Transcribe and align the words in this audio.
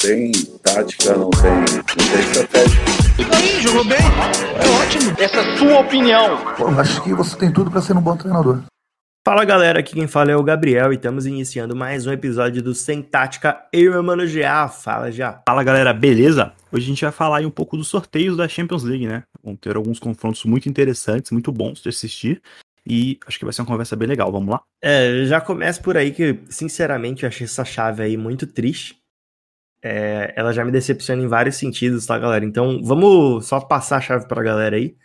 tem 0.00 0.32
tática, 0.62 1.14
não 1.14 1.28
tem, 1.28 1.50
não 1.50 1.84
tem 1.84 2.20
estratégia. 2.20 2.80
E 3.18 3.34
aí, 3.34 3.62
jogou 3.62 3.84
bem? 3.84 3.98
É 3.98 4.82
ótimo. 4.82 5.14
Essa 5.18 5.36
é 5.36 5.40
a 5.40 5.58
sua 5.58 5.80
opinião. 5.80 6.54
Pô, 6.56 6.68
acho 6.68 7.02
que 7.02 7.12
você 7.12 7.36
tem 7.36 7.52
tudo 7.52 7.70
para 7.70 7.82
ser 7.82 7.94
um 7.94 8.00
bom 8.00 8.16
treinador. 8.16 8.62
Fala 9.26 9.44
galera, 9.44 9.80
aqui 9.80 9.92
quem 9.92 10.06
fala 10.06 10.32
é 10.32 10.36
o 10.36 10.42
Gabriel 10.42 10.90
e 10.90 10.96
estamos 10.96 11.26
iniciando 11.26 11.76
mais 11.76 12.06
um 12.06 12.12
episódio 12.12 12.62
do 12.62 12.74
Sem 12.74 13.02
Tática. 13.02 13.62
Eu, 13.70 13.92
meu 13.92 14.02
mano 14.02 14.26
Já, 14.26 14.66
fala 14.68 15.12
já. 15.12 15.42
Fala 15.46 15.62
galera, 15.62 15.92
beleza? 15.92 16.54
Hoje 16.72 16.86
a 16.86 16.88
gente 16.88 17.04
vai 17.04 17.12
falar 17.12 17.38
aí 17.38 17.46
um 17.46 17.50
pouco 17.50 17.76
dos 17.76 17.88
sorteios 17.88 18.38
da 18.38 18.48
Champions 18.48 18.82
League, 18.82 19.06
né? 19.06 19.24
Vão 19.44 19.54
ter 19.54 19.76
alguns 19.76 19.98
confrontos 19.98 20.46
muito 20.46 20.66
interessantes, 20.66 21.30
muito 21.30 21.52
bons 21.52 21.82
de 21.82 21.90
assistir. 21.90 22.40
E 22.86 23.18
acho 23.26 23.38
que 23.38 23.44
vai 23.44 23.52
ser 23.52 23.60
uma 23.60 23.68
conversa 23.68 23.94
bem 23.94 24.08
legal, 24.08 24.32
vamos 24.32 24.48
lá? 24.48 24.62
É, 24.82 25.24
já 25.26 25.42
começo 25.42 25.82
por 25.82 25.98
aí 25.98 26.10
que, 26.10 26.38
sinceramente, 26.48 27.24
eu 27.24 27.28
achei 27.28 27.44
essa 27.44 27.66
chave 27.66 28.02
aí 28.02 28.16
muito 28.16 28.46
triste. 28.46 28.99
É, 29.82 30.34
ela 30.36 30.52
já 30.52 30.64
me 30.64 30.70
decepciona 30.70 31.22
em 31.22 31.26
vários 31.26 31.56
sentidos, 31.56 32.04
tá, 32.06 32.18
galera? 32.18 32.44
Então, 32.44 32.82
vamos 32.82 33.46
só 33.46 33.60
passar 33.60 33.96
a 33.96 34.00
chave 34.00 34.28
pra 34.28 34.42
galera 34.42 34.76
aí, 34.76 34.96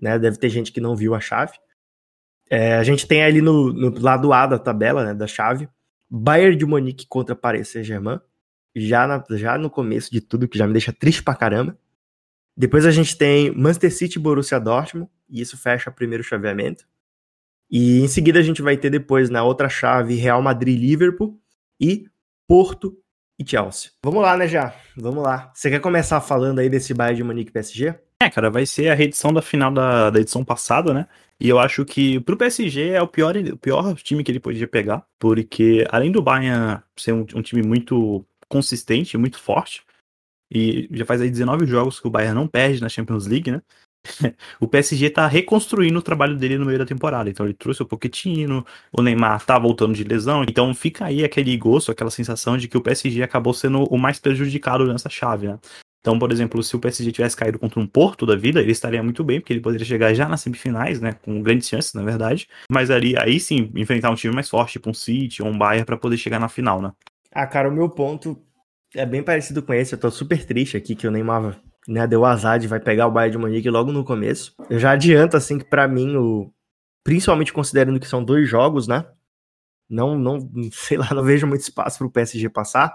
né? 0.00 0.18
Deve 0.18 0.38
ter 0.38 0.50
gente 0.50 0.70
que 0.72 0.80
não 0.80 0.94
viu 0.94 1.14
a 1.14 1.20
chave. 1.20 1.52
É, 2.50 2.76
a 2.76 2.82
gente 2.82 3.06
tem 3.06 3.22
ali 3.22 3.40
no, 3.40 3.72
no, 3.72 4.00
lado 4.00 4.32
A 4.32 4.46
da 4.46 4.58
tabela, 4.58 5.04
né, 5.04 5.14
da 5.14 5.26
chave, 5.26 5.68
Bayern 6.10 6.56
de 6.56 6.64
Munique 6.64 7.06
contra 7.06 7.36
Paris 7.36 7.68
Saint-Germain, 7.68 8.20
já, 8.74 9.24
já 9.30 9.58
no 9.58 9.68
começo 9.68 10.10
de 10.10 10.20
tudo, 10.20 10.48
que 10.48 10.56
já 10.56 10.66
me 10.66 10.72
deixa 10.72 10.92
triste 10.92 11.22
pra 11.22 11.34
caramba. 11.34 11.78
Depois 12.56 12.86
a 12.86 12.90
gente 12.90 13.16
tem 13.16 13.54
Manchester 13.54 13.94
City 13.94 14.18
Borussia 14.18 14.58
Dortmund, 14.58 15.10
e 15.28 15.40
isso 15.40 15.58
fecha 15.58 15.90
o 15.90 15.92
primeiro 15.92 16.24
chaveamento. 16.24 16.86
E 17.70 18.00
em 18.00 18.08
seguida 18.08 18.38
a 18.38 18.42
gente 18.42 18.62
vai 18.62 18.76
ter 18.78 18.88
depois 18.88 19.28
na 19.28 19.44
outra 19.44 19.68
chave 19.68 20.14
Real 20.14 20.40
Madrid 20.40 20.78
Liverpool 20.78 21.38
e 21.78 22.06
Porto 22.46 22.96
e 23.38 23.48
Chelsea. 23.48 23.90
Vamos 24.02 24.22
lá, 24.22 24.36
né, 24.36 24.48
já? 24.48 24.74
Vamos 24.96 25.22
lá. 25.22 25.50
Você 25.54 25.70
quer 25.70 25.80
começar 25.80 26.20
falando 26.20 26.58
aí 26.58 26.68
desse 26.68 26.92
Bayern 26.92 27.16
de 27.16 27.24
Munique 27.24 27.52
PSG? 27.52 27.94
É, 28.20 28.28
cara, 28.28 28.50
vai 28.50 28.66
ser 28.66 28.88
a 28.88 28.94
reedição 28.94 29.32
da 29.32 29.40
final 29.40 29.72
da, 29.72 30.10
da 30.10 30.20
edição 30.20 30.44
passada, 30.44 30.92
né? 30.92 31.06
E 31.40 31.48
eu 31.48 31.58
acho 31.58 31.84
que 31.84 32.18
pro 32.20 32.36
PSG 32.36 32.88
é 32.88 33.00
o 33.00 33.06
pior, 33.06 33.36
o 33.36 33.56
pior 33.56 33.94
time 33.94 34.24
que 34.24 34.32
ele 34.32 34.40
podia 34.40 34.66
pegar, 34.66 35.06
porque 35.20 35.86
além 35.88 36.10
do 36.10 36.20
Bayern 36.20 36.82
ser 36.96 37.12
um, 37.12 37.24
um 37.34 37.42
time 37.42 37.62
muito 37.62 38.26
consistente, 38.48 39.16
muito 39.16 39.38
forte, 39.38 39.84
e 40.50 40.88
já 40.90 41.04
faz 41.04 41.20
aí 41.20 41.30
19 41.30 41.64
jogos 41.66 42.00
que 42.00 42.08
o 42.08 42.10
Bayern 42.10 42.34
não 42.34 42.48
perde 42.48 42.80
na 42.80 42.88
Champions 42.88 43.26
League, 43.26 43.52
né? 43.52 43.62
o 44.60 44.66
PSG 44.66 45.10
tá 45.10 45.26
reconstruindo 45.26 45.98
o 45.98 46.02
trabalho 46.02 46.36
dele 46.36 46.58
no 46.58 46.66
meio 46.66 46.78
da 46.78 46.86
temporada. 46.86 47.28
Então 47.30 47.46
ele 47.46 47.54
trouxe 47.54 47.82
o 47.82 47.86
Pochettino, 47.86 48.64
o 48.92 49.02
Neymar 49.02 49.44
tá 49.44 49.58
voltando 49.58 49.94
de 49.94 50.04
lesão. 50.04 50.42
Então 50.42 50.74
fica 50.74 51.06
aí 51.06 51.24
aquele 51.24 51.56
gosto, 51.56 51.92
aquela 51.92 52.10
sensação 52.10 52.56
de 52.56 52.68
que 52.68 52.76
o 52.76 52.80
PSG 52.80 53.22
acabou 53.22 53.54
sendo 53.54 53.84
o 53.84 53.98
mais 53.98 54.18
prejudicado 54.18 54.86
nessa 54.86 55.08
chave, 55.08 55.48
né? 55.48 55.58
Então, 56.00 56.18
por 56.18 56.30
exemplo, 56.30 56.62
se 56.62 56.74
o 56.74 56.78
PSG 56.78 57.12
tivesse 57.12 57.36
caído 57.36 57.58
contra 57.58 57.80
um 57.80 57.86
Porto 57.86 58.24
da 58.24 58.36
vida, 58.36 58.60
ele 58.60 58.70
estaria 58.70 59.02
muito 59.02 59.24
bem, 59.24 59.40
porque 59.40 59.52
ele 59.52 59.60
poderia 59.60 59.84
chegar 59.84 60.14
já 60.14 60.28
nas 60.28 60.40
semifinais, 60.40 61.00
né? 61.00 61.12
Com 61.12 61.42
grandes 61.42 61.68
chances, 61.68 61.92
na 61.92 62.02
verdade. 62.02 62.48
Mas 62.70 62.90
ali, 62.90 63.14
aí 63.18 63.38
sim, 63.40 63.70
enfrentar 63.74 64.10
um 64.10 64.14
time 64.14 64.34
mais 64.34 64.48
forte, 64.48 64.72
tipo 64.72 64.88
um 64.88 64.94
City 64.94 65.42
ou 65.42 65.48
um 65.48 65.58
Bayern, 65.58 65.84
para 65.84 65.98
poder 65.98 66.16
chegar 66.16 66.38
na 66.38 66.48
final, 66.48 66.80
né? 66.80 66.92
Ah, 67.32 67.46
cara, 67.46 67.68
o 67.68 67.72
meu 67.72 67.90
ponto 67.90 68.40
é 68.94 69.04
bem 69.04 69.22
parecido 69.22 69.62
com 69.62 69.74
esse. 69.74 69.94
Eu 69.94 70.00
tô 70.00 70.10
super 70.10 70.44
triste 70.46 70.76
aqui 70.76 70.94
que 70.94 71.06
o 71.06 71.10
Neymar 71.10 71.60
né, 71.88 72.06
deu 72.06 72.26
azar 72.26 72.58
de 72.58 72.68
vai 72.68 72.78
pegar 72.78 73.06
o 73.06 73.10
Bayern 73.10 73.32
de 73.32 73.38
Munique 73.38 73.70
logo 73.70 73.90
no 73.90 74.04
começo. 74.04 74.54
Eu 74.68 74.78
já 74.78 74.90
adianto, 74.90 75.38
assim, 75.38 75.58
que 75.58 75.64
para 75.64 75.88
mim, 75.88 76.16
o... 76.16 76.52
principalmente 77.02 77.50
considerando 77.50 77.98
que 77.98 78.06
são 78.06 78.22
dois 78.22 78.46
jogos, 78.46 78.86
né? 78.86 79.06
Não, 79.88 80.18
não, 80.18 80.38
sei 80.70 80.98
lá, 80.98 81.08
não 81.14 81.24
vejo 81.24 81.46
muito 81.46 81.62
espaço 81.62 81.96
para 81.96 82.06
o 82.06 82.10
PSG 82.10 82.50
passar. 82.50 82.94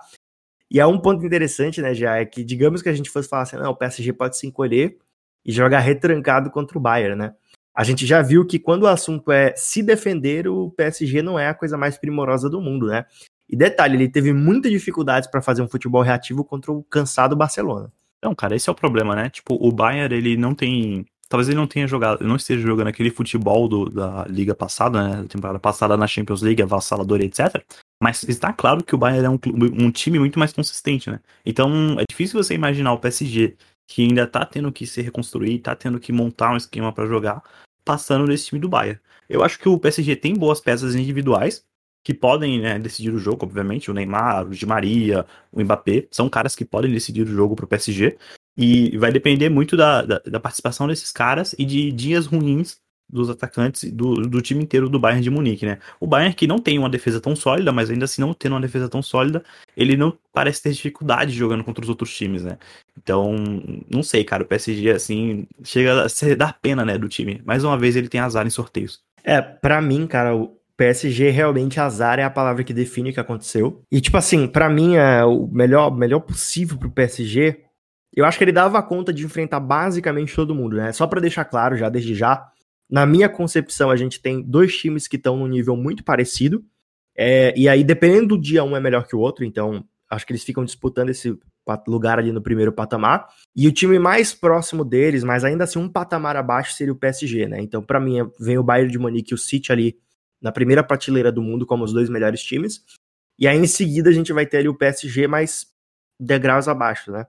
E 0.70 0.80
há 0.80 0.88
um 0.88 1.00
ponto 1.00 1.26
interessante, 1.26 1.82
né, 1.82 1.94
já 1.96 2.18
é 2.18 2.26
que, 2.26 2.44
digamos 2.44 2.84
que 2.84 2.90
a 2.90 2.94
gente 2.94 3.10
fosse 3.10 3.28
falar 3.28 3.44
assim, 3.44 3.58
não, 3.58 3.72
o 3.72 3.76
PSG 3.76 4.14
pode 4.14 4.38
se 4.38 4.46
encolher 4.46 4.98
e 5.44 5.52
jogar 5.52 5.80
retrancado 5.80 6.52
contra 6.52 6.78
o 6.78 6.82
Bayern, 6.82 7.16
né? 7.16 7.34
A 7.76 7.84
gente 7.84 8.06
já 8.06 8.22
viu 8.22 8.46
que 8.46 8.60
quando 8.60 8.84
o 8.84 8.88
assunto 8.88 9.32
é 9.32 9.56
se 9.56 9.82
defender, 9.82 10.48
o 10.48 10.70
PSG 10.70 11.24
não 11.24 11.40
é 11.40 11.48
a 11.48 11.54
coisa 11.56 11.76
mais 11.76 11.98
primorosa 11.98 12.48
do 12.48 12.62
mundo, 12.62 12.86
né? 12.86 13.06
E 13.50 13.56
detalhe, 13.56 13.96
ele 13.96 14.08
teve 14.08 14.32
muita 14.32 14.70
dificuldades 14.70 15.30
para 15.30 15.42
fazer 15.42 15.64
um 15.64 15.68
futebol 15.68 16.04
reativo 16.04 16.46
contra 16.46 16.72
o 16.72 16.84
cansado 16.84 17.36
Barcelona. 17.36 17.92
Não, 18.24 18.34
cara, 18.34 18.56
esse 18.56 18.70
é 18.70 18.72
o 18.72 18.76
problema, 18.76 19.16
né? 19.16 19.30
Tipo, 19.30 19.56
o 19.60 19.72
Bayern, 19.72 20.16
ele 20.16 20.38
não 20.38 20.56
tem. 20.56 21.06
Talvez 21.28 21.50
ele 21.50 21.58
não 21.58 21.68
tenha 21.68 21.88
jogado, 21.88 22.24
não 22.26 22.36
esteja 22.36 22.62
jogando 22.62 22.88
aquele 22.88 23.10
futebol 23.10 23.68
do, 23.68 23.90
da 23.90 24.26
liga 24.30 24.56
passada, 24.56 25.08
né? 25.08 25.22
Da 25.24 25.28
temporada 25.28 25.60
passada 25.60 25.98
na 25.98 26.08
Champions 26.08 26.42
League, 26.42 26.62
avassalador 26.62 27.22
e 27.22 27.26
etc. 27.26 27.62
Mas 28.02 28.24
está 28.24 28.54
claro 28.54 28.84
que 28.84 28.96
o 28.96 28.98
Bayern 28.98 29.26
é 29.26 29.30
um, 29.30 29.40
um 29.86 29.92
time 29.92 30.20
muito 30.20 30.40
mais 30.40 30.54
consistente, 30.54 31.10
né? 31.10 31.20
Então 31.46 32.00
é 32.00 32.06
difícil 32.08 32.42
você 32.42 32.54
imaginar 32.54 32.94
o 32.94 33.00
PSG, 33.00 33.58
que 33.88 34.04
ainda 34.04 34.28
tá 34.28 34.46
tendo 34.46 34.72
que 34.72 34.86
se 34.86 35.02
reconstruir, 35.02 35.60
tá 35.60 35.76
tendo 35.76 36.00
que 36.00 36.14
montar 36.14 36.54
um 36.54 36.58
esquema 36.58 36.94
para 36.94 37.08
jogar, 37.08 37.42
passando 37.84 38.28
nesse 38.28 38.48
time 38.48 38.62
do 38.62 38.70
Bayern. 38.70 39.00
Eu 39.28 39.44
acho 39.44 39.60
que 39.60 39.68
o 39.68 39.80
PSG 39.80 40.16
tem 40.16 40.34
boas 40.36 40.62
peças 40.62 40.96
individuais, 40.96 41.66
que 42.04 42.14
podem 42.14 42.60
né, 42.60 42.78
decidir 42.78 43.14
o 43.14 43.20
jogo, 43.20 43.46
obviamente, 43.46 43.90
o 43.90 43.94
Neymar, 43.94 44.46
o 44.46 44.50
Di 44.50 44.66
Maria, 44.66 45.26
o 45.52 45.62
Mbappé, 45.64 46.08
são 46.12 46.28
caras 46.30 46.56
que 46.56 46.66
podem 46.66 46.92
decidir 46.92 47.22
o 47.22 47.32
jogo 47.32 47.56
para 47.56 47.66
o 47.66 47.68
PSG, 47.68 48.18
e 48.58 48.98
vai 48.98 49.12
depender 49.12 49.50
muito 49.50 49.76
da, 49.76 50.04
da, 50.04 50.20
da, 50.20 50.40
participação 50.40 50.88
desses 50.88 51.12
caras 51.12 51.56
e 51.58 51.66
de 51.66 51.92
dias 51.92 52.28
ruins 52.28 52.78
dos 53.10 53.30
atacantes 53.30 53.92
do, 53.92 54.14
do 54.14 54.42
time 54.42 54.64
inteiro 54.64 54.90
do 54.90 55.00
Bayern 55.00 55.24
de 55.24 55.30
Munique, 55.30 55.66
né? 55.66 55.80
O 56.00 56.08
Bayern 56.08 56.34
que 56.34 56.48
não 56.48 56.60
tem 56.60 56.80
uma 56.80 56.90
defesa 56.90 57.20
tão 57.20 57.36
sólida, 57.36 57.72
mas 57.72 57.90
ainda 57.90 58.06
assim 58.06 58.22
não 58.22 58.34
tendo 58.34 58.54
uma 58.54 58.62
defesa 58.62 58.88
tão 58.88 59.02
sólida, 59.02 59.44
ele 59.76 59.98
não 59.98 60.18
parece 60.32 60.62
ter 60.62 60.72
dificuldade 60.72 61.32
jogando 61.32 61.64
contra 61.64 61.84
os 61.84 61.90
outros 61.90 62.16
times, 62.16 62.44
né? 62.44 62.58
Então, 62.98 63.36
não 63.90 64.02
sei, 64.02 64.24
cara, 64.24 64.44
o 64.44 64.48
PSG 64.48 64.92
assim 64.92 65.48
chega 65.64 66.06
a 66.06 66.36
dar 66.36 66.60
pena, 66.60 66.86
né, 66.86 66.98
do 66.98 67.10
time. 67.10 67.42
Mais 67.46 67.64
uma 67.64 67.78
vez 67.78 67.96
ele 67.96 68.10
tem 68.10 68.22
azar 68.22 68.48
em 68.48 68.52
sorteios. 68.52 69.02
É, 69.24 69.42
para 69.42 69.82
mim, 69.82 70.08
cara, 70.08 70.36
o 70.36 70.58
PSG 70.78 71.30
realmente 71.30 71.80
azar 71.80 72.20
é 72.20 72.24
a 72.24 72.30
palavra 72.30 72.64
que 72.64 72.74
define 72.74 73.12
o 73.12 73.14
que 73.14 73.20
aconteceu. 73.20 73.84
E, 73.92 74.02
tipo 74.02 74.18
assim, 74.18 74.48
para 74.48 74.70
mim, 74.70 74.96
é 74.96 75.24
o 75.24 75.48
melhor, 75.48 75.96
melhor 75.96 76.20
possível 76.22 76.78
pro 76.78 76.90
PSG. 76.90 77.62
Eu 78.16 78.26
acho 78.26 78.38
que 78.38 78.44
ele 78.44 78.52
dava 78.52 78.82
conta 78.82 79.14
de 79.14 79.26
enfrentar 79.26 79.60
basicamente 79.60 80.36
todo 80.36 80.56
mundo, 80.56 80.76
né? 80.76 80.92
Só 80.92 81.08
para 81.08 81.22
deixar 81.22 81.46
claro 81.46 81.76
já, 81.76 81.90
desde 81.90 82.14
já, 82.16 82.48
na 82.90 83.06
minha 83.06 83.30
concepção, 83.30 83.90
a 83.90 83.96
gente 83.96 84.22
tem 84.22 84.42
dois 84.42 84.76
times 84.78 85.08
que 85.08 85.16
estão 85.16 85.38
num 85.38 85.48
nível 85.48 85.76
muito 85.76 86.04
parecido. 86.04 86.64
É, 87.16 87.54
e 87.58 87.68
aí, 87.70 87.84
dependendo 87.84 88.30
do 88.30 88.38
dia, 88.40 88.64
um 88.64 88.76
é 88.76 88.80
melhor 88.80 89.08
que 89.08 89.16
o 89.16 89.20
outro. 89.20 89.46
Então, 89.46 89.84
acho 90.10 90.26
que 90.26 90.32
eles 90.32 90.44
ficam 90.44 90.64
disputando 90.64 91.10
esse 91.10 91.36
lugar 91.88 92.20
ali 92.20 92.32
no 92.32 92.42
primeiro 92.42 92.72
patamar. 92.72 93.28
E 93.56 93.68
o 93.68 93.72
time 93.72 93.98
mais 93.98 94.34
próximo 94.34 94.84
deles, 94.84 95.24
mas 95.24 95.44
ainda 95.44 95.64
assim 95.64 95.80
um 95.80 95.90
patamar 95.90 96.36
abaixo, 96.36 96.74
seria 96.74 96.94
o 96.94 96.96
PSG, 96.96 97.48
né? 97.48 97.62
Então, 97.62 97.82
para 97.82 98.00
mim, 98.00 98.18
vem 98.40 98.58
o 98.58 98.64
Bayern 98.64 98.92
de 98.92 99.00
Munique 99.00 99.34
e 99.34 99.36
o 99.36 99.38
City 99.38 99.72
ali 99.72 99.98
na 100.44 100.52
primeira 100.52 100.84
prateleira 100.84 101.32
do 101.32 101.42
mundo 101.42 101.66
como 101.66 101.86
os 101.86 101.94
dois 101.94 102.10
melhores 102.10 102.44
times. 102.44 102.84
E 103.40 103.48
aí 103.48 103.58
em 103.58 103.66
seguida 103.66 104.10
a 104.10 104.14
gente 104.14 104.34
vai 104.34 104.46
ter 104.46 104.58
ali 104.58 104.68
o 104.68 104.78
PSG 104.78 105.26
mais 105.26 105.66
degraus 106.20 106.68
abaixo, 106.68 107.12
né? 107.12 107.26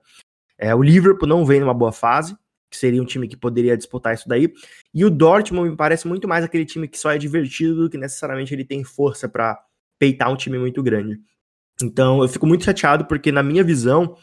É, 0.57 0.75
o 0.75 0.83
Liverpool 0.83 1.27
não 1.27 1.45
vem 1.45 1.59
numa 1.59 1.73
boa 1.73 1.91
fase, 1.91 2.37
que 2.69 2.77
seria 2.77 3.01
um 3.01 3.05
time 3.05 3.27
que 3.27 3.37
poderia 3.37 3.75
disputar 3.75 4.13
isso 4.13 4.27
daí. 4.27 4.53
E 4.93 5.03
o 5.03 5.09
Dortmund 5.09 5.71
me 5.71 5.75
parece 5.75 6.07
muito 6.07 6.27
mais 6.27 6.43
aquele 6.43 6.65
time 6.65 6.87
que 6.87 6.99
só 6.99 7.11
é 7.11 7.17
divertido 7.17 7.75
do 7.75 7.89
que 7.89 7.97
necessariamente 7.97 8.53
ele 8.53 8.65
tem 8.65 8.83
força 8.83 9.27
para 9.27 9.59
peitar 9.97 10.31
um 10.31 10.35
time 10.35 10.59
muito 10.59 10.83
grande. 10.83 11.19
Então 11.81 12.21
eu 12.21 12.29
fico 12.29 12.45
muito 12.45 12.63
chateado 12.63 13.05
porque 13.05 13.31
na 13.31 13.43
minha 13.43 13.63
visão 13.63 14.15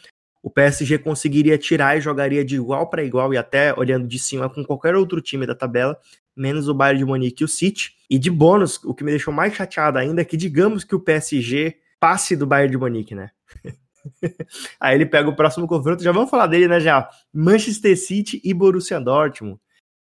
o 0.43 0.51
PSG 0.51 0.99
conseguiria 0.99 1.57
tirar 1.57 1.97
e 1.97 2.01
jogaria 2.01 2.45
de 2.45 2.57
igual 2.57 2.89
para 2.89 3.05
igual 3.05 3.33
e 3.33 3.39
até 3.39 3.73
olhando 3.79 4.07
de 4.07 4.19
cima 4.19 4.49
com 4.49 4.65
qualquer 4.65 4.95
outro 4.97 5.21
time 5.21 5.47
da 5.47 5.55
tabela, 5.55 5.99
menos 6.37 6.69
o 6.69 6.75
Bayern 6.75 6.99
de 6.99 7.05
Munique 7.05 7.43
e 7.43 7.45
o 7.45 7.49
City. 7.49 7.95
E 8.09 8.19
de 8.19 8.31
bônus, 8.31 8.83
o 8.85 8.95
que 8.95 9.05
me 9.05 9.11
deixou 9.11 9.33
mais 9.33 9.55
chateado 9.55 9.99
ainda 9.99 10.23
é 10.23 10.25
que 10.25 10.37
digamos 10.37 10.85
que 10.85 10.95
o 10.95 11.01
PSG 11.01 11.77
passe 11.99 12.37
do 12.37 12.47
Bayern 12.47 12.71
de 12.71 12.79
Munique, 12.79 13.15
né? 13.15 13.31
Aí 14.81 14.97
ele 14.97 15.07
pega 15.07 15.29
o 15.29 15.37
próximo 15.37 15.67
confronto, 15.67 16.03
já 16.03 16.13
vamos 16.13 16.31
falar 16.31 16.47
dele, 16.47 16.69
né, 16.69 16.81
já. 16.81 17.09
Manchester 17.33 17.97
City 17.97 18.41
e 18.45 18.53
Borussia 18.53 19.01
Dortmund. 19.01 19.55
O 19.55 19.59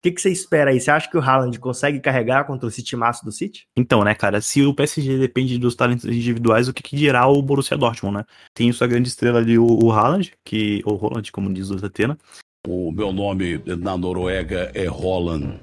que, 0.03 0.13
que 0.13 0.21
você 0.21 0.31
espera 0.31 0.71
aí? 0.71 0.79
Você 0.79 0.91
acha 0.91 1.11
que 1.11 1.17
o 1.17 1.21
Haaland 1.21 1.59
consegue 1.59 1.99
carregar 1.99 2.45
contra 2.45 2.69
o 2.69 2.71
City 2.71 2.95
Maço 2.95 3.25
do 3.25 3.33
City? 3.33 3.67
Então, 3.75 4.05
né, 4.05 4.15
cara, 4.15 4.41
se 4.41 4.63
o 4.63 4.75
PSG 4.75 5.19
depende 5.19 5.59
dos 5.59 5.75
talentos 5.75 6.05
individuais, 6.05 6.69
o 6.69 6.75
que, 6.75 6.83
que 6.83 6.95
dirá 6.95 7.27
o 7.27 7.43
Borussia 7.43 7.77
Dortmund, 7.77 8.19
né? 8.19 8.25
Tem 8.55 8.71
sua 8.71 8.87
grande 8.87 9.09
estrela 9.09 9.39
ali, 9.39 9.59
o, 9.59 9.67
o 9.67 9.91
Haaland, 9.91 10.33
que, 10.45 10.81
ou 10.85 10.95
Roland, 10.95 11.33
como 11.33 11.53
diz 11.53 11.71
o 11.71 11.79
Zatena. 11.79 12.17
O 12.69 12.93
meu 12.93 13.13
nome 13.13 13.61
na 13.79 13.97
Noruega 13.97 14.71
é 14.75 14.87
Holland. 14.87 15.59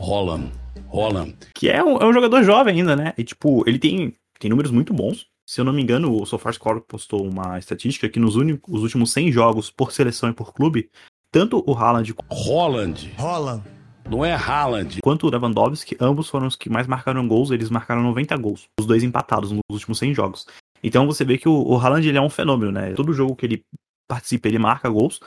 Holland. 0.00 0.50
Holland. 0.88 1.36
Que 1.54 1.68
é 1.68 1.82
um, 1.84 1.98
é 1.98 2.06
um 2.06 2.12
jogador 2.12 2.42
jovem 2.42 2.76
ainda, 2.76 2.96
né? 2.96 3.12
E, 3.16 3.22
tipo, 3.22 3.62
ele 3.68 3.78
tem, 3.78 4.14
tem 4.38 4.50
números 4.50 4.72
muito 4.72 4.92
bons. 4.92 5.26
Se 5.46 5.60
eu 5.60 5.64
não 5.64 5.72
me 5.72 5.82
engano, 5.82 6.20
o 6.20 6.24
SofaScore 6.24 6.82
postou 6.86 7.26
uma 7.26 7.58
estatística 7.58 8.08
que 8.08 8.20
nos 8.20 8.36
únicos, 8.36 8.82
últimos 8.82 9.12
100 9.12 9.32
jogos 9.32 9.70
por 9.70 9.92
seleção 9.92 10.30
e 10.30 10.32
por 10.32 10.52
clube, 10.52 10.88
tanto 11.32 11.62
o 11.66 11.74
Haaland... 11.74 12.14
Holland. 12.30 13.12
Holland. 13.18 13.62
Não 14.08 14.24
é 14.24 14.34
Haaland. 14.34 15.00
Quanto 15.02 15.26
o 15.26 15.30
Lewandowski, 15.30 15.96
ambos 16.00 16.28
foram 16.28 16.46
os 16.46 16.56
que 16.56 16.70
mais 16.70 16.86
marcaram 16.86 17.26
gols, 17.26 17.50
eles 17.50 17.70
marcaram 17.70 18.02
90 18.02 18.36
gols. 18.36 18.68
Os 18.80 18.86
dois 18.86 19.02
empatados 19.02 19.52
nos 19.52 19.60
últimos 19.70 19.98
100 19.98 20.14
jogos. 20.14 20.46
Então 20.82 21.06
você 21.06 21.24
vê 21.24 21.36
que 21.36 21.48
o, 21.48 21.52
o 21.52 21.76
Haaland 21.76 22.08
ele 22.08 22.18
é 22.18 22.22
um 22.22 22.30
fenômeno, 22.30 22.72
né? 22.72 22.92
Todo 22.94 23.12
jogo 23.12 23.36
que 23.36 23.46
ele 23.46 23.64
participa, 24.08 24.48
ele 24.48 24.58
marca 24.58 24.88
gols. 24.88 25.20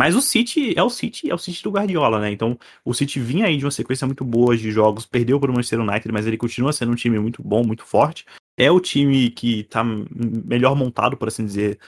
Mas 0.00 0.16
o 0.16 0.22
City 0.22 0.72
é 0.78 0.82
o 0.82 0.88
City, 0.88 1.30
é 1.30 1.34
o 1.34 1.36
City 1.36 1.62
do 1.62 1.72
Guardiola, 1.72 2.18
né? 2.18 2.32
Então, 2.32 2.58
o 2.82 2.94
City 2.94 3.20
vinha 3.20 3.44
aí 3.44 3.58
de 3.58 3.66
uma 3.66 3.70
sequência 3.70 4.06
muito 4.06 4.24
boa 4.24 4.56
de 4.56 4.70
jogos, 4.70 5.04
perdeu 5.04 5.38
para 5.38 5.50
o 5.50 5.54
Manchester 5.54 5.78
United, 5.78 6.10
mas 6.10 6.26
ele 6.26 6.38
continua 6.38 6.72
sendo 6.72 6.92
um 6.92 6.94
time 6.94 7.18
muito 7.18 7.42
bom, 7.42 7.62
muito 7.62 7.84
forte. 7.84 8.24
É 8.56 8.70
o 8.70 8.80
time 8.80 9.28
que 9.28 9.64
tá 9.64 9.84
melhor 9.84 10.74
montado, 10.74 11.18
por 11.18 11.28
assim 11.28 11.44
dizer, 11.44 11.78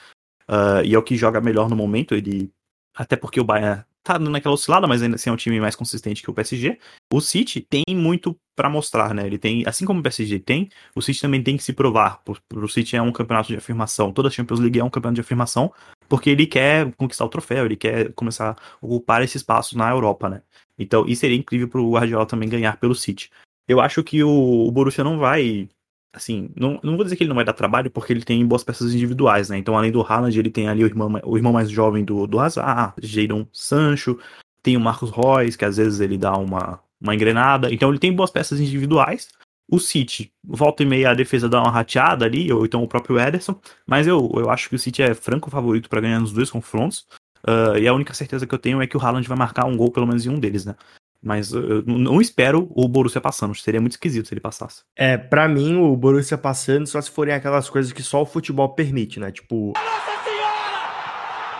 uh, 0.47 0.85
e 0.85 0.93
é 0.93 0.99
o 0.99 1.01
que 1.01 1.17
joga 1.17 1.41
melhor 1.41 1.67
no 1.67 1.75
momento. 1.75 2.13
Ele 2.13 2.51
até 2.95 3.15
porque 3.15 3.39
o 3.39 3.43
Bayern 3.43 3.83
tá 4.03 4.19
naquela 4.19 4.53
oscilada, 4.53 4.85
mas 4.85 5.01
ainda 5.01 5.15
assim 5.15 5.31
é 5.31 5.33
um 5.33 5.37
time 5.37 5.59
mais 5.59 5.75
consistente 5.75 6.21
que 6.21 6.29
o 6.29 6.33
PSG. 6.35 6.77
O 7.11 7.19
City 7.19 7.61
tem 7.61 7.83
muito 7.95 8.37
para 8.55 8.69
mostrar, 8.69 9.11
né? 9.15 9.25
Ele 9.25 9.39
tem, 9.39 9.63
assim 9.65 9.85
como 9.85 10.01
o 10.01 10.03
PSG 10.03 10.39
tem, 10.39 10.69
o 10.95 11.01
City 11.01 11.19
também 11.19 11.41
tem 11.41 11.57
que 11.57 11.63
se 11.63 11.73
provar. 11.73 12.21
O 12.53 12.67
City 12.67 12.95
é 12.95 13.01
um 13.01 13.11
campeonato 13.11 13.47
de 13.47 13.55
afirmação. 13.55 14.11
Toda 14.11 14.27
a 14.27 14.31
Champions 14.31 14.59
League 14.59 14.79
é 14.79 14.83
um 14.83 14.89
campeonato 14.89 15.15
de 15.15 15.21
afirmação, 15.21 15.73
porque 16.13 16.29
ele 16.29 16.45
quer 16.45 16.93
conquistar 16.93 17.25
o 17.25 17.29
troféu, 17.29 17.65
ele 17.65 17.75
quer 17.75 18.13
começar 18.13 18.51
a 18.51 18.85
ocupar 18.85 19.23
esse 19.23 19.35
espaço 19.35 19.75
na 19.75 19.89
Europa, 19.89 20.29
né? 20.29 20.43
Então, 20.77 21.07
isso 21.07 21.21
seria 21.21 21.35
incrível 21.35 21.67
pro 21.67 21.89
Guardiola 21.89 22.27
também 22.27 22.47
ganhar 22.47 22.77
pelo 22.77 22.93
City. 22.93 23.31
Eu 23.67 23.81
acho 23.81 24.03
que 24.03 24.23
o, 24.23 24.29
o 24.29 24.71
Borussia 24.71 25.03
não 25.03 25.17
vai 25.17 25.67
assim, 26.15 26.51
não, 26.55 26.79
não 26.83 26.97
vou 26.97 27.03
dizer 27.03 27.15
que 27.15 27.23
ele 27.23 27.29
não 27.29 27.35
vai 27.35 27.43
dar 27.43 27.53
trabalho, 27.53 27.89
porque 27.89 28.13
ele 28.13 28.23
tem 28.23 28.45
boas 28.45 28.63
peças 28.63 28.93
individuais, 28.93 29.49
né? 29.49 29.57
Então, 29.57 29.75
além 29.75 29.91
do 29.91 30.03
Haaland, 30.03 30.37
ele 30.37 30.51
tem 30.51 30.69
ali 30.69 30.83
o 30.83 30.85
irmão, 30.85 31.19
o 31.23 31.35
irmão 31.35 31.51
mais 31.51 31.67
jovem 31.67 32.05
do, 32.05 32.27
do 32.27 32.39
Hazard, 32.39 32.93
Jadon 33.01 33.47
Sancho, 33.51 34.19
tem 34.61 34.77
o 34.77 34.79
Marcos 34.79 35.09
Reus, 35.09 35.55
que 35.55 35.65
às 35.65 35.77
vezes 35.77 35.99
ele 35.99 36.19
dá 36.19 36.33
uma, 36.33 36.79
uma 37.01 37.15
engrenada. 37.15 37.73
Então, 37.73 37.89
ele 37.89 37.97
tem 37.97 38.13
boas 38.13 38.29
peças 38.29 38.59
individuais. 38.59 39.29
O 39.69 39.79
City, 39.79 40.31
volta 40.43 40.83
e 40.83 40.85
meia 40.85 41.11
a 41.11 41.13
defesa 41.13 41.49
dá 41.49 41.61
uma 41.61 41.71
rateada 41.71 42.25
ali, 42.25 42.51
ou 42.51 42.65
então 42.65 42.83
o 42.83 42.87
próprio 42.87 43.19
Ederson, 43.19 43.59
mas 43.87 44.05
eu, 44.05 44.31
eu 44.35 44.49
acho 44.49 44.69
que 44.69 44.75
o 44.75 44.79
City 44.79 45.01
é 45.01 45.13
franco 45.13 45.49
favorito 45.49 45.89
para 45.89 46.01
ganhar 46.01 46.19
nos 46.19 46.33
dois 46.33 46.51
confrontos. 46.51 47.07
Uh, 47.47 47.77
e 47.77 47.87
a 47.87 47.93
única 47.93 48.13
certeza 48.13 48.47
que 48.47 48.53
eu 48.53 48.59
tenho 48.59 48.81
é 48.81 48.87
que 48.87 48.95
o 48.95 48.99
Haaland 49.01 49.27
vai 49.27 49.37
marcar 49.37 49.65
um 49.65 49.75
gol 49.75 49.91
pelo 49.91 50.07
menos 50.07 50.25
em 50.25 50.29
um 50.29 50.39
deles, 50.39 50.65
né? 50.65 50.75
Mas 51.21 51.53
eu 51.53 51.83
não 51.85 52.19
espero 52.19 52.69
o 52.75 52.87
Borussia 52.87 53.21
passando. 53.21 53.55
Seria 53.55 53.79
muito 53.79 53.93
esquisito 53.93 54.27
se 54.27 54.33
ele 54.33 54.41
passasse. 54.41 54.81
É, 54.93 55.17
para 55.17 55.47
mim, 55.47 55.77
o 55.77 55.95
Borussia 55.95 56.37
passando 56.37 56.85
só 56.85 56.99
se 57.01 57.09
forem 57.09 57.33
aquelas 57.33 57.69
coisas 57.69 57.93
que 57.93 58.03
só 58.03 58.21
o 58.21 58.25
futebol 58.25 58.75
permite, 58.75 59.21
né? 59.21 59.31
Tipo. 59.31 59.71
Nossa 59.73 60.23
Senhora! 60.25 60.81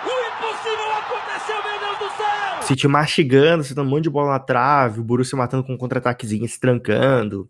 O 0.04 0.10
impossível 0.28 0.92
aconteceu, 0.92 1.64
meu 1.64 1.80
Deus 1.80 1.98
do 1.98 2.18
céu! 2.18 2.62
City 2.64 2.88
mastigando, 2.90 3.64
você 3.64 3.74
dando 3.74 3.88
um 3.88 3.90
monte 3.90 4.04
de 4.04 4.10
bola 4.10 4.32
na 4.32 4.40
trave, 4.40 5.00
o 5.00 5.04
Borussia 5.04 5.38
matando 5.38 5.64
com 5.64 5.74
um 5.74 5.78
contra-ataquezinho, 5.78 6.48
se 6.48 6.60
trancando. 6.60 7.50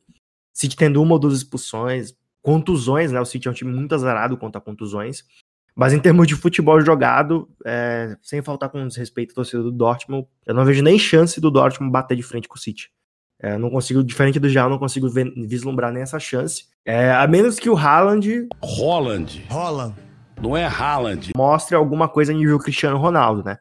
City 0.53 0.75
tendo 0.75 1.01
uma 1.01 1.13
ou 1.13 1.19
duas 1.19 1.35
expulsões. 1.35 2.13
Contusões, 2.41 3.11
né? 3.11 3.19
O 3.19 3.25
City 3.25 3.47
é 3.47 3.51
um 3.51 3.53
time 3.53 3.73
muito 3.73 3.95
azarado 3.95 4.37
quanto 4.37 4.57
a 4.57 4.61
contusões. 4.61 5.23
Mas 5.75 5.91
em 5.91 5.99
termos 5.99 6.27
de 6.27 6.35
futebol 6.35 6.79
jogado, 6.81 7.49
é, 7.65 8.15
sem 8.21 8.41
faltar 8.41 8.69
com 8.69 8.87
desrespeito 8.87 9.31
à 9.31 9.35
torcida 9.35 9.63
do 9.63 9.71
Dortmund, 9.71 10.27
eu 10.45 10.53
não 10.53 10.63
vejo 10.63 10.83
nem 10.83 10.99
chance 10.99 11.41
do 11.41 11.49
Dortmund 11.49 11.91
bater 11.91 12.15
de 12.15 12.21
frente 12.21 12.47
com 12.47 12.55
o 12.55 12.59
City. 12.59 12.91
É, 13.39 13.57
não 13.57 13.69
consigo, 13.69 14.03
diferente 14.03 14.39
do 14.39 14.47
Real, 14.47 14.69
não 14.69 14.77
consigo 14.77 15.09
ver, 15.09 15.33
vislumbrar 15.35 15.91
nem 15.91 16.03
essa 16.03 16.19
chance. 16.19 16.65
É, 16.85 17.11
a 17.11 17.27
menos 17.27 17.59
que 17.59 17.69
o 17.69 17.75
Haaland. 17.75 18.47
Holland. 18.61 19.45
Holland. 19.49 19.95
Não 20.41 20.55
é 20.55 20.65
Haaland. 20.65 21.31
Mostre 21.35 21.75
alguma 21.75 22.07
coisa 22.07 22.31
a 22.31 22.35
nível 22.35 22.59
Cristiano 22.59 22.97
Ronaldo, 22.97 23.43
né? 23.43 23.57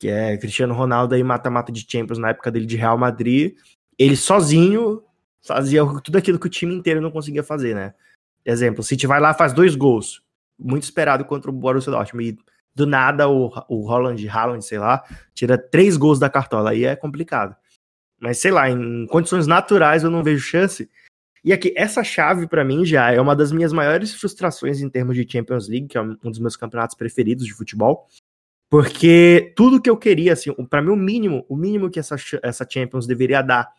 Que 0.00 0.08
é 0.08 0.36
Cristiano 0.36 0.74
Ronaldo 0.74 1.14
aí 1.14 1.22
mata-mata 1.22 1.70
de 1.70 1.86
Champions 1.88 2.18
na 2.18 2.30
época 2.30 2.50
dele 2.50 2.66
de 2.66 2.76
Real 2.76 2.98
Madrid. 2.98 3.54
Ele 3.98 4.16
sozinho 4.16 5.02
fazia 5.46 5.82
tudo 6.02 6.18
aquilo 6.18 6.38
que 6.38 6.46
o 6.46 6.50
time 6.50 6.74
inteiro 6.74 7.00
não 7.00 7.10
conseguia 7.10 7.42
fazer, 7.42 7.74
né? 7.74 7.94
Exemplo, 8.44 8.80
o 8.80 8.84
City 8.84 9.06
vai 9.06 9.20
lá 9.20 9.34
faz 9.34 9.52
dois 9.52 9.74
gols 9.74 10.22
muito 10.58 10.84
esperado 10.84 11.24
contra 11.24 11.50
o 11.50 11.54
Borussia 11.54 11.90
Dortmund. 11.90 12.28
E 12.28 12.38
do 12.74 12.86
nada 12.86 13.28
o, 13.28 13.50
o 13.68 13.88
Holland, 13.88 14.28
Haaland, 14.28 14.62
sei 14.64 14.78
lá, 14.78 15.02
tira 15.34 15.56
três 15.56 15.96
gols 15.96 16.18
da 16.18 16.28
cartola. 16.28 16.70
Aí 16.70 16.84
é 16.84 16.94
complicado. 16.94 17.56
Mas 18.20 18.38
sei 18.38 18.50
lá, 18.50 18.68
em 18.70 19.06
condições 19.06 19.46
naturais 19.46 20.04
eu 20.04 20.10
não 20.10 20.22
vejo 20.22 20.44
chance. 20.44 20.88
E 21.42 21.52
aqui, 21.52 21.72
essa 21.76 22.02
chave 22.02 22.46
para 22.46 22.64
mim 22.64 22.84
já 22.84 23.12
é 23.12 23.20
uma 23.20 23.34
das 23.34 23.52
minhas 23.52 23.72
maiores 23.72 24.12
frustrações 24.14 24.80
em 24.80 24.90
termos 24.90 25.16
de 25.16 25.30
Champions 25.30 25.68
League, 25.68 25.86
que 25.86 25.96
é 25.96 26.02
um 26.02 26.16
dos 26.24 26.38
meus 26.38 26.56
campeonatos 26.56 26.96
preferidos 26.96 27.46
de 27.46 27.54
futebol. 27.54 28.08
Porque 28.68 29.52
tudo 29.56 29.80
que 29.80 29.88
eu 29.88 29.96
queria, 29.96 30.32
assim, 30.32 30.52
para 30.68 30.82
mim 30.82 30.90
o 30.90 30.96
mínimo, 30.96 31.46
o 31.48 31.56
mínimo 31.56 31.88
que 31.88 32.00
essa, 32.00 32.16
essa 32.42 32.66
Champions 32.68 33.06
deveria 33.06 33.42
dar 33.42 33.72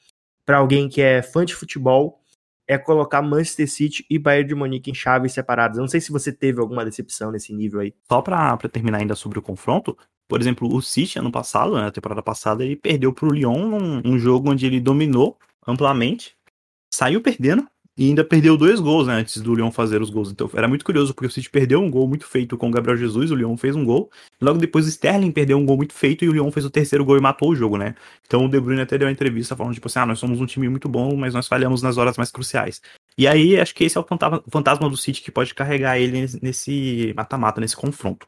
para 0.47 0.59
alguém 0.59 0.87
que 0.87 1.01
é 1.01 1.21
fã 1.21 1.43
de 1.43 1.53
futebol 1.53 2.21
é 2.65 2.77
colocar 2.77 3.21
Manchester 3.21 3.69
City 3.69 4.05
e 4.09 4.17
Bayern 4.17 4.47
de 4.47 4.55
Munique 4.55 4.89
em 4.89 4.93
chaves 4.93 5.33
separadas. 5.33 5.77
Eu 5.77 5.81
não 5.81 5.89
sei 5.89 5.99
se 5.99 6.11
você 6.11 6.31
teve 6.31 6.61
alguma 6.61 6.85
decepção 6.85 7.31
nesse 7.31 7.53
nível 7.53 7.81
aí. 7.81 7.93
Só 8.09 8.21
para 8.21 8.57
terminar 8.71 8.99
ainda 8.99 9.15
sobre 9.15 9.37
o 9.39 9.41
confronto, 9.41 9.97
por 10.27 10.39
exemplo, 10.39 10.73
o 10.73 10.81
City 10.81 11.19
ano 11.19 11.31
passado, 11.31 11.75
né, 11.75 11.81
na 11.81 11.91
temporada 11.91 12.23
passada, 12.23 12.63
ele 12.63 12.77
perdeu 12.77 13.13
para 13.13 13.27
o 13.27 13.31
Lyon 13.31 13.67
num, 13.67 14.01
num 14.01 14.19
jogo 14.19 14.49
onde 14.49 14.65
ele 14.65 14.79
dominou 14.79 15.37
amplamente, 15.65 16.35
saiu 16.93 17.21
perdendo 17.21 17.67
e 17.97 18.07
ainda 18.07 18.23
perdeu 18.23 18.55
dois 18.55 18.79
gols, 18.79 19.07
né, 19.07 19.15
antes 19.15 19.41
do 19.41 19.55
Lyon 19.55 19.71
fazer 19.71 20.01
os 20.01 20.09
gols. 20.09 20.31
Então 20.31 20.49
era 20.53 20.67
muito 20.67 20.85
curioso, 20.85 21.13
porque 21.13 21.27
o 21.27 21.31
City 21.31 21.49
perdeu 21.49 21.81
um 21.81 21.89
gol 21.89 22.07
muito 22.07 22.25
feito 22.27 22.55
com 22.55 22.67
o 22.67 22.71
Gabriel 22.71 22.97
Jesus, 22.97 23.31
o 23.31 23.35
Lyon 23.35 23.57
fez 23.57 23.75
um 23.75 23.83
gol. 23.83 24.11
Logo 24.39 24.59
depois 24.59 24.85
o 24.85 24.89
Sterling 24.89 25.31
perdeu 25.31 25.57
um 25.57 25.65
gol 25.65 25.77
muito 25.77 25.93
feito 25.93 26.23
e 26.23 26.29
o 26.29 26.31
Lyon 26.31 26.51
fez 26.51 26.65
o 26.65 26.69
terceiro 26.69 27.03
gol 27.03 27.17
e 27.17 27.21
matou 27.21 27.49
o 27.49 27.55
jogo, 27.55 27.77
né? 27.77 27.95
Então 28.25 28.45
o 28.45 28.49
De 28.49 28.59
Bruyne 28.59 28.81
até 28.81 28.97
deu 28.97 29.07
uma 29.07 29.11
entrevista 29.11 29.55
falando, 29.55 29.73
tipo 29.73 29.87
assim, 29.87 29.99
ah, 29.99 30.05
nós 30.05 30.19
somos 30.19 30.39
um 30.39 30.45
time 30.45 30.69
muito 30.69 30.87
bom, 30.87 31.15
mas 31.15 31.33
nós 31.33 31.47
falhamos 31.47 31.81
nas 31.81 31.97
horas 31.97 32.17
mais 32.17 32.31
cruciais. 32.31 32.81
E 33.17 33.27
aí, 33.27 33.59
acho 33.59 33.73
que 33.73 33.83
esse 33.83 33.97
é 33.97 34.01
o 34.01 34.05
fantasma 34.47 34.87
do 34.87 34.95
City 34.95 35.23
que 35.23 35.31
pode 35.31 35.55
carregar 35.55 35.99
ele 35.99 36.27
nesse 36.39 37.13
mata-mata, 37.15 37.59
nesse 37.59 37.75
confronto. 37.75 38.27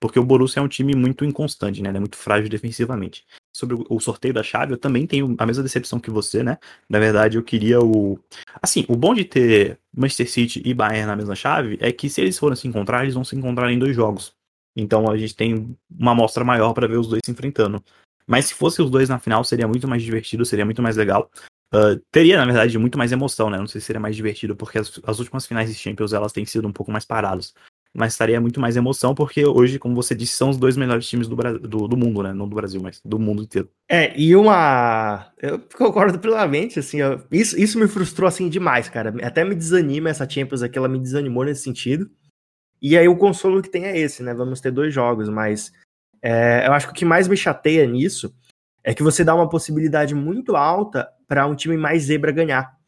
Porque 0.00 0.18
o 0.18 0.24
Borussia 0.24 0.60
é 0.60 0.62
um 0.62 0.68
time 0.68 0.94
muito 0.94 1.26
inconstante, 1.26 1.82
né? 1.82 1.90
Ele 1.90 1.98
é 1.98 2.00
muito 2.00 2.16
frágil 2.16 2.48
defensivamente. 2.48 3.26
Sobre 3.60 3.76
o 3.90 4.00
sorteio 4.00 4.32
da 4.32 4.42
chave, 4.42 4.72
eu 4.72 4.78
também 4.78 5.06
tenho 5.06 5.34
a 5.36 5.44
mesma 5.44 5.62
decepção 5.62 6.00
que 6.00 6.10
você, 6.10 6.42
né? 6.42 6.56
Na 6.88 6.98
verdade, 6.98 7.36
eu 7.36 7.42
queria 7.42 7.78
o. 7.78 8.18
Assim, 8.62 8.86
o 8.88 8.96
bom 8.96 9.12
de 9.12 9.22
ter 9.22 9.78
Manchester 9.94 10.30
City 10.30 10.62
e 10.64 10.72
Bayern 10.72 11.06
na 11.06 11.14
mesma 11.14 11.34
chave 11.34 11.76
é 11.78 11.92
que 11.92 12.08
se 12.08 12.22
eles 12.22 12.38
forem 12.38 12.56
se 12.56 12.66
encontrar, 12.66 13.02
eles 13.02 13.12
vão 13.12 13.22
se 13.22 13.36
encontrar 13.36 13.70
em 13.70 13.78
dois 13.78 13.94
jogos. 13.94 14.32
Então 14.74 15.10
a 15.10 15.16
gente 15.18 15.36
tem 15.36 15.76
uma 15.90 16.12
amostra 16.12 16.42
maior 16.42 16.72
para 16.72 16.88
ver 16.88 16.96
os 16.96 17.06
dois 17.06 17.20
se 17.22 17.30
enfrentando. 17.30 17.84
Mas 18.26 18.46
se 18.46 18.54
fosse 18.54 18.80
os 18.80 18.90
dois 18.90 19.10
na 19.10 19.18
final, 19.18 19.44
seria 19.44 19.68
muito 19.68 19.86
mais 19.86 20.02
divertido, 20.02 20.42
seria 20.46 20.64
muito 20.64 20.80
mais 20.80 20.96
legal. 20.96 21.30
Uh, 21.74 22.00
teria, 22.10 22.38
na 22.38 22.46
verdade, 22.46 22.78
muito 22.78 22.96
mais 22.96 23.12
emoção, 23.12 23.50
né? 23.50 23.58
Não 23.58 23.66
sei 23.66 23.78
se 23.78 23.88
seria 23.88 24.00
mais 24.00 24.16
divertido, 24.16 24.56
porque 24.56 24.78
as, 24.78 24.98
as 25.04 25.18
últimas 25.18 25.46
finais 25.46 25.68
de 25.68 25.74
Champions 25.74 26.14
elas 26.14 26.32
têm 26.32 26.46
sido 26.46 26.66
um 26.66 26.72
pouco 26.72 26.90
mais 26.90 27.04
paradas 27.04 27.52
mas 27.94 28.12
estaria 28.12 28.40
muito 28.40 28.60
mais 28.60 28.76
emoção, 28.76 29.14
porque 29.14 29.44
hoje, 29.44 29.78
como 29.78 29.94
você 29.94 30.14
disse, 30.14 30.34
são 30.34 30.50
os 30.50 30.56
dois 30.56 30.76
melhores 30.76 31.08
times 31.08 31.26
do, 31.26 31.34
do, 31.34 31.88
do, 31.88 31.96
mundo, 31.96 32.22
né? 32.22 32.32
Não 32.32 32.48
do 32.48 32.54
Brasil, 32.54 32.80
mas 32.80 33.00
do 33.04 33.18
mundo 33.18 33.42
inteiro. 33.42 33.68
É, 33.88 34.18
e 34.18 34.34
uma. 34.36 35.32
Eu 35.42 35.58
concordo 35.76 36.18
plenamente, 36.18 36.78
assim, 36.78 37.00
eu... 37.00 37.20
isso, 37.32 37.58
isso 37.58 37.78
me 37.78 37.88
frustrou, 37.88 38.28
assim, 38.28 38.48
demais, 38.48 38.88
cara. 38.88 39.12
Até 39.26 39.44
me 39.44 39.54
desanima 39.54 40.08
essa 40.08 40.28
Champions 40.28 40.62
aqui, 40.62 40.78
ela 40.78 40.88
me 40.88 41.00
desanimou 41.00 41.44
nesse 41.44 41.62
sentido. 41.62 42.08
E 42.80 42.96
aí 42.96 43.08
o 43.08 43.16
consolo 43.16 43.60
que 43.60 43.68
tem 43.68 43.84
é 43.84 43.98
esse, 43.98 44.22
né? 44.22 44.32
Vamos 44.32 44.60
ter 44.60 44.70
dois 44.70 44.94
jogos, 44.94 45.28
mas 45.28 45.72
é, 46.22 46.66
eu 46.66 46.72
acho 46.72 46.86
que 46.86 46.92
o 46.92 46.96
que 46.96 47.04
mais 47.04 47.28
me 47.28 47.36
chateia 47.36 47.84
nisso 47.86 48.34
é 48.82 48.94
que 48.94 49.02
você 49.02 49.24
dá 49.24 49.34
uma 49.34 49.48
possibilidade 49.48 50.14
muito 50.14 50.56
alta 50.56 51.08
para 51.26 51.46
um 51.46 51.54
time 51.54 51.76
mais 51.76 52.04
zebra 52.04 52.32
ganhar. 52.32 52.78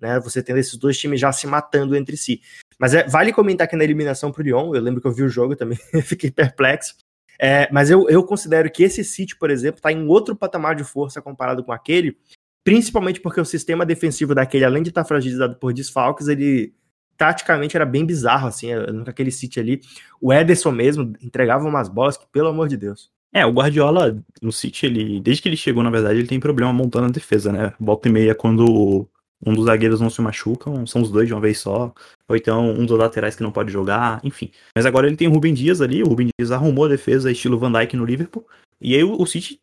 Né? 0.00 0.20
Você 0.20 0.42
tendo 0.42 0.58
esses 0.58 0.76
dois 0.76 0.98
times 0.98 1.20
já 1.20 1.32
se 1.32 1.46
matando 1.46 1.96
entre 1.96 2.16
si. 2.16 2.40
Mas 2.82 2.94
é, 2.94 3.06
vale 3.06 3.32
comentar 3.32 3.68
que 3.68 3.76
na 3.76 3.84
eliminação 3.84 4.32
pro 4.32 4.42
Lyon, 4.42 4.74
eu 4.74 4.82
lembro 4.82 5.00
que 5.00 5.06
eu 5.06 5.12
vi 5.12 5.22
o 5.22 5.28
jogo 5.28 5.54
também, 5.54 5.78
fiquei 6.02 6.32
perplexo. 6.32 6.96
É, 7.38 7.68
mas 7.70 7.88
eu, 7.90 8.08
eu 8.08 8.24
considero 8.24 8.68
que 8.68 8.82
esse 8.82 9.04
City, 9.04 9.36
por 9.36 9.52
exemplo, 9.52 9.76
está 9.76 9.92
em 9.92 10.04
outro 10.08 10.34
patamar 10.34 10.74
de 10.74 10.82
força 10.82 11.22
comparado 11.22 11.62
com 11.62 11.70
aquele, 11.70 12.16
principalmente 12.64 13.20
porque 13.20 13.40
o 13.40 13.44
sistema 13.44 13.86
defensivo 13.86 14.34
daquele, 14.34 14.64
além 14.64 14.82
de 14.82 14.88
estar 14.88 15.04
tá 15.04 15.08
fragilizado 15.08 15.54
por 15.60 15.72
desfalques, 15.72 16.26
ele 16.26 16.74
taticamente 17.16 17.76
era 17.76 17.86
bem 17.86 18.04
bizarro, 18.04 18.48
assim, 18.48 18.70
aquele 19.06 19.30
City 19.30 19.60
ali. 19.60 19.80
O 20.20 20.32
Ederson 20.32 20.72
mesmo 20.72 21.12
entregava 21.22 21.64
umas 21.64 21.88
bolas 21.88 22.16
que, 22.16 22.26
pelo 22.32 22.48
amor 22.48 22.66
de 22.66 22.76
Deus. 22.76 23.12
É, 23.32 23.46
o 23.46 23.52
Guardiola 23.52 24.20
no 24.42 24.50
City, 24.50 24.86
ele, 24.86 25.20
desde 25.20 25.40
que 25.40 25.48
ele 25.48 25.56
chegou, 25.56 25.84
na 25.84 25.90
verdade, 25.90 26.18
ele 26.18 26.26
tem 26.26 26.40
problema 26.40 26.72
montando 26.72 27.06
a 27.06 27.10
defesa, 27.10 27.52
né? 27.52 27.74
Volta 27.78 28.08
e 28.08 28.12
meia, 28.12 28.34
quando 28.34 29.08
um 29.44 29.54
dos 29.54 29.66
zagueiros 29.66 30.00
não 30.00 30.08
se 30.08 30.20
machucam, 30.22 30.86
são 30.86 31.02
os 31.02 31.10
dois 31.10 31.26
de 31.26 31.34
uma 31.34 31.40
vez 31.40 31.58
só, 31.58 31.92
ou 32.28 32.36
então 32.36 32.70
um 32.70 32.86
dos 32.86 32.96
laterais 32.96 33.34
que 33.34 33.42
não 33.42 33.52
pode 33.52 33.72
jogar, 33.72 34.20
enfim. 34.24 34.50
Mas 34.74 34.86
agora 34.86 35.06
ele 35.06 35.16
tem 35.16 35.28
o 35.28 35.32
Rubem 35.32 35.52
Dias 35.52 35.80
ali, 35.80 36.02
o 36.02 36.08
Rubem 36.08 36.28
Dias 36.38 36.50
arrumou 36.50 36.84
a 36.84 36.88
defesa 36.88 37.30
estilo 37.30 37.58
Van 37.58 37.72
Dijk 37.72 37.96
no 37.96 38.04
Liverpool, 38.04 38.46
e 38.80 38.94
aí 38.94 39.02
o, 39.02 39.20
o 39.20 39.26
City, 39.26 39.60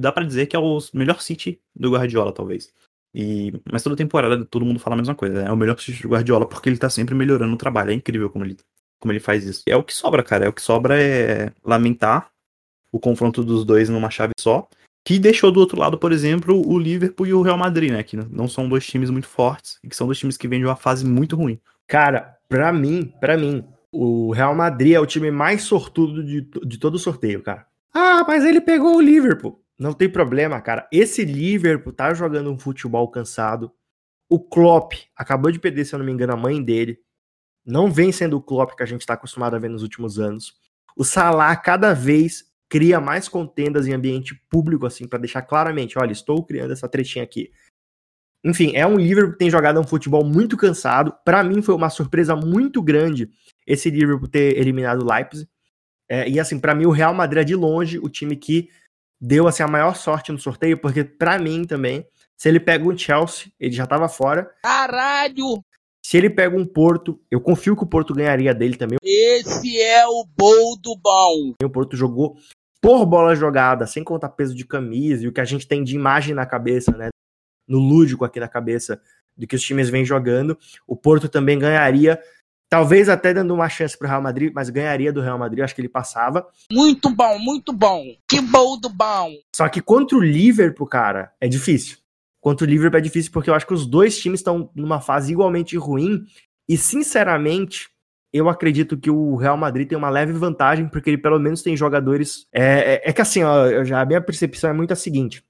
dá 0.00 0.10
para 0.10 0.26
dizer 0.26 0.46
que 0.46 0.56
é 0.56 0.58
o 0.58 0.78
melhor 0.92 1.20
City 1.20 1.60
do 1.74 1.92
Guardiola, 1.92 2.32
talvez. 2.32 2.72
E, 3.14 3.52
mas 3.70 3.82
toda 3.82 3.96
temporada 3.96 4.44
todo 4.44 4.64
mundo 4.64 4.78
fala 4.78 4.94
a 4.94 4.98
mesma 4.98 5.14
coisa, 5.14 5.42
né? 5.42 5.48
é 5.48 5.52
o 5.52 5.56
melhor 5.56 5.78
City 5.78 6.02
do 6.02 6.10
Guardiola 6.10 6.46
porque 6.46 6.68
ele 6.68 6.78
tá 6.78 6.90
sempre 6.90 7.14
melhorando 7.14 7.54
o 7.54 7.58
trabalho, 7.58 7.90
é 7.90 7.94
incrível 7.94 8.28
como 8.28 8.44
ele, 8.44 8.56
como 9.00 9.12
ele 9.12 9.20
faz 9.20 9.44
isso. 9.44 9.62
É 9.66 9.76
o 9.76 9.82
que 9.82 9.94
sobra, 9.94 10.22
cara, 10.22 10.46
é 10.46 10.48
o 10.48 10.52
que 10.52 10.62
sobra 10.62 11.00
é 11.00 11.52
lamentar 11.64 12.30
o 12.92 12.98
confronto 12.98 13.44
dos 13.44 13.64
dois 13.64 13.88
numa 13.88 14.10
chave 14.10 14.32
só, 14.38 14.68
que 15.08 15.18
deixou 15.18 15.50
do 15.50 15.58
outro 15.58 15.80
lado, 15.80 15.96
por 15.96 16.12
exemplo, 16.12 16.62
o 16.70 16.78
Liverpool 16.78 17.26
e 17.26 17.32
o 17.32 17.40
Real 17.40 17.56
Madrid, 17.56 17.90
né? 17.90 18.02
Que 18.02 18.14
não 18.14 18.46
são 18.46 18.68
dois 18.68 18.86
times 18.86 19.08
muito 19.08 19.26
fortes 19.26 19.78
e 19.82 19.88
que 19.88 19.96
são 19.96 20.06
dois 20.06 20.18
times 20.18 20.36
que 20.36 20.46
vêm 20.46 20.60
de 20.60 20.66
uma 20.66 20.76
fase 20.76 21.06
muito 21.06 21.34
ruim. 21.34 21.58
Cara, 21.86 22.36
pra 22.46 22.70
mim, 22.74 23.10
pra 23.18 23.34
mim, 23.34 23.66
o 23.90 24.32
Real 24.32 24.54
Madrid 24.54 24.92
é 24.92 25.00
o 25.00 25.06
time 25.06 25.30
mais 25.30 25.62
sortudo 25.62 26.22
de, 26.22 26.42
de 26.42 26.78
todo 26.78 26.96
o 26.96 26.98
sorteio, 26.98 27.42
cara. 27.42 27.66
Ah, 27.94 28.22
mas 28.28 28.44
ele 28.44 28.60
pegou 28.60 28.96
o 28.96 29.00
Liverpool. 29.00 29.58
Não 29.78 29.94
tem 29.94 30.10
problema, 30.10 30.60
cara. 30.60 30.86
Esse 30.92 31.24
Liverpool 31.24 31.94
tá 31.94 32.12
jogando 32.12 32.52
um 32.52 32.58
futebol 32.58 33.08
cansado. 33.08 33.72
O 34.28 34.38
Klopp 34.38 34.92
acabou 35.16 35.50
de 35.50 35.58
perder, 35.58 35.86
se 35.86 35.94
eu 35.94 36.00
não 36.00 36.04
me 36.04 36.12
engano, 36.12 36.34
a 36.34 36.36
mãe 36.36 36.62
dele. 36.62 36.98
Não 37.64 37.90
vem 37.90 38.12
sendo 38.12 38.36
o 38.36 38.42
Klopp 38.42 38.76
que 38.76 38.82
a 38.82 38.86
gente 38.86 39.06
tá 39.06 39.14
acostumado 39.14 39.56
a 39.56 39.58
ver 39.58 39.70
nos 39.70 39.82
últimos 39.82 40.18
anos. 40.18 40.52
O 40.94 41.02
Salah 41.02 41.56
cada 41.56 41.94
vez 41.94 42.47
cria 42.68 43.00
mais 43.00 43.28
contendas 43.28 43.86
em 43.86 43.94
ambiente 43.94 44.34
público, 44.50 44.86
assim, 44.86 45.06
para 45.06 45.18
deixar 45.18 45.42
claramente, 45.42 45.98
olha, 45.98 46.12
estou 46.12 46.44
criando 46.44 46.72
essa 46.72 46.88
tretinha 46.88 47.24
aqui. 47.24 47.50
Enfim, 48.44 48.72
é 48.74 48.86
um 48.86 48.96
Liverpool 48.96 49.32
que 49.32 49.38
tem 49.38 49.50
jogado 49.50 49.80
um 49.80 49.86
futebol 49.86 50.24
muito 50.24 50.56
cansado. 50.56 51.12
Para 51.24 51.42
mim 51.42 51.60
foi 51.60 51.74
uma 51.74 51.90
surpresa 51.90 52.36
muito 52.36 52.80
grande 52.82 53.30
esse 53.66 53.90
Liverpool 53.90 54.28
ter 54.28 54.56
eliminado 54.56 55.02
o 55.02 55.12
Leipzig. 55.12 55.48
É, 56.08 56.28
e 56.28 56.38
assim, 56.38 56.58
para 56.58 56.74
mim 56.74 56.86
o 56.86 56.90
Real 56.90 57.12
Madrid 57.12 57.42
é 57.42 57.44
de 57.44 57.54
longe 57.54 57.98
o 57.98 58.08
time 58.08 58.36
que 58.36 58.70
deu 59.20 59.46
assim 59.46 59.62
a 59.62 59.68
maior 59.68 59.96
sorte 59.96 60.30
no 60.30 60.38
sorteio, 60.38 60.78
porque 60.78 61.04
para 61.04 61.38
mim 61.38 61.64
também, 61.64 62.06
se 62.36 62.48
ele 62.48 62.60
pega 62.60 62.88
um 62.88 62.96
Chelsea, 62.96 63.52
ele 63.58 63.74
já 63.74 63.86
tava 63.86 64.08
fora. 64.08 64.50
Caralho! 64.62 65.62
Se 66.02 66.16
ele 66.16 66.30
pega 66.30 66.56
um 66.56 66.64
Porto, 66.64 67.20
eu 67.30 67.40
confio 67.40 67.76
que 67.76 67.82
o 67.82 67.86
Porto 67.86 68.14
ganharia 68.14 68.54
dele 68.54 68.76
também. 68.76 68.98
Esse 69.02 69.78
é 69.78 70.06
o 70.06 70.24
bol 70.24 70.78
do 70.80 70.96
bom. 70.96 71.54
O 71.62 71.68
Porto 71.68 71.96
jogou 71.96 72.38
por 72.80 73.04
bola 73.06 73.34
jogada, 73.34 73.86
sem 73.86 74.04
contar 74.04 74.30
peso 74.30 74.54
de 74.54 74.64
camisa 74.64 75.24
e 75.24 75.28
o 75.28 75.32
que 75.32 75.40
a 75.40 75.44
gente 75.44 75.66
tem 75.66 75.82
de 75.82 75.94
imagem 75.94 76.34
na 76.34 76.46
cabeça, 76.46 76.92
né? 76.92 77.08
No 77.66 77.78
lúdico 77.78 78.24
aqui 78.24 78.40
na 78.40 78.48
cabeça 78.48 79.00
do 79.36 79.46
que 79.46 79.56
os 79.56 79.62
times 79.62 79.88
vêm 79.88 80.04
jogando. 80.04 80.58
O 80.86 80.96
Porto 80.96 81.28
também 81.28 81.58
ganharia, 81.58 82.20
talvez 82.68 83.08
até 83.08 83.32
dando 83.32 83.54
uma 83.54 83.68
chance 83.68 83.96
pro 83.96 84.08
Real 84.08 84.22
Madrid, 84.22 84.52
mas 84.54 84.70
ganharia 84.70 85.12
do 85.12 85.20
Real 85.20 85.38
Madrid, 85.38 85.62
acho 85.62 85.74
que 85.74 85.80
ele 85.80 85.88
passava. 85.88 86.46
Muito 86.72 87.10
bom, 87.10 87.38
muito 87.38 87.72
bom. 87.72 88.04
Que 88.28 88.40
bom 88.40 88.78
do 88.78 88.88
bom. 88.88 89.32
Só 89.54 89.68
que 89.68 89.80
contra 89.80 90.16
o 90.16 90.20
Liverpool, 90.20 90.86
cara, 90.86 91.32
é 91.40 91.48
difícil. 91.48 91.98
Contra 92.40 92.66
o 92.66 92.70
Liverpool 92.70 92.98
é 92.98 93.02
difícil 93.02 93.32
porque 93.32 93.50
eu 93.50 93.54
acho 93.54 93.66
que 93.66 93.74
os 93.74 93.86
dois 93.86 94.18
times 94.18 94.40
estão 94.40 94.70
numa 94.74 95.00
fase 95.00 95.32
igualmente 95.32 95.76
ruim 95.76 96.24
e, 96.68 96.76
sinceramente, 96.76 97.90
eu 98.32 98.48
acredito 98.48 98.96
que 98.96 99.10
o 99.10 99.36
Real 99.36 99.56
Madrid 99.56 99.88
tem 99.88 99.96
uma 99.96 100.10
leve 100.10 100.32
vantagem, 100.32 100.88
porque 100.88 101.10
ele 101.10 101.18
pelo 101.18 101.38
menos 101.38 101.62
tem 101.62 101.76
jogadores. 101.76 102.46
É, 102.52 102.94
é, 102.94 103.10
é 103.10 103.12
que 103.12 103.22
assim, 103.22 103.42
ó, 103.42 103.84
já, 103.84 104.00
a 104.00 104.06
minha 104.06 104.20
percepção 104.20 104.70
é 104.70 104.72
muito 104.72 104.92
a 104.92 104.96
seguinte. 104.96 105.42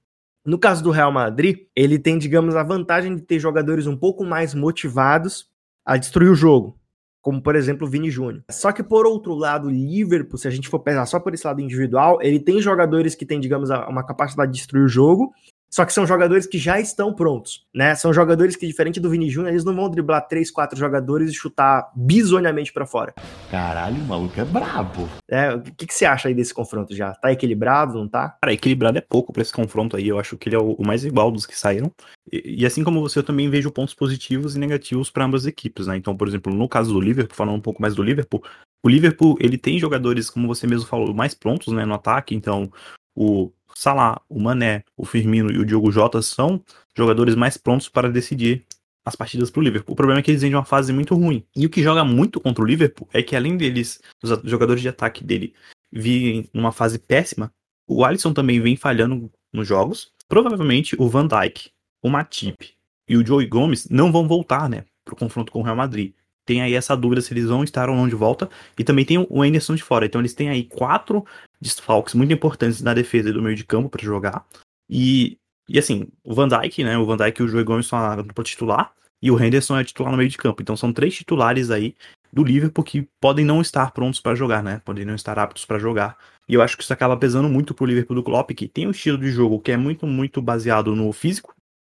No 0.45 0.57
caso 0.57 0.83
do 0.83 0.91
Real 0.91 1.11
Madrid, 1.11 1.67
ele 1.75 1.99
tem, 1.99 2.17
digamos, 2.17 2.55
a 2.55 2.63
vantagem 2.63 3.15
de 3.15 3.21
ter 3.21 3.39
jogadores 3.39 3.85
um 3.87 3.97
pouco 3.97 4.23
mais 4.23 4.53
motivados 4.53 5.47
a 5.85 5.97
destruir 5.97 6.31
o 6.31 6.35
jogo, 6.35 6.79
como 7.21 7.41
por 7.41 7.55
exemplo 7.55 7.85
o 7.85 7.89
Vini 7.89 8.09
Júnior. 8.09 8.43
Só 8.49 8.71
que 8.71 8.81
por 8.81 9.05
outro 9.05 9.33
lado, 9.33 9.67
o 9.67 9.71
Liverpool, 9.71 10.37
se 10.37 10.47
a 10.47 10.51
gente 10.51 10.69
for 10.69 10.79
pensar 10.79 11.05
só 11.05 11.19
por 11.19 11.33
esse 11.33 11.45
lado 11.45 11.59
individual, 11.59 12.19
ele 12.21 12.39
tem 12.39 12.61
jogadores 12.61 13.15
que 13.15 13.25
têm, 13.25 13.39
digamos, 13.39 13.69
uma 13.69 14.03
capacidade 14.03 14.51
de 14.51 14.57
destruir 14.57 14.85
o 14.85 14.87
jogo, 14.87 15.33
só 15.69 15.85
que 15.85 15.93
são 15.93 16.05
jogadores 16.05 16.47
que 16.47 16.57
já 16.57 16.79
estão 16.79 17.13
prontos, 17.13 17.65
né? 17.73 17.93
São 17.93 18.11
jogadores 18.11 18.55
que, 18.55 18.65
diferente 18.65 18.99
do 18.99 19.09
Vini 19.09 19.29
Júnior, 19.29 19.51
eles 19.51 19.63
não 19.63 19.75
vão 19.75 19.89
driblar 19.89 20.27
três, 20.27 20.49
quatro 20.49 20.77
jogadores 20.77 21.29
e 21.29 21.33
chutar 21.33 21.91
bizonhamente 21.95 22.73
para 22.73 22.87
fora. 22.87 23.13
Caralho, 23.51 24.01
o 24.01 24.05
maluco 24.05 24.39
é 24.39 24.45
brabo. 24.45 25.07
É, 25.29 25.53
o 25.53 25.61
que, 25.61 25.85
que 25.85 25.93
você 25.93 26.05
acha 26.05 26.27
aí 26.27 26.33
desse 26.33 26.53
confronto 26.53 26.95
já? 26.95 27.13
Tá 27.13 27.31
equilibrado, 27.31 27.99
não 27.99 28.07
tá? 28.07 28.37
Cara, 28.41 28.53
equilibrado 28.53 28.97
é 28.97 29.01
pouco 29.01 29.31
pra 29.31 29.43
esse 29.43 29.53
confronto 29.53 29.95
aí. 29.95 30.07
Eu 30.07 30.19
acho 30.19 30.37
que 30.37 30.49
ele 30.49 30.55
é 30.55 30.59
o, 30.59 30.73
o 30.73 30.85
mais 30.85 31.05
igual 31.05 31.31
dos 31.31 31.45
que 31.45 31.57
saíram. 31.57 31.91
E, 32.31 32.61
e, 32.61 32.65
assim 32.65 32.83
como 32.83 33.01
você, 33.01 33.19
eu 33.19 33.23
também 33.23 33.49
vejo 33.49 33.71
pontos 33.71 33.93
positivos 33.93 34.55
e 34.55 34.59
negativos 34.59 35.11
para 35.11 35.25
ambas 35.25 35.41
as 35.43 35.47
equipes, 35.47 35.87
né? 35.87 35.95
Então, 35.97 36.17
por 36.17 36.27
exemplo, 36.27 36.53
no 36.53 36.67
caso 36.67 36.93
do 36.93 36.99
Liverpool, 36.99 37.35
falando 37.35 37.55
um 37.55 37.61
pouco 37.61 37.81
mais 37.81 37.93
do 37.93 38.03
Liverpool, 38.03 38.43
o 38.83 38.89
Liverpool, 38.89 39.37
ele 39.39 39.57
tem 39.57 39.77
jogadores, 39.77 40.29
como 40.29 40.47
você 40.47 40.65
mesmo 40.65 40.87
falou, 40.87 41.13
mais 41.13 41.33
prontos, 41.33 41.73
né, 41.73 41.85
no 41.85 41.93
ataque. 41.93 42.33
Então, 42.33 42.71
o 43.15 43.51
Salah, 43.75 44.21
o 44.29 44.39
Mané, 44.39 44.83
o 44.95 45.05
Firmino 45.05 45.51
e 45.51 45.57
o 45.57 45.65
Diogo 45.65 45.91
Jota 45.91 46.21
são 46.21 46.61
jogadores 46.95 47.35
mais 47.35 47.57
prontos 47.57 47.89
para 47.89 48.09
decidir 48.09 48.65
as 49.05 49.15
partidas 49.15 49.49
para 49.49 49.59
o 49.59 49.63
Liverpool. 49.63 49.93
O 49.93 49.95
problema 49.95 50.19
é 50.19 50.23
que 50.23 50.31
eles 50.31 50.41
vêm 50.41 50.51
de 50.51 50.55
uma 50.55 50.65
fase 50.65 50.93
muito 50.93 51.15
ruim. 51.15 51.43
E 51.55 51.65
o 51.65 51.69
que 51.69 51.81
joga 51.81 52.03
muito 52.03 52.39
contra 52.39 52.63
o 52.63 52.67
Liverpool 52.67 53.07
é 53.13 53.23
que 53.23 53.35
além 53.35 53.57
deles, 53.57 54.01
os 54.21 54.29
jogadores 54.43 54.81
de 54.81 54.89
ataque 54.89 55.23
dele 55.23 55.53
virem 55.91 56.47
numa 56.53 56.71
fase 56.71 56.99
péssima, 56.99 57.51
o 57.87 58.05
Alisson 58.05 58.33
também 58.33 58.59
vem 58.59 58.75
falhando 58.75 59.31
nos 59.51 59.67
jogos. 59.67 60.11
Provavelmente 60.27 60.95
o 60.99 61.09
Van 61.09 61.27
Dijk, 61.27 61.71
o 62.03 62.09
Matip 62.09 62.73
e 63.07 63.17
o 63.17 63.25
Joey 63.25 63.47
Gomes 63.47 63.89
não 63.89 64.11
vão 64.11 64.27
voltar, 64.27 64.69
né, 64.69 64.85
para 65.03 65.13
o 65.13 65.17
confronto 65.17 65.51
com 65.51 65.59
o 65.59 65.63
Real 65.63 65.75
Madrid. 65.75 66.13
Tem 66.45 66.61
aí 66.61 66.73
essa 66.73 66.95
dúvida 66.95 67.21
se 67.21 67.33
eles 67.33 67.45
vão 67.45 67.63
estar 67.63 67.89
ou 67.89 67.95
não 67.95 68.07
de 68.07 68.15
volta. 68.15 68.49
E 68.77 68.83
também 68.83 69.05
tem 69.05 69.19
o 69.19 69.43
Anderson 69.43 69.75
de 69.75 69.83
fora. 69.83 70.07
Então 70.07 70.19
eles 70.19 70.33
têm 70.33 70.49
aí 70.49 70.63
quatro 70.63 71.23
desfalques 71.61 72.13
muito 72.13 72.33
importantes 72.33 72.81
na 72.81 72.93
defesa 72.93 73.29
e 73.29 73.33
do 73.33 73.41
meio 73.41 73.55
de 73.55 73.65
campo 73.65 73.89
para 73.89 74.03
jogar. 74.03 74.45
E, 74.89 75.37
e 75.67 75.77
assim, 75.77 76.07
o 76.23 76.33
Van 76.33 76.47
Dijk, 76.47 76.83
né? 76.83 76.97
O 76.97 77.05
Van 77.05 77.17
Dijk 77.17 77.41
e 77.41 77.43
o 77.43 77.47
Joey 77.47 77.63
Gomes 77.63 77.87
são 77.87 77.99
a 77.99 78.15
dupla 78.15 78.43
titular. 78.43 78.93
E 79.21 79.29
o 79.29 79.41
Henderson 79.41 79.77
é 79.77 79.83
titular 79.83 80.11
no 80.11 80.17
meio 80.17 80.29
de 80.29 80.37
campo. 80.37 80.61
Então 80.61 80.77
são 80.77 80.93
três 80.93 81.13
titulares 81.13 81.69
aí 81.71 81.93
do 82.31 82.43
Liverpool 82.43 82.83
que 82.83 83.07
podem 83.19 83.43
não 83.43 83.59
estar 83.59 83.91
prontos 83.91 84.19
para 84.19 84.35
jogar, 84.35 84.63
né? 84.63 84.81
Podem 84.85 85.03
não 85.03 85.15
estar 85.15 85.37
aptos 85.37 85.65
para 85.65 85.77
jogar. 85.79 86.17
E 86.47 86.53
eu 86.53 86.61
acho 86.61 86.77
que 86.77 86.83
isso 86.83 86.93
acaba 86.93 87.17
pesando 87.17 87.49
muito 87.49 87.73
pro 87.73 87.85
Liverpool 87.85 88.15
do 88.15 88.23
Klopp, 88.23 88.51
que 88.51 88.67
tem 88.67 88.87
um 88.87 88.91
estilo 88.91 89.17
de 89.17 89.29
jogo 89.29 89.59
que 89.59 89.71
é 89.71 89.77
muito, 89.77 90.07
muito 90.07 90.41
baseado 90.41 90.95
no 90.95 91.11
físico, 91.11 91.53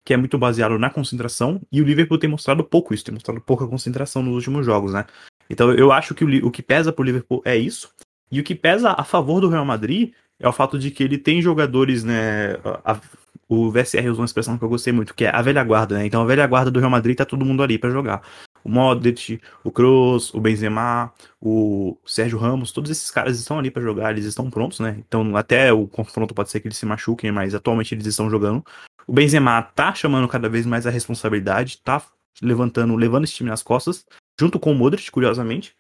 que 0.06 0.14
é 0.14 0.18
muito 0.18 0.38
baseado 0.38 0.78
na 0.80 0.90
concentração, 0.90 1.62
e 1.72 1.82
o 1.82 1.86
Liverpool 1.86 2.18
tem 2.18 2.30
mostrado 2.30 2.64
pouco 2.64 2.94
isso, 2.94 3.06
tem 3.06 3.14
mostrado 3.14 3.40
pouca 3.40 3.68
concentração 3.68 4.24
nos 4.24 4.34
últimos 4.34 4.66
jogos, 4.66 4.94
né? 4.94 5.06
Então 5.50 5.72
eu 5.74 5.92
acho 5.92 6.16
que 6.16 6.26
o, 6.26 6.48
o 6.48 6.52
que 6.52 6.64
pesa 6.64 6.92
pro 6.92 7.04
Liverpool 7.04 7.42
é 7.46 7.56
isso. 7.56 7.94
E 8.32 8.40
o 8.40 8.44
que 8.44 8.56
pesa 8.56 8.96
a 8.98 9.04
favor 9.04 9.42
do 9.42 9.50
Real 9.50 9.66
Madrid 9.66 10.14
é 10.40 10.48
o 10.48 10.54
fato 10.54 10.80
de 10.80 10.90
que 10.90 11.04
ele 11.04 11.18
tem 11.18 11.42
jogadores, 11.42 12.04
né? 12.04 12.54
A, 12.84 13.00
o 13.48 13.70
VSR 13.70 14.08
usou 14.08 14.22
uma 14.22 14.26
expressão 14.26 14.58
que 14.58 14.64
eu 14.64 14.70
gostei 14.70 14.94
muito, 14.94 15.14
que 15.14 15.26
é 15.26 15.30
a 15.30 15.42
velha 15.42 15.64
guarda, 15.64 15.98
né? 15.98 16.06
Então 16.06 16.22
a 16.22 16.26
velha 16.26 16.48
guarda 16.48 16.72
do 16.72 16.80
Real 16.80 16.90
Madrid 16.90 17.18
tá 17.18 17.26
todo 17.26 17.46
mundo 17.46 17.62
ali 17.62 17.78
para 17.78 17.90
jogar. 17.90 18.22
O 18.64 18.70
Modric, 18.70 19.42
o 19.64 19.72
Kroos, 19.72 20.34
o 20.34 20.40
Benzema, 20.40 21.12
o 21.42 21.98
Sérgio 22.06 22.38
Ramos, 22.38 22.72
todos 22.72 22.90
esses 22.90 23.12
caras 23.12 23.38
estão 23.40 23.60
ali 23.60 23.70
para 23.70 23.82
jogar, 23.82 24.12
eles 24.12 24.26
estão 24.26 24.50
prontos, 24.50 24.80
né? 24.80 24.96
Então 25.00 25.36
até 25.36 25.74
o 25.74 25.88
confronto 25.88 26.34
pode 26.34 26.50
ser 26.50 26.60
que 26.62 26.68
eles 26.68 26.78
se 26.78 26.86
machuquem, 26.86 27.32
mas 27.32 27.54
atualmente 27.54 27.94
eles 27.94 28.06
estão 28.06 28.30
jogando. 28.30 28.64
O 29.06 29.14
Benzema 29.14 29.62
tá 29.62 29.94
chamando 29.94 30.28
cada 30.28 30.48
vez 30.48 30.66
mais 30.66 30.88
a 30.88 30.90
responsabilidade, 30.90 31.80
tá 31.84 32.02
levantando, 32.42 32.96
levando 32.96 33.26
esse 33.26 33.34
time 33.34 33.50
nas 33.50 33.62
costas, 33.62 34.06
junto 34.40 34.60
com 34.60 34.72
o 34.72 34.76
Modric, 34.76 35.12
curiosamente. 35.12 35.76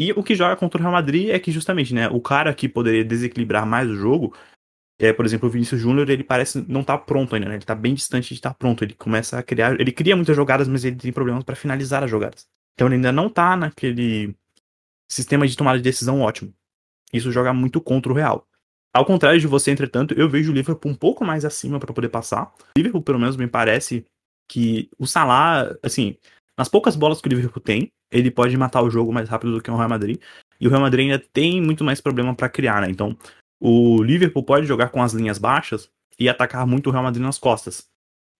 E 0.00 0.12
o 0.12 0.22
que 0.22 0.34
joga 0.34 0.56
contra 0.56 0.78
o 0.78 0.80
Real 0.80 0.94
Madrid 0.94 1.28
é 1.28 1.38
que 1.38 1.52
justamente, 1.52 1.92
né, 1.92 2.08
o 2.08 2.22
cara 2.22 2.54
que 2.54 2.66
poderia 2.66 3.04
desequilibrar 3.04 3.66
mais 3.66 3.86
o 3.86 3.94
jogo, 3.94 4.34
é, 4.98 5.12
por 5.12 5.26
exemplo, 5.26 5.46
o 5.46 5.52
Vinícius 5.52 5.78
Júnior, 5.78 6.08
ele 6.08 6.24
parece 6.24 6.64
não 6.66 6.82
tá 6.82 6.96
pronto 6.96 7.34
ainda, 7.34 7.50
né? 7.50 7.56
Ele 7.56 7.66
tá 7.66 7.74
bem 7.74 7.92
distante 7.92 8.28
de 8.28 8.34
estar 8.36 8.48
tá 8.48 8.54
pronto. 8.54 8.82
Ele 8.82 8.94
começa 8.94 9.38
a 9.38 9.42
criar, 9.42 9.78
ele 9.78 9.92
cria 9.92 10.16
muitas 10.16 10.34
jogadas, 10.34 10.68
mas 10.68 10.86
ele 10.86 10.96
tem 10.96 11.12
problemas 11.12 11.44
para 11.44 11.54
finalizar 11.54 12.02
as 12.02 12.10
jogadas. 12.10 12.48
Então 12.72 12.88
ele 12.88 12.94
ainda 12.94 13.12
não 13.12 13.28
tá 13.28 13.54
naquele 13.54 14.34
sistema 15.06 15.46
de 15.46 15.54
tomada 15.54 15.76
de 15.76 15.84
decisão 15.84 16.22
ótimo. 16.22 16.50
Isso 17.12 17.30
joga 17.30 17.52
muito 17.52 17.78
contra 17.78 18.10
o 18.10 18.14
Real. 18.14 18.46
Ao 18.94 19.04
contrário 19.04 19.38
de 19.38 19.46
você, 19.46 19.70
entretanto, 19.70 20.14
eu 20.14 20.30
vejo 20.30 20.50
o 20.50 20.54
Liverpool 20.54 20.92
um 20.92 20.96
pouco 20.96 21.26
mais 21.26 21.44
acima 21.44 21.78
para 21.78 21.92
poder 21.92 22.08
passar. 22.08 22.44
O 22.44 22.78
Liverpool, 22.78 23.02
pelo 23.02 23.18
menos, 23.18 23.36
me 23.36 23.46
parece 23.46 24.06
que 24.48 24.88
o 24.98 25.06
Salah, 25.06 25.76
assim, 25.82 26.16
nas 26.56 26.70
poucas 26.70 26.96
bolas 26.96 27.20
que 27.20 27.28
o 27.28 27.30
Liverpool 27.30 27.62
tem, 27.62 27.92
ele 28.10 28.30
pode 28.30 28.56
matar 28.56 28.82
o 28.82 28.90
jogo 28.90 29.12
mais 29.12 29.28
rápido 29.28 29.52
do 29.52 29.60
que 29.60 29.70
o 29.70 29.76
Real 29.76 29.88
Madrid. 29.88 30.18
E 30.60 30.66
o 30.66 30.70
Real 30.70 30.82
Madrid 30.82 31.10
ainda 31.10 31.24
tem 31.32 31.60
muito 31.60 31.84
mais 31.84 32.00
problema 32.00 32.34
para 32.34 32.48
criar, 32.48 32.82
né? 32.82 32.88
Então, 32.90 33.16
o 33.60 34.02
Liverpool 34.02 34.42
pode 34.42 34.66
jogar 34.66 34.88
com 34.88 35.02
as 35.02 35.12
linhas 35.12 35.38
baixas 35.38 35.88
e 36.18 36.28
atacar 36.28 36.66
muito 36.66 36.88
o 36.88 36.92
Real 36.92 37.04
Madrid 37.04 37.22
nas 37.22 37.38
costas. 37.38 37.88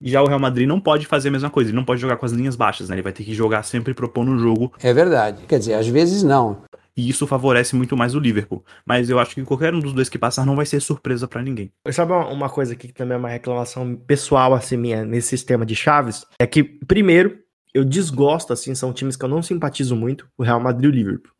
Já 0.03 0.21
o 0.21 0.27
Real 0.27 0.39
Madrid 0.39 0.67
não 0.67 0.79
pode 0.79 1.05
fazer 1.05 1.29
a 1.29 1.31
mesma 1.31 1.49
coisa, 1.49 1.69
ele 1.69 1.77
não 1.77 1.85
pode 1.85 2.01
jogar 2.01 2.17
com 2.17 2.25
as 2.25 2.31
linhas 2.31 2.55
baixas, 2.55 2.89
né? 2.89 2.95
Ele 2.95 3.03
vai 3.03 3.13
ter 3.13 3.23
que 3.23 3.33
jogar 3.33 3.61
sempre 3.63 3.93
propondo 3.93 4.31
o 4.31 4.39
jogo. 4.39 4.73
É 4.81 4.91
verdade. 4.91 5.43
Quer 5.47 5.59
dizer, 5.59 5.75
às 5.75 5.87
vezes 5.87 6.23
não. 6.23 6.63
E 6.97 7.07
isso 7.07 7.25
favorece 7.25 7.75
muito 7.75 7.95
mais 7.95 8.15
o 8.15 8.19
Liverpool. 8.19 8.65
Mas 8.85 9.09
eu 9.09 9.19
acho 9.19 9.35
que 9.35 9.43
qualquer 9.43 9.73
um 9.73 9.79
dos 9.79 9.93
dois 9.93 10.09
que 10.09 10.17
passar 10.17 10.45
não 10.45 10.55
vai 10.55 10.65
ser 10.65 10.81
surpresa 10.81 11.27
para 11.27 11.41
ninguém. 11.41 11.71
Sabe 11.91 12.13
uma 12.13 12.49
coisa 12.49 12.73
aqui 12.73 12.87
que 12.87 12.93
também 12.93 13.15
é 13.15 13.17
uma 13.17 13.29
reclamação 13.29 13.95
pessoal, 13.95 14.53
assim, 14.53 14.75
minha, 14.75 15.05
nesse 15.05 15.29
sistema 15.29 15.65
de 15.65 15.75
chaves? 15.75 16.25
É 16.39 16.47
que, 16.47 16.63
primeiro, 16.63 17.39
eu 17.73 17.85
desgosto, 17.85 18.53
assim, 18.53 18.75
são 18.75 18.93
times 18.93 19.15
que 19.15 19.23
eu 19.23 19.29
não 19.29 19.41
simpatizo 19.41 19.95
muito, 19.95 20.29
o 20.37 20.43
Real 20.43 20.59
Madrid 20.59 20.85
e 20.85 20.87
o 20.87 20.95
Liverpool. 20.95 21.33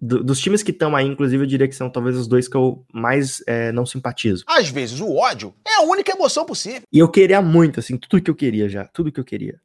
Do, 0.00 0.22
dos 0.22 0.40
times 0.40 0.62
que 0.62 0.70
estão 0.70 0.94
aí, 0.94 1.06
inclusive, 1.06 1.42
eu 1.42 1.46
diria 1.46 1.68
que 1.68 1.74
são 1.74 1.90
talvez 1.90 2.16
os 2.16 2.28
dois 2.28 2.46
que 2.46 2.56
eu 2.56 2.86
mais 2.92 3.42
é, 3.46 3.72
não 3.72 3.84
simpatizo. 3.84 4.44
Às 4.46 4.68
vezes 4.68 5.00
o 5.00 5.16
ódio 5.16 5.54
é 5.66 5.76
a 5.76 5.82
única 5.82 6.12
emoção 6.12 6.46
possível. 6.46 6.82
E 6.92 6.98
eu 6.98 7.08
queria 7.08 7.42
muito, 7.42 7.80
assim, 7.80 7.96
tudo 7.96 8.22
que 8.22 8.30
eu 8.30 8.34
queria 8.34 8.68
já, 8.68 8.86
tudo 8.86 9.10
que 9.10 9.18
eu 9.18 9.24
queria, 9.24 9.60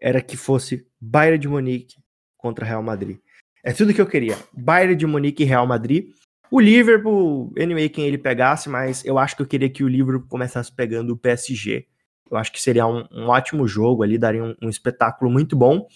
era 0.00 0.22
que 0.22 0.36
fosse 0.36 0.86
Bayern 1.00 1.38
de 1.38 1.48
Munique 1.48 1.96
contra 2.36 2.64
Real 2.64 2.82
Madrid. 2.82 3.18
É 3.64 3.72
tudo 3.72 3.94
que 3.94 4.00
eu 4.00 4.06
queria. 4.06 4.36
Bayern 4.52 4.96
de 4.96 5.06
Munique 5.06 5.42
e 5.42 5.46
Real 5.46 5.66
Madrid. 5.66 6.10
O 6.50 6.60
Liverpool, 6.60 7.52
anyway, 7.58 7.88
quem 7.88 8.06
ele 8.06 8.18
pegasse, 8.18 8.68
mas 8.68 9.04
eu 9.04 9.18
acho 9.18 9.36
que 9.36 9.42
eu 9.42 9.46
queria 9.46 9.70
que 9.70 9.84
o 9.84 9.88
Liverpool 9.88 10.28
começasse 10.28 10.70
pegando 10.70 11.12
o 11.12 11.16
PSG. 11.16 11.86
Eu 12.32 12.38
acho 12.38 12.52
que 12.52 12.60
seria 12.60 12.86
um, 12.86 13.06
um 13.12 13.28
ótimo 13.28 13.68
jogo 13.68 14.02
ali, 14.02 14.16
daria 14.16 14.42
um, 14.42 14.54
um 14.62 14.68
espetáculo 14.68 15.30
muito 15.30 15.54
bom. 15.54 15.86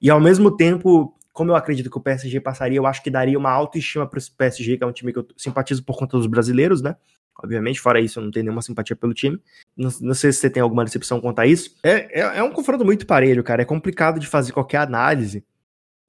E 0.00 0.08
ao 0.10 0.20
mesmo 0.20 0.56
tempo, 0.56 1.16
como 1.32 1.50
eu 1.50 1.56
acredito 1.56 1.90
que 1.90 1.98
o 1.98 2.00
PSG 2.00 2.40
passaria, 2.40 2.78
eu 2.78 2.86
acho 2.86 3.02
que 3.02 3.10
daria 3.10 3.38
uma 3.38 3.50
autoestima 3.50 4.06
para 4.06 4.18
o 4.18 4.22
PSG, 4.36 4.76
que 4.76 4.84
é 4.84 4.86
um 4.86 4.92
time 4.92 5.12
que 5.12 5.18
eu 5.18 5.26
simpatizo 5.36 5.84
por 5.84 5.98
conta 5.98 6.16
dos 6.16 6.26
brasileiros, 6.26 6.82
né? 6.82 6.96
Obviamente, 7.42 7.80
fora 7.80 8.00
isso, 8.00 8.18
eu 8.18 8.24
não 8.24 8.30
tenho 8.30 8.44
nenhuma 8.44 8.62
simpatia 8.62 8.94
pelo 8.94 9.14
time. 9.14 9.40
Não, 9.76 9.90
não 10.00 10.14
sei 10.14 10.32
se 10.32 10.38
você 10.38 10.50
tem 10.50 10.62
alguma 10.62 10.84
decepção 10.84 11.20
quanto 11.20 11.38
a 11.40 11.46
isso. 11.46 11.74
É, 11.82 12.20
é, 12.20 12.38
é 12.38 12.42
um 12.42 12.52
confronto 12.52 12.84
muito 12.84 13.06
parelho, 13.06 13.42
cara. 13.42 13.62
É 13.62 13.64
complicado 13.64 14.20
de 14.20 14.26
fazer 14.26 14.52
qualquer 14.52 14.78
análise, 14.78 15.44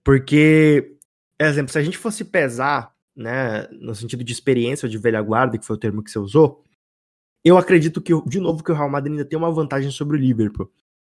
porque, 0.03 0.97
exemplo, 1.39 1.71
se 1.71 1.79
a 1.79 1.83
gente 1.83 1.97
fosse 1.97 2.25
pesar, 2.25 2.93
né, 3.15 3.67
no 3.71 3.95
sentido 3.95 4.23
de 4.23 4.33
experiência 4.33 4.85
ou 4.85 4.89
de 4.89 4.97
velha 4.97 5.21
guarda, 5.21 5.57
que 5.57 5.65
foi 5.65 5.75
o 5.75 5.79
termo 5.79 6.03
que 6.03 6.11
você 6.11 6.19
usou, 6.19 6.63
eu 7.43 7.57
acredito 7.57 8.01
que, 8.01 8.13
de 8.25 8.39
novo, 8.39 8.63
que 8.63 8.71
o 8.71 8.75
Real 8.75 8.89
Madrid 8.89 9.13
ainda 9.13 9.25
tem 9.25 9.37
uma 9.37 9.51
vantagem 9.51 9.91
sobre 9.91 10.17
o 10.17 10.19
Liverpool. 10.19 10.71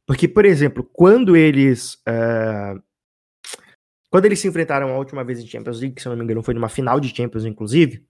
Porque, 0.06 0.26
por 0.28 0.44
exemplo, 0.44 0.88
quando 0.92 1.36
eles. 1.36 2.00
é, 2.06 2.74
quando 4.10 4.24
eles 4.24 4.40
se 4.40 4.48
enfrentaram 4.48 4.88
a 4.88 4.98
última 4.98 5.22
vez 5.22 5.38
em 5.38 5.46
Champions 5.46 5.80
League, 5.80 5.94
que 5.94 6.02
se 6.02 6.08
eu 6.08 6.10
não 6.10 6.16
me 6.16 6.24
engano 6.24 6.42
foi 6.42 6.54
numa 6.54 6.68
final 6.68 6.98
de 6.98 7.14
Champions, 7.14 7.44
inclusive, 7.44 8.04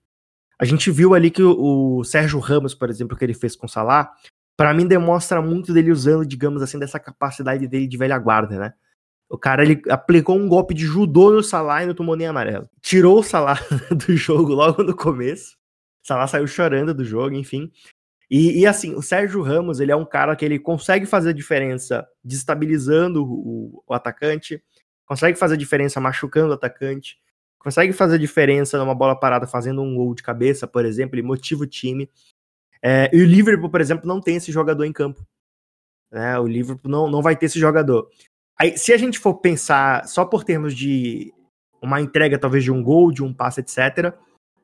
a 0.59 0.65
gente 0.65 0.91
viu 0.91 1.15
ali 1.15 1.31
que 1.31 1.43
o, 1.43 1.99
o 1.99 2.05
Sérgio 2.05 2.39
Ramos, 2.39 2.75
por 2.75 2.89
exemplo, 2.89 3.17
que 3.17 3.25
ele 3.25 3.35
fez 3.35 3.57
com 3.57 3.67
o 3.67 3.69
Salah, 3.69 4.13
para 4.57 4.75
mim 4.75 4.87
demonstra 4.87 5.43
muito 5.43 5.73
dele 5.73 5.91
usando, 5.93 6.27
digamos 6.27 6.63
assim, 6.63 6.79
dessa 6.79 6.99
capacidade 6.99 7.67
dele 7.67 7.87
de 7.87 7.97
velha 7.97 8.19
guarda, 8.19 8.59
né? 8.59 8.75
O 9.29 9.37
cara 9.37 9.63
ele 9.63 9.83
aplicou 9.91 10.37
um 10.37 10.49
golpe 10.49 10.73
de 10.75 10.87
judô 10.87 11.33
no 11.33 11.43
Salah 11.43 11.83
e 11.83 11.87
não 11.87 11.95
tomou 11.95 12.17
nem 12.17 12.27
amarelo. 12.27 12.69
Tirou 12.81 13.19
o 13.19 13.23
Salah 13.23 13.61
do 14.07 14.17
jogo 14.17 14.55
logo 14.55 14.83
no 14.83 14.97
começo. 14.97 15.57
Salah 16.03 16.27
saiu 16.27 16.47
chorando 16.47 16.95
do 16.95 17.05
jogo, 17.05 17.35
enfim. 17.35 17.71
E, 18.31 18.61
e, 18.61 18.67
assim, 18.67 18.95
o 18.95 19.03
Sérgio 19.03 19.43
Ramos, 19.43 19.81
ele 19.81 19.91
é 19.91 19.97
um 19.97 20.05
cara 20.05 20.37
que 20.37 20.45
ele 20.45 20.59
consegue 20.59 21.07
fazer 21.07 21.33
diferença 21.33 22.07
destabilizando 22.23 23.25
o, 23.25 23.83
o 23.87 23.95
atacante, 23.95 24.63
consegue 25.07 25.39
fazer 25.39 25.57
diferença 25.57 25.99
machucando 25.99 26.51
o 26.51 26.55
atacante, 26.55 27.17
consegue 27.59 27.93
fazer 27.93 28.19
diferença 28.19 28.79
numa 28.79 28.95
bola 28.95 29.19
parada 29.19 29.47
fazendo 29.47 29.81
um 29.81 29.95
gol 29.95 30.15
de 30.15 30.23
cabeça, 30.23 30.67
por 30.67 30.85
exemplo, 30.85 31.17
ele 31.17 31.27
motiva 31.27 31.63
o 31.63 31.67
time. 31.67 32.09
É, 32.83 33.11
e 33.13 33.23
o 33.23 33.27
Liverpool, 33.27 33.71
por 33.71 33.81
exemplo, 33.81 34.07
não 34.07 34.21
tem 34.21 34.37
esse 34.37 34.53
jogador 34.53 34.85
em 34.85 34.93
campo. 34.93 35.27
Né? 36.11 36.39
O 36.39 36.47
Liverpool 36.47 36.91
não, 36.91 37.11
não 37.11 37.23
vai 37.23 37.35
ter 37.35 37.47
esse 37.47 37.59
jogador. 37.59 38.09
Aí, 38.59 38.77
se 38.77 38.93
a 38.93 38.97
gente 38.97 39.19
for 39.19 39.35
pensar 39.35 40.07
só 40.07 40.25
por 40.25 40.45
termos 40.45 40.75
de 40.75 41.33
uma 41.81 42.01
entrega, 42.01 42.39
talvez 42.39 42.65
de 42.65 42.73
um 42.73 42.83
gol, 42.83 43.11
de 43.11 43.23
um 43.23 43.33
passe, 43.33 43.61
etc., 43.61 44.15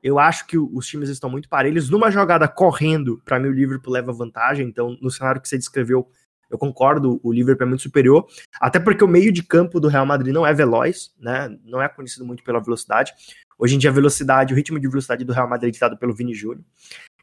eu 0.05 0.19
acho 0.19 0.47
que 0.47 0.59
os 0.59 0.87
times 0.87 1.09
estão 1.09 1.31
muito 1.31 1.49
parelhos. 1.49 1.89
Numa 1.89 2.11
jogada 2.11 2.47
correndo, 2.47 3.23
para 3.25 3.41
mim 3.41 3.49
o 3.49 3.53
Liverpool 3.53 3.91
leva 3.91 4.13
vantagem. 4.13 4.69
Então, 4.69 4.99
no 5.01 5.11
cenário 5.11 5.41
que 5.41 5.49
você 5.49 5.57
descreveu, 5.57 6.07
eu 6.51 6.59
concordo, 6.59 7.19
o 7.23 7.33
Liverpool 7.33 7.67
é 7.67 7.69
muito 7.71 7.83
superior. 7.83 8.27
Até 8.61 8.79
porque 8.79 9.03
o 9.03 9.09
meio 9.09 9.33
de 9.33 9.43
campo 9.43 9.81
do 9.81 9.89
Real 9.89 10.05
Madrid 10.05 10.35
não 10.35 10.47
é 10.47 10.53
veloz, 10.53 11.15
né? 11.19 11.59
Não 11.65 11.81
é 11.81 11.89
conhecido 11.89 12.27
muito 12.27 12.45
pela 12.45 12.61
velocidade. 12.61 13.15
Hoje 13.59 13.77
em 13.77 13.79
dia, 13.79 13.89
a 13.89 13.95
velocidade, 13.95 14.53
o 14.53 14.57
ritmo 14.57 14.79
de 14.79 14.87
velocidade 14.87 15.25
do 15.25 15.33
Real 15.33 15.49
Madrid 15.49 15.71
é 15.71 15.73
ditado 15.73 15.97
pelo 15.97 16.15
Vini 16.15 16.35
Júnior. 16.35 16.63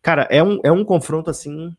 Cara, 0.02 0.28
é 0.32 0.42
um, 0.42 0.60
é 0.64 0.72
um 0.72 0.84
confronto 0.84 1.30
assim 1.30 1.78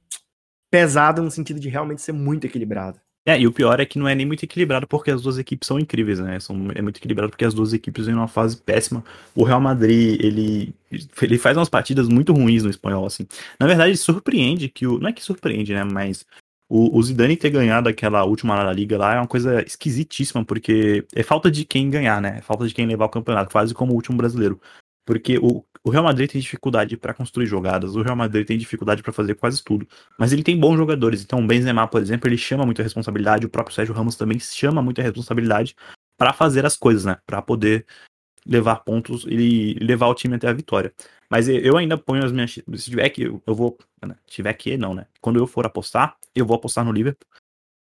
pesado 0.70 1.20
no 1.20 1.32
sentido 1.32 1.58
de 1.58 1.68
realmente 1.68 2.00
ser 2.00 2.12
muito 2.12 2.46
equilibrado. 2.46 3.00
É, 3.24 3.38
e 3.38 3.46
o 3.46 3.52
pior 3.52 3.78
é 3.78 3.86
que 3.86 4.00
não 4.00 4.08
é 4.08 4.14
nem 4.16 4.26
muito 4.26 4.44
equilibrado 4.44 4.84
porque 4.86 5.10
as 5.10 5.22
duas 5.22 5.38
equipes 5.38 5.68
são 5.68 5.78
incríveis, 5.78 6.18
né? 6.18 6.40
São, 6.40 6.56
é 6.74 6.82
muito 6.82 6.96
equilibrado 6.96 7.30
porque 7.30 7.44
as 7.44 7.54
duas 7.54 7.72
equipes 7.72 8.06
vêm 8.06 8.14
numa 8.16 8.26
fase 8.26 8.56
péssima. 8.56 9.04
O 9.32 9.44
Real 9.44 9.60
Madrid, 9.60 10.20
ele, 10.20 10.74
ele 11.20 11.38
faz 11.38 11.56
umas 11.56 11.68
partidas 11.68 12.08
muito 12.08 12.32
ruins 12.32 12.64
no 12.64 12.70
espanhol, 12.70 13.06
assim. 13.06 13.24
Na 13.60 13.66
verdade, 13.68 13.96
surpreende 13.96 14.68
que 14.68 14.88
o. 14.88 14.98
Não 14.98 15.08
é 15.08 15.12
que 15.12 15.22
surpreende, 15.22 15.72
né? 15.72 15.84
Mas 15.84 16.26
o, 16.68 16.98
o 16.98 17.02
Zidane 17.02 17.36
ter 17.36 17.50
ganhado 17.50 17.88
aquela 17.88 18.24
última 18.24 18.60
La 18.60 18.72
Liga 18.72 18.98
lá 18.98 19.14
é 19.14 19.18
uma 19.18 19.28
coisa 19.28 19.62
esquisitíssima, 19.62 20.44
porque 20.44 21.06
é 21.14 21.22
falta 21.22 21.48
de 21.50 21.64
quem 21.64 21.90
ganhar, 21.90 22.20
né? 22.20 22.38
É 22.38 22.40
falta 22.40 22.66
de 22.66 22.74
quem 22.74 22.86
levar 22.86 23.04
o 23.04 23.10
campeonato, 23.10 23.52
quase 23.52 23.72
como 23.72 23.92
o 23.92 23.94
último 23.94 24.16
brasileiro. 24.16 24.60
Porque 25.04 25.38
o, 25.38 25.64
o 25.84 25.90
Real 25.90 26.04
Madrid 26.04 26.30
tem 26.30 26.40
dificuldade 26.40 26.96
para 26.96 27.12
construir 27.12 27.46
jogadas, 27.46 27.96
o 27.96 28.02
Real 28.02 28.16
Madrid 28.16 28.46
tem 28.46 28.56
dificuldade 28.56 29.02
para 29.02 29.12
fazer 29.12 29.34
quase 29.34 29.62
tudo, 29.62 29.86
mas 30.18 30.32
ele 30.32 30.42
tem 30.42 30.58
bons 30.58 30.76
jogadores. 30.76 31.22
Então, 31.22 31.40
o 31.40 31.46
Benzema, 31.46 31.88
por 31.88 32.00
exemplo, 32.00 32.28
ele 32.28 32.38
chama 32.38 32.64
muita 32.64 32.82
responsabilidade, 32.82 33.46
o 33.46 33.50
próprio 33.50 33.74
Sérgio 33.74 33.94
Ramos 33.94 34.16
também 34.16 34.38
chama 34.38 34.80
muita 34.80 35.02
responsabilidade 35.02 35.74
para 36.16 36.32
fazer 36.32 36.64
as 36.64 36.76
coisas, 36.76 37.04
né? 37.04 37.18
Para 37.26 37.42
poder 37.42 37.84
levar 38.46 38.76
pontos 38.76 39.24
e 39.28 39.74
levar 39.80 40.06
o 40.06 40.14
time 40.14 40.36
até 40.36 40.48
a 40.48 40.52
vitória. 40.52 40.92
Mas 41.30 41.48
eu 41.48 41.76
ainda 41.76 41.96
ponho 41.96 42.24
as 42.24 42.30
minhas. 42.30 42.52
Se 42.52 42.90
tiver 42.90 43.08
que, 43.08 43.22
eu 43.22 43.54
vou. 43.54 43.78
Né? 44.04 44.14
Se 44.26 44.34
tiver 44.34 44.52
que, 44.54 44.76
não, 44.76 44.94
né? 44.94 45.06
Quando 45.20 45.38
eu 45.38 45.46
for 45.46 45.64
apostar, 45.64 46.16
eu 46.34 46.44
vou 46.44 46.56
apostar 46.56 46.84
no 46.84 46.92
Liverpool. 46.92 47.26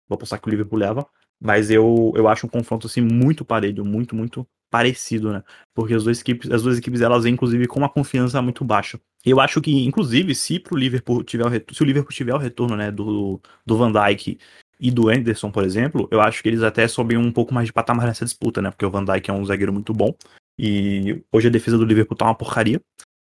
Vou 0.09 0.17
apostar 0.17 0.41
que 0.41 0.49
o 0.49 0.51
Liverpool 0.51 0.79
leva. 0.79 1.07
Mas 1.41 1.71
eu, 1.71 2.13
eu 2.17 2.29
acho 2.29 2.47
um 2.47 2.49
confronto 2.49 2.87
assim 2.87 3.01
muito 3.01 3.45
parelho, 3.45 3.85
muito, 3.85 4.15
muito 4.15 4.47
parecido, 4.71 5.33
né? 5.33 5.43
Porque 5.75 5.95
as 5.95 6.05
duas 6.05 6.21
equipes, 6.21 6.51
as 6.51 6.63
duas 6.63 6.79
equipes 6.79 7.01
elas 7.01 7.25
vêm, 7.25 7.35
inclusive, 7.35 7.67
com 7.67 7.79
uma 7.79 7.89
confiança 7.89 8.41
muito 8.43 8.65
baixa. 8.65 9.01
Eu 9.25 9.41
acho 9.41 9.61
que, 9.61 9.85
inclusive, 9.85 10.35
se 10.35 10.59
pro 10.59 10.77
Liverpool 10.77 11.23
tiver 11.25 11.45
o 11.45 11.49
retorno, 11.49 11.77
se 11.77 11.83
o 11.83 11.87
Liverpool 11.87 12.13
tiver 12.13 12.35
o 12.35 12.39
retorno, 12.39 12.77
né, 12.77 12.91
do, 12.91 13.41
do 13.67 13.77
Van 13.77 13.93
Dijk 13.93 14.39
e 14.81 14.91
do 14.91 15.09
Anderson, 15.09 15.51
por 15.51 15.65
exemplo, 15.65 16.09
eu 16.11 16.21
acho 16.21 16.43
que 16.43 16.49
eles 16.49 16.63
até 16.63 16.87
sobem 16.87 17.19
um 17.19 17.33
pouco 17.33 17.53
mais 17.53 17.67
de 17.67 17.73
patamar 17.73 18.07
nessa 18.07 18.25
disputa, 18.25 18.63
né? 18.63 18.71
Porque 18.71 18.87
o 18.87 18.91
Van 18.91 19.05
Dijk 19.05 19.31
é 19.31 19.33
um 19.33 19.45
zagueiro 19.45 19.73
muito 19.73 19.93
bom. 19.93 20.15
E 20.59 21.23
hoje 21.33 21.49
a 21.49 21.51
defesa 21.51 21.79
do 21.79 21.85
Liverpool 21.85 22.17
tá 22.17 22.27
uma 22.27 22.35
porcaria. 22.35 22.81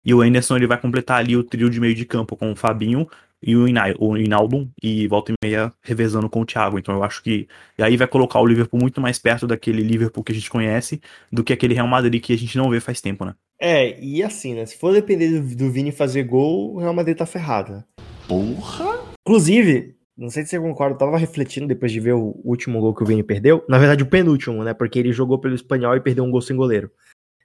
E 0.04 0.14
o 0.14 0.22
Anderson 0.22 0.56
ele 0.56 0.66
vai 0.66 0.80
completar 0.80 1.18
ali 1.18 1.36
o 1.36 1.44
trio 1.44 1.68
de 1.68 1.78
meio 1.78 1.94
de 1.94 2.04
campo 2.04 2.36
com 2.36 2.50
o 2.52 2.56
Fabinho 2.56 3.06
e 3.42 3.56
o, 3.56 3.66
Inai, 3.66 3.94
o 3.98 4.16
Inaldo 4.16 4.70
e 4.82 5.06
volta 5.08 5.32
e 5.32 5.34
meia 5.42 5.72
revezando 5.82 6.28
com 6.28 6.42
o 6.42 6.46
Thiago. 6.46 6.78
Então 6.78 6.94
eu 6.94 7.02
acho 7.02 7.22
que 7.22 7.48
e 7.78 7.82
aí 7.82 7.96
vai 7.96 8.06
colocar 8.06 8.40
o 8.40 8.46
Liverpool 8.46 8.80
muito 8.80 9.00
mais 9.00 9.18
perto 9.18 9.46
daquele 9.46 9.82
Liverpool 9.82 10.22
que 10.22 10.32
a 10.32 10.34
gente 10.34 10.50
conhece 10.50 11.00
do 11.32 11.42
que 11.42 11.52
aquele 11.52 11.74
Real 11.74 11.88
Madrid 11.88 12.22
que 12.22 12.32
a 12.32 12.38
gente 12.38 12.56
não 12.56 12.70
vê 12.70 12.80
faz 12.80 13.00
tempo, 13.00 13.24
né? 13.24 13.34
É, 13.58 13.98
e 14.00 14.22
assim, 14.22 14.54
né? 14.54 14.64
Se 14.64 14.76
for 14.76 14.92
depender 14.92 15.40
do, 15.40 15.54
do 15.54 15.70
Vini 15.70 15.92
fazer 15.92 16.22
gol, 16.22 16.74
o 16.74 16.78
Real 16.78 16.94
Madrid 16.94 17.16
tá 17.16 17.26
ferrado. 17.26 17.72
Né? 17.72 17.84
Porra! 18.26 19.00
Inclusive, 19.26 19.96
não 20.16 20.30
sei 20.30 20.44
se 20.44 20.50
você 20.50 20.60
concorda, 20.60 20.94
eu 20.94 20.98
tava 20.98 21.18
refletindo 21.18 21.66
depois 21.66 21.92
de 21.92 22.00
ver 22.00 22.14
o 22.14 22.40
último 22.44 22.80
gol 22.80 22.94
que 22.94 23.02
o 23.02 23.06
Vini 23.06 23.22
perdeu. 23.22 23.64
Na 23.68 23.78
verdade, 23.78 24.02
o 24.02 24.06
penúltimo, 24.06 24.64
né? 24.64 24.72
Porque 24.72 24.98
ele 24.98 25.12
jogou 25.12 25.38
pelo 25.38 25.54
espanhol 25.54 25.96
e 25.96 26.00
perdeu 26.00 26.24
um 26.24 26.30
gol 26.30 26.40
sem 26.40 26.56
goleiro. 26.56 26.90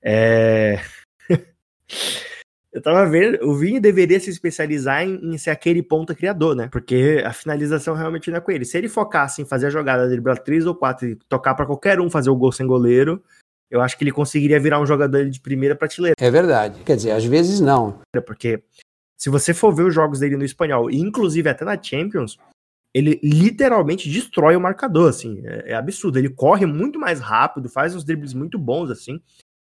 É. 0.03 0.79
Eu 2.75 2.81
tava 2.81 3.05
vendo, 3.09 3.41
o 3.47 3.55
Vini 3.55 3.79
deveria 3.79 4.19
se 4.19 4.29
especializar 4.29 5.01
em, 5.01 5.15
em, 5.23 5.37
ser 5.37 5.49
aquele 5.49 5.81
ponta 5.81 6.13
criador, 6.13 6.53
né? 6.53 6.67
Porque 6.69 7.23
a 7.25 7.31
finalização 7.31 7.95
realmente 7.95 8.29
não 8.29 8.37
é 8.37 8.41
com 8.41 8.51
ele. 8.51 8.65
Se 8.65 8.77
ele 8.77 8.89
focasse 8.89 9.41
em 9.41 9.45
fazer 9.45 9.67
a 9.67 9.69
jogada, 9.69 10.09
driblar 10.09 10.39
três 10.39 10.65
ou 10.65 10.75
quatro 10.75 11.07
e 11.07 11.15
tocar 11.29 11.55
para 11.55 11.65
qualquer 11.65 12.01
um 12.01 12.09
fazer 12.09 12.29
o 12.29 12.35
gol 12.35 12.51
sem 12.51 12.67
goleiro, 12.67 13.23
eu 13.71 13.79
acho 13.79 13.97
que 13.97 14.03
ele 14.03 14.11
conseguiria 14.11 14.59
virar 14.59 14.81
um 14.81 14.85
jogador 14.85 15.25
de 15.29 15.39
primeira 15.39 15.73
prateleira. 15.73 16.15
É 16.19 16.29
verdade. 16.29 16.83
Quer 16.83 16.97
dizer, 16.97 17.11
às 17.11 17.23
vezes 17.23 17.61
não. 17.61 18.01
Porque 18.27 18.61
se 19.17 19.29
você 19.29 19.53
for 19.53 19.73
ver 19.73 19.83
os 19.83 19.93
jogos 19.93 20.19
dele 20.19 20.35
no 20.35 20.43
espanhol, 20.43 20.91
inclusive 20.91 21.47
até 21.47 21.63
na 21.63 21.81
Champions, 21.81 22.37
ele 22.93 23.21
literalmente 23.23 24.09
destrói 24.09 24.57
o 24.57 24.59
marcador, 24.59 25.11
assim. 25.11 25.41
É, 25.45 25.71
é 25.71 25.75
absurdo. 25.75 26.19
Ele 26.19 26.27
corre 26.27 26.65
muito 26.65 26.99
mais 26.99 27.21
rápido, 27.21 27.69
faz 27.69 27.95
uns 27.95 28.03
dribles 28.03 28.33
muito 28.33 28.59
bons, 28.59 28.91
assim 28.91 29.21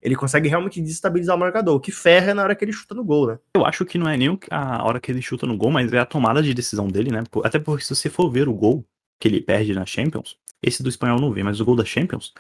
ele 0.07 0.15
consegue 0.15 0.49
realmente 0.49 0.81
destabilizar 0.81 1.35
o 1.35 1.39
marcador, 1.39 1.75
o 1.75 1.81
que 1.81 1.91
ferra 1.91 2.33
na 2.33 2.45
hora 2.45 2.55
que 2.55 2.65
ele 2.65 2.73
chuta 2.73 2.95
no 2.95 3.03
gol, 3.03 3.27
né? 3.27 3.39
Eu 3.57 3.67
acho 3.67 3.85
que 3.85 3.99
não 3.99 4.09
é 4.09 4.17
nem 4.17 4.39
a 4.53 4.85
hora 4.85 5.01
que 5.01 5.11
ele 5.11 5.21
chuta 5.21 5.49
no 5.49 5.57
gol, 5.57 5.73
mas 5.73 5.93
é 5.93 5.99
a 5.99 6.07
tomada 6.07 6.41
de 6.41 6.55
decisão 6.55 6.87
dele, 6.87 7.11
né? 7.11 7.25
Até 7.43 7.59
porque 7.59 7.83
se 7.83 7.93
você 7.93 8.09
for 8.09 8.31
ver 8.31 8.49
o 8.49 8.55
gol 8.55 8.87
que 9.19 9.27
ele 9.27 9.41
perde 9.41 9.75
na 9.75 9.85
Champions, 9.85 10.37
esse 10.63 10.81
do 10.81 10.89
espanhol 10.89 11.21
não 11.21 11.33
vê, 11.33 11.43
mas 11.43 11.59
o 11.59 11.65
gol 11.65 11.75
da 11.75 11.85
Champions, 11.85 12.33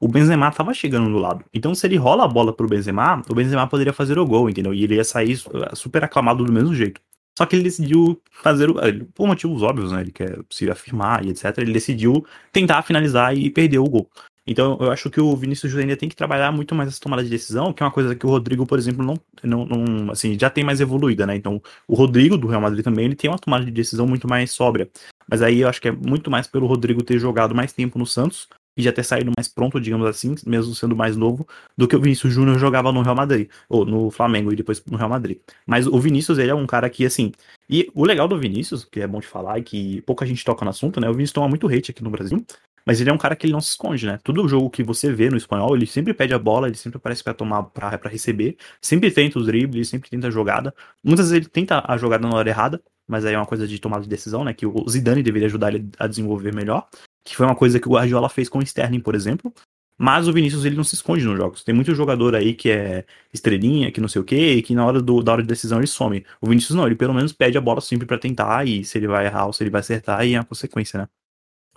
o 0.00 0.08
Benzema 0.08 0.50
tava 0.50 0.74
chegando 0.74 1.08
do 1.08 1.18
lado. 1.18 1.44
Então 1.54 1.72
se 1.72 1.86
ele 1.86 1.96
rola 1.96 2.24
a 2.24 2.28
bola 2.28 2.52
pro 2.52 2.66
Benzema, 2.66 3.22
o 3.30 3.34
Benzema 3.34 3.68
poderia 3.68 3.92
fazer 3.92 4.18
o 4.18 4.26
gol, 4.26 4.50
entendeu? 4.50 4.74
E 4.74 4.82
ele 4.82 4.96
ia 4.96 5.04
sair 5.04 5.38
super 5.72 6.02
aclamado 6.02 6.44
do 6.44 6.52
mesmo 6.52 6.74
jeito. 6.74 7.00
Só 7.38 7.46
que 7.46 7.54
ele 7.54 7.62
decidiu 7.62 8.20
fazer, 8.28 8.68
por 9.14 9.28
motivos 9.28 9.62
óbvios, 9.62 9.92
né? 9.92 10.00
Ele 10.00 10.10
quer 10.10 10.36
se 10.50 10.68
afirmar 10.68 11.24
e 11.24 11.30
etc. 11.30 11.58
Ele 11.58 11.72
decidiu 11.72 12.26
tentar 12.50 12.82
finalizar 12.82 13.36
e 13.36 13.48
perdeu 13.50 13.84
o 13.84 13.88
gol. 13.88 14.10
Então 14.46 14.76
eu 14.80 14.90
acho 14.90 15.10
que 15.10 15.20
o 15.20 15.34
Vinícius 15.36 15.72
Júnior 15.72 15.88
ainda 15.88 15.98
tem 15.98 16.08
que 16.08 16.16
trabalhar 16.16 16.52
muito 16.52 16.74
mais 16.74 16.88
essa 16.88 17.00
tomada 17.00 17.24
de 17.24 17.30
decisão, 17.30 17.72
que 17.72 17.82
é 17.82 17.86
uma 17.86 17.92
coisa 17.92 18.14
que 18.14 18.26
o 18.26 18.28
Rodrigo, 18.28 18.66
por 18.66 18.78
exemplo, 18.78 19.04
não, 19.04 19.18
não, 19.42 19.64
não 19.64 20.10
assim, 20.12 20.38
já 20.38 20.50
tem 20.50 20.62
mais 20.62 20.80
evoluída, 20.80 21.26
né? 21.26 21.34
Então 21.34 21.62
o 21.88 21.94
Rodrigo 21.94 22.36
do 22.36 22.46
Real 22.46 22.60
Madrid 22.60 22.84
também, 22.84 23.06
ele 23.06 23.16
tem 23.16 23.30
uma 23.30 23.38
tomada 23.38 23.64
de 23.64 23.70
decisão 23.70 24.06
muito 24.06 24.28
mais 24.28 24.50
sóbria. 24.50 24.88
Mas 25.28 25.40
aí 25.42 25.60
eu 25.60 25.68
acho 25.68 25.80
que 25.80 25.88
é 25.88 25.92
muito 25.92 26.30
mais 26.30 26.46
pelo 26.46 26.66
Rodrigo 26.66 27.02
ter 27.02 27.18
jogado 27.18 27.54
mais 27.54 27.72
tempo 27.72 27.98
no 27.98 28.06
Santos 28.06 28.48
e 28.76 28.82
já 28.82 28.92
ter 28.92 29.04
saído 29.04 29.30
mais 29.36 29.48
pronto, 29.48 29.80
digamos 29.80 30.06
assim, 30.06 30.34
mesmo 30.46 30.74
sendo 30.74 30.96
mais 30.96 31.16
novo, 31.16 31.46
do 31.76 31.86
que 31.86 31.94
o 31.94 32.00
Vinícius 32.00 32.32
Júnior 32.32 32.58
jogava 32.58 32.90
no 32.90 33.02
Real 33.02 33.14
Madrid, 33.14 33.48
ou 33.68 33.84
no 33.84 34.10
Flamengo 34.10 34.52
e 34.52 34.56
depois 34.56 34.82
no 34.84 34.96
Real 34.96 35.08
Madrid. 35.08 35.38
Mas 35.66 35.86
o 35.86 35.98
Vinícius, 35.98 36.38
ele 36.38 36.50
é 36.50 36.54
um 36.54 36.66
cara 36.66 36.90
que, 36.90 37.06
assim. 37.06 37.32
E 37.70 37.88
o 37.94 38.04
legal 38.04 38.26
do 38.26 38.38
Vinícius, 38.38 38.84
que 38.84 39.00
é 39.00 39.06
bom 39.06 39.20
de 39.20 39.26
falar 39.26 39.58
e 39.58 39.62
que 39.62 40.02
pouca 40.02 40.26
gente 40.26 40.44
toca 40.44 40.64
no 40.64 40.70
assunto, 40.70 41.00
né? 41.00 41.08
O 41.08 41.12
Vinícius 41.12 41.32
toma 41.32 41.48
muito 41.48 41.68
hate 41.68 41.92
aqui 41.92 42.02
no 42.02 42.10
Brasil, 42.10 42.44
mas 42.86 43.00
ele 43.00 43.10
é 43.10 43.12
um 43.12 43.18
cara 43.18 43.34
que 43.34 43.46
ele 43.46 43.52
não 43.52 43.60
se 43.60 43.70
esconde, 43.70 44.06
né? 44.06 44.18
Todo 44.22 44.46
jogo 44.48 44.68
que 44.70 44.82
você 44.82 45.12
vê 45.12 45.30
no 45.30 45.36
espanhol, 45.36 45.74
ele 45.74 45.86
sempre 45.86 46.12
pede 46.12 46.34
a 46.34 46.38
bola, 46.38 46.68
ele 46.68 46.76
sempre 46.76 46.98
parece 46.98 47.24
para 47.24 47.34
tomar 47.34 47.62
para 47.64 48.08
receber, 48.08 48.56
sempre 48.80 49.10
tenta 49.10 49.38
os 49.38 49.46
dribles, 49.46 49.88
sempre 49.88 50.10
tenta 50.10 50.28
a 50.28 50.30
jogada. 50.30 50.74
Muitas 51.02 51.30
vezes 51.30 51.44
ele 51.44 51.50
tenta 51.50 51.82
a 51.86 51.96
jogada 51.96 52.26
na 52.28 52.34
hora 52.34 52.48
errada, 52.48 52.82
mas 53.08 53.24
aí 53.24 53.34
é 53.34 53.38
uma 53.38 53.46
coisa 53.46 53.66
de 53.66 53.78
tomada 53.78 54.02
de 54.02 54.08
decisão, 54.08 54.44
né? 54.44 54.52
Que 54.52 54.66
o 54.66 54.88
Zidane 54.88 55.22
deveria 55.22 55.46
ajudar 55.46 55.74
ele 55.74 55.88
a 55.98 56.06
desenvolver 56.06 56.54
melhor. 56.54 56.86
Que 57.24 57.36
foi 57.36 57.46
uma 57.46 57.56
coisa 57.56 57.80
que 57.80 57.88
o 57.88 57.92
Guardiola 57.92 58.28
fez 58.28 58.48
com 58.48 58.58
o 58.58 58.62
Sterling, 58.62 59.00
por 59.00 59.14
exemplo. 59.14 59.52
Mas 59.96 60.26
o 60.26 60.32
Vinícius 60.32 60.64
ele 60.64 60.76
não 60.76 60.84
se 60.84 60.94
esconde 60.96 61.24
nos 61.24 61.36
jogos. 61.36 61.62
Tem 61.62 61.74
muito 61.74 61.94
jogador 61.94 62.34
aí 62.34 62.52
que 62.54 62.68
é 62.70 63.04
estrelinha, 63.32 63.92
que 63.92 64.00
não 64.00 64.08
sei 64.08 64.20
o 64.20 64.24
quê, 64.24 64.54
e 64.54 64.62
que 64.62 64.74
na 64.74 64.84
hora, 64.84 65.00
do, 65.00 65.22
da 65.22 65.32
hora 65.32 65.42
de 65.42 65.48
decisão 65.48 65.78
ele 65.78 65.86
some. 65.86 66.24
O 66.40 66.48
Vinícius 66.48 66.74
não, 66.76 66.86
ele 66.86 66.96
pelo 66.96 67.14
menos 67.14 67.32
pede 67.32 67.56
a 67.56 67.60
bola 67.60 67.80
sempre 67.80 68.06
para 68.06 68.18
tentar, 68.18 68.66
e 68.66 68.84
se 68.84 68.98
ele 68.98 69.06
vai 69.06 69.26
errar 69.26 69.46
ou 69.46 69.52
se 69.52 69.62
ele 69.62 69.70
vai 69.70 69.80
acertar, 69.80 70.18
aí 70.18 70.34
é 70.34 70.38
a 70.38 70.44
consequência, 70.44 70.98
né? 71.00 71.08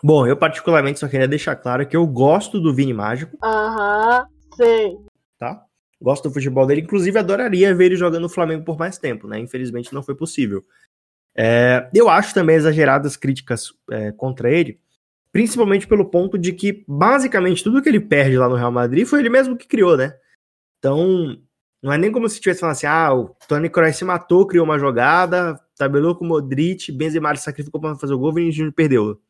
Bom, 0.03 0.27
eu 0.27 0.37
particularmente 0.37 0.99
só 0.99 1.07
queria 1.07 1.27
deixar 1.27 1.55
claro 1.55 1.87
que 1.87 1.97
eu 1.97 2.05
gosto 2.05 2.59
do 2.59 2.73
Vini 2.73 2.93
Mágico. 2.93 3.37
Aham, 3.43 4.27
sei. 4.55 4.97
Tá? 5.39 5.63
Gosto 5.99 6.29
do 6.29 6.33
futebol 6.33 6.65
dele, 6.65 6.81
inclusive 6.81 7.17
adoraria 7.17 7.73
ver 7.73 7.85
ele 7.85 7.95
jogando 7.95 8.23
no 8.23 8.29
Flamengo 8.29 8.63
por 8.63 8.77
mais 8.77 8.97
tempo, 8.97 9.27
né? 9.27 9.39
Infelizmente 9.39 9.93
não 9.93 10.03
foi 10.03 10.15
possível. 10.15 10.63
É, 11.35 11.89
eu 11.93 12.09
acho 12.09 12.33
também 12.33 12.55
exageradas 12.55 13.15
críticas 13.15 13.73
é, 13.91 14.11
contra 14.11 14.51
ele, 14.51 14.79
principalmente 15.31 15.87
pelo 15.87 16.05
ponto 16.05 16.37
de 16.37 16.51
que 16.51 16.83
basicamente 16.87 17.63
tudo 17.63 17.81
que 17.81 17.89
ele 17.89 17.99
perde 17.99 18.37
lá 18.37 18.47
no 18.47 18.55
Real 18.55 18.71
Madrid 18.71 19.05
foi 19.05 19.19
ele 19.19 19.29
mesmo 19.29 19.57
que 19.57 19.67
criou, 19.67 19.97
né? 19.97 20.15
Então, 20.79 21.37
não 21.81 21.91
é 21.91 21.97
nem 21.97 22.11
como 22.11 22.27
se 22.29 22.39
tivesse 22.39 22.59
falando 22.59 22.73
assim, 22.73 22.87
ah, 22.87 23.13
o 23.13 23.35
Tony 23.47 23.69
Kroos 23.69 23.95
se 23.95 24.05
matou, 24.05 24.47
criou 24.47 24.65
uma 24.65 24.79
jogada, 24.79 25.59
tabelou 25.75 26.15
com 26.15 26.25
o 26.25 26.27
Modric, 26.27 26.91
Benzema 26.91 27.35
se 27.35 27.43
sacrificou 27.43 27.79
para 27.79 27.95
fazer 27.95 28.13
o 28.13 28.19
gol, 28.19 28.33
Vinícius 28.33 28.55
Júnior 28.57 28.73
perdeu. 28.73 29.21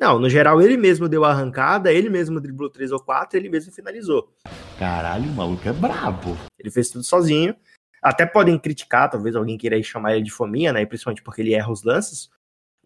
Não, 0.00 0.18
no 0.18 0.30
geral 0.30 0.62
ele 0.62 0.78
mesmo 0.78 1.10
deu 1.10 1.26
a 1.26 1.30
arrancada, 1.30 1.92
ele 1.92 2.08
mesmo 2.08 2.40
driblou 2.40 2.70
três 2.70 2.90
ou 2.90 2.98
quatro, 2.98 3.38
ele 3.38 3.50
mesmo 3.50 3.70
finalizou. 3.70 4.32
Caralho, 4.78 5.24
o 5.24 5.34
maluco 5.34 5.68
é 5.68 5.72
brabo. 5.74 6.38
Ele 6.58 6.70
fez 6.70 6.88
tudo 6.88 7.04
sozinho. 7.04 7.54
Até 8.02 8.24
podem 8.24 8.58
criticar, 8.58 9.10
talvez 9.10 9.36
alguém 9.36 9.58
queira 9.58 9.80
chamar 9.82 10.14
ele 10.14 10.24
de 10.24 10.30
fominha, 10.30 10.72
né? 10.72 10.86
Principalmente 10.86 11.22
porque 11.22 11.42
ele 11.42 11.52
erra 11.52 11.70
os 11.70 11.82
lances. 11.82 12.30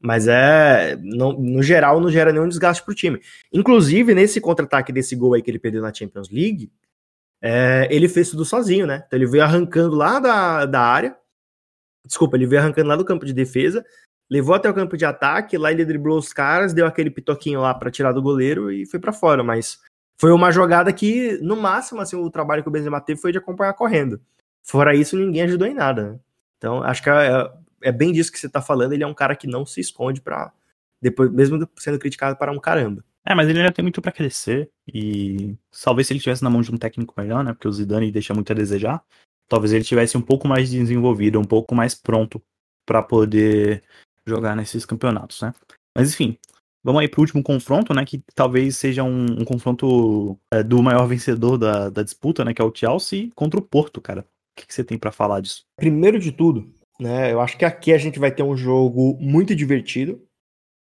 Mas 0.02 0.26
é. 0.26 0.96
No, 0.96 1.32
no 1.32 1.62
geral, 1.62 2.00
não 2.00 2.10
gera 2.10 2.32
nenhum 2.32 2.48
desgaste 2.48 2.82
pro 2.82 2.94
time. 2.96 3.20
Inclusive, 3.52 4.12
nesse 4.12 4.40
contra-ataque 4.40 4.92
desse 4.92 5.14
gol 5.14 5.34
aí 5.34 5.42
que 5.42 5.48
ele 5.48 5.60
perdeu 5.60 5.80
na 5.80 5.94
Champions 5.94 6.28
League, 6.28 6.72
é, 7.40 7.86
ele 7.92 8.08
fez 8.08 8.28
tudo 8.28 8.44
sozinho, 8.44 8.88
né? 8.88 9.04
Então 9.06 9.16
ele 9.16 9.26
veio 9.26 9.44
arrancando 9.44 9.94
lá 9.94 10.18
da, 10.18 10.66
da 10.66 10.80
área. 10.80 11.16
Desculpa, 12.04 12.36
ele 12.36 12.46
veio 12.46 12.60
arrancando 12.60 12.88
lá 12.88 12.96
do 12.96 13.04
campo 13.04 13.24
de 13.24 13.32
defesa, 13.32 13.84
levou 14.30 14.54
até 14.54 14.68
o 14.68 14.74
campo 14.74 14.96
de 14.96 15.04
ataque, 15.04 15.58
lá 15.58 15.70
ele 15.70 15.84
driblou 15.84 16.18
os 16.18 16.32
caras, 16.32 16.72
deu 16.72 16.86
aquele 16.86 17.10
pitoquinho 17.10 17.60
lá 17.60 17.74
para 17.74 17.90
tirar 17.90 18.12
do 18.12 18.22
goleiro 18.22 18.70
e 18.70 18.86
foi 18.86 18.98
para 18.98 19.12
fora. 19.12 19.42
Mas 19.42 19.80
foi 20.16 20.32
uma 20.32 20.50
jogada 20.50 20.92
que, 20.92 21.38
no 21.42 21.56
máximo, 21.56 22.00
assim, 22.00 22.16
o 22.16 22.30
trabalho 22.30 22.62
que 22.62 22.68
o 22.68 22.72
Benzema 22.72 23.00
teve 23.00 23.20
foi 23.20 23.32
de 23.32 23.38
acompanhar 23.38 23.74
correndo. 23.74 24.20
Fora 24.62 24.94
isso, 24.94 25.16
ninguém 25.16 25.42
ajudou 25.42 25.66
em 25.66 25.74
nada. 25.74 26.12
Né? 26.12 26.18
Então, 26.56 26.82
acho 26.82 27.02
que 27.02 27.10
é, 27.10 27.50
é, 27.82 27.92
bem 27.92 28.12
disso 28.12 28.32
que 28.32 28.38
você 28.38 28.48
tá 28.48 28.62
falando. 28.62 28.92
Ele 28.92 29.04
é 29.04 29.06
um 29.06 29.14
cara 29.14 29.36
que 29.36 29.46
não 29.46 29.66
se 29.66 29.80
esconde 29.80 30.20
para 30.20 30.52
depois, 31.02 31.30
mesmo 31.30 31.68
sendo 31.78 31.98
criticado 31.98 32.36
para 32.36 32.50
um 32.50 32.58
caramba. 32.58 33.04
É, 33.26 33.34
mas 33.34 33.48
ele 33.48 33.58
ainda 33.58 33.72
tem 33.72 33.82
muito 33.82 34.02
para 34.02 34.12
crescer 34.12 34.70
e 34.86 35.56
talvez 35.82 36.06
se 36.06 36.12
ele 36.12 36.20
tivesse 36.20 36.42
na 36.42 36.50
mão 36.50 36.60
de 36.60 36.70
um 36.70 36.76
técnico 36.76 37.14
melhor, 37.16 37.42
né? 37.42 37.52
Porque 37.52 37.68
o 37.68 37.72
Zidane 37.72 38.12
deixa 38.12 38.34
muito 38.34 38.50
a 38.52 38.54
desejar. 38.54 39.02
Talvez 39.48 39.72
ele 39.72 39.84
tivesse 39.84 40.16
um 40.16 40.22
pouco 40.22 40.46
mais 40.46 40.70
desenvolvido, 40.70 41.40
um 41.40 41.44
pouco 41.44 41.74
mais 41.74 41.94
pronto 41.94 42.42
para 42.86 43.02
poder 43.02 43.82
jogar 44.26 44.56
nesses 44.56 44.84
campeonatos, 44.84 45.40
né? 45.42 45.52
Mas 45.96 46.12
enfim, 46.12 46.38
vamos 46.82 47.00
aí 47.00 47.08
pro 47.08 47.20
último 47.20 47.42
confronto, 47.42 47.94
né? 47.94 48.04
Que 48.04 48.22
talvez 48.34 48.76
seja 48.76 49.02
um, 49.02 49.40
um 49.40 49.44
confronto 49.44 50.38
é, 50.52 50.62
do 50.62 50.82
maior 50.82 51.06
vencedor 51.06 51.56
da, 51.56 51.88
da 51.88 52.02
disputa, 52.02 52.44
né? 52.44 52.52
Que 52.52 52.62
é 52.62 52.64
o 52.64 52.72
Chelsea 52.74 53.30
contra 53.34 53.58
o 53.58 53.62
Porto, 53.62 54.00
cara. 54.00 54.20
O 54.20 54.60
que, 54.60 54.66
que 54.66 54.74
você 54.74 54.84
tem 54.84 54.98
para 54.98 55.10
falar 55.10 55.40
disso? 55.40 55.64
Primeiro 55.76 56.18
de 56.18 56.30
tudo, 56.30 56.72
né? 57.00 57.32
Eu 57.32 57.40
acho 57.40 57.56
que 57.56 57.64
aqui 57.64 57.92
a 57.92 57.98
gente 57.98 58.18
vai 58.18 58.30
ter 58.30 58.42
um 58.42 58.56
jogo 58.56 59.16
muito 59.20 59.54
divertido. 59.54 60.22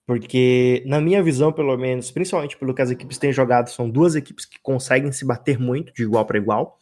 Porque, 0.07 0.85
na 0.87 1.01
minha 1.01 1.21
visão, 1.21 1.53
pelo 1.53 1.77
menos, 1.77 2.13
principalmente 2.13 2.57
pelo 2.57 2.73
que 2.73 2.81
as 2.81 2.93
equipes 2.93 3.19
têm 3.19 3.33
jogado, 3.33 3.71
são 3.71 3.91
duas 3.91 4.15
equipes 4.15 4.45
que 4.45 4.61
conseguem 4.63 5.11
se 5.11 5.25
bater 5.25 5.59
muito 5.59 5.93
de 5.93 6.05
igual 6.05 6.25
para 6.25 6.39
igual. 6.39 6.79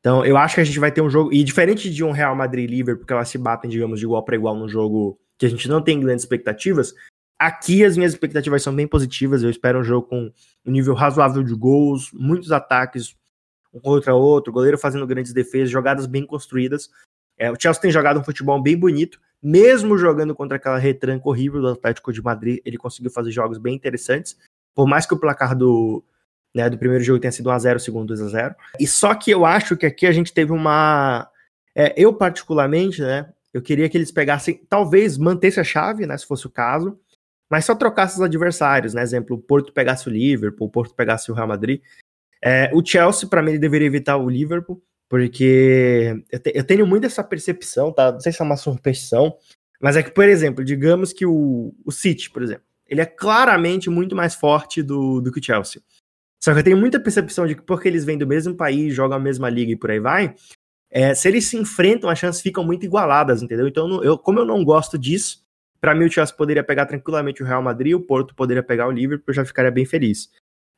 Então, 0.00 0.24
eu 0.24 0.36
acho 0.36 0.56
que 0.56 0.60
a 0.60 0.64
gente 0.64 0.80
vai 0.80 0.90
ter 0.90 1.00
um 1.00 1.08
jogo. 1.08 1.32
E 1.32 1.44
diferente 1.44 1.88
de 1.88 2.02
um 2.02 2.10
Real 2.10 2.34
Madrid 2.34 2.68
Liverpool, 2.68 3.00
porque 3.00 3.12
elas 3.12 3.28
se 3.28 3.38
batem, 3.38 3.70
digamos, 3.70 4.00
de 4.00 4.04
igual 4.04 4.24
para 4.24 4.34
igual 4.34 4.56
num 4.56 4.68
jogo 4.68 5.16
que 5.40 5.46
a 5.46 5.48
gente 5.48 5.68
não 5.68 5.82
tem 5.82 5.98
grandes 5.98 6.22
expectativas, 6.22 6.94
aqui 7.36 7.84
as 7.84 7.96
minhas 7.96 8.12
expectativas 8.12 8.62
são 8.62 8.72
bem 8.72 8.86
positivas. 8.86 9.42
Eu 9.42 9.50
espero 9.50 9.80
um 9.80 9.84
jogo 9.84 10.06
com 10.06 10.32
um 10.64 10.70
nível 10.70 10.94
razoável 10.94 11.42
de 11.42 11.54
gols, 11.54 12.12
muitos 12.12 12.52
ataques 12.52 13.16
um 13.74 13.80
contra 13.80 14.14
outro, 14.14 14.52
goleiro 14.52 14.78
fazendo 14.78 15.06
grandes 15.06 15.32
defesas, 15.32 15.70
jogadas 15.70 16.06
bem 16.06 16.24
construídas. 16.24 16.90
É, 17.36 17.50
o 17.50 17.56
Chelsea 17.58 17.82
tem 17.82 17.90
jogado 17.90 18.20
um 18.20 18.24
futebol 18.24 18.62
bem 18.62 18.76
bonito 18.76 19.18
mesmo 19.42 19.96
jogando 19.96 20.34
contra 20.34 20.56
aquela 20.56 20.78
retranca 20.78 21.28
horrível 21.28 21.60
do 21.60 21.68
Atlético 21.68 22.12
de 22.12 22.22
Madrid, 22.22 22.60
ele 22.64 22.76
conseguiu 22.76 23.10
fazer 23.10 23.30
jogos 23.30 23.58
bem 23.58 23.74
interessantes, 23.74 24.36
por 24.74 24.86
mais 24.86 25.06
que 25.06 25.14
o 25.14 25.18
placar 25.18 25.56
do, 25.56 26.04
né, 26.54 26.68
do 26.68 26.78
primeiro 26.78 27.02
jogo 27.02 27.20
tenha 27.20 27.32
sido 27.32 27.48
1x0, 27.50 27.76
o 27.76 27.80
segundo 27.80 28.14
2x0. 28.14 28.54
E 28.78 28.86
só 28.86 29.14
que 29.14 29.30
eu 29.30 29.46
acho 29.46 29.76
que 29.76 29.86
aqui 29.86 30.06
a 30.06 30.12
gente 30.12 30.32
teve 30.32 30.52
uma. 30.52 31.28
É, 31.74 31.94
eu, 31.96 32.12
particularmente, 32.12 33.00
né, 33.00 33.32
eu 33.52 33.60
queria 33.62 33.88
que 33.88 33.96
eles 33.96 34.12
pegassem, 34.12 34.64
talvez 34.68 35.18
mantesse 35.18 35.58
a 35.58 35.64
chave, 35.64 36.06
né, 36.06 36.16
se 36.16 36.26
fosse 36.26 36.46
o 36.46 36.50
caso, 36.50 36.98
mas 37.50 37.64
só 37.64 37.74
trocasse 37.74 38.14
os 38.14 38.22
adversários, 38.22 38.94
né? 38.94 39.02
Exemplo, 39.02 39.36
o 39.36 39.40
Porto 39.40 39.72
pegasse 39.72 40.08
o 40.08 40.12
Liverpool, 40.12 40.68
o 40.68 40.70
Porto 40.70 40.94
pegasse 40.94 41.32
o 41.32 41.34
Real 41.34 41.48
Madrid. 41.48 41.82
É, 42.42 42.70
o 42.72 42.84
Chelsea, 42.84 43.28
para 43.28 43.42
mim, 43.42 43.50
ele 43.50 43.58
deveria 43.58 43.88
evitar 43.88 44.16
o 44.16 44.30
Liverpool, 44.30 44.80
porque 45.08 46.24
eu, 46.30 46.38
te, 46.38 46.52
eu, 46.54 46.62
tenho 46.62 46.86
muito 46.86 47.06
essa 47.06 47.24
percepção, 47.24 47.92
tá? 47.92 48.12
Não 48.12 48.20
sei 48.20 48.30
se 48.30 48.40
é 48.40 48.44
uma 48.44 48.56
superstição, 48.56 49.36
mas 49.82 49.96
é 49.96 50.02
que, 50.02 50.12
por 50.12 50.28
exemplo, 50.28 50.64
digamos 50.64 51.12
que 51.12 51.26
o, 51.26 51.74
o 51.84 51.90
City, 51.90 52.30
por 52.30 52.42
exemplo, 52.42 52.62
ele 52.86 53.00
é 53.00 53.06
claramente 53.06 53.90
muito 53.90 54.14
mais 54.14 54.36
forte 54.36 54.80
do, 54.80 55.20
do 55.20 55.32
que 55.32 55.40
o 55.40 55.44
Chelsea. 55.44 55.82
Só 56.42 56.52
que 56.52 56.60
eu 56.60 56.64
tenho 56.64 56.76
muita 56.76 57.00
percepção 57.00 57.46
de 57.46 57.56
que 57.56 57.62
porque 57.62 57.88
eles 57.88 58.04
vêm 58.04 58.16
do 58.16 58.26
mesmo 58.26 58.54
país, 58.54 58.94
jogam 58.94 59.16
a 59.16 59.20
mesma 59.20 59.50
liga 59.50 59.72
e 59.72 59.76
por 59.76 59.90
aí 59.90 59.98
vai, 59.98 60.34
é, 60.90 61.14
se 61.14 61.28
eles 61.28 61.46
se 61.46 61.56
enfrentam, 61.56 62.10
as 62.10 62.18
chances 62.18 62.42
ficam 62.42 62.64
muito 62.64 62.84
igualadas, 62.84 63.42
entendeu? 63.42 63.68
Então, 63.68 64.02
eu, 64.02 64.18
como 64.18 64.40
eu 64.40 64.44
não 64.44 64.64
gosto 64.64 64.98
disso, 64.98 65.44
para 65.80 65.94
mim 65.94 66.06
o 66.06 66.10
Chelsea 66.10 66.34
poderia 66.34 66.64
pegar 66.64 66.86
tranquilamente 66.86 67.42
o 67.42 67.46
Real 67.46 67.62
Madrid, 67.62 67.94
o 67.94 68.00
Porto 68.00 68.34
poderia 68.34 68.62
pegar 68.62 68.88
o 68.88 68.90
Liverpool, 68.90 69.26
eu 69.28 69.34
já 69.34 69.44
ficaria 69.44 69.70
bem 69.70 69.86
feliz. 69.86 70.30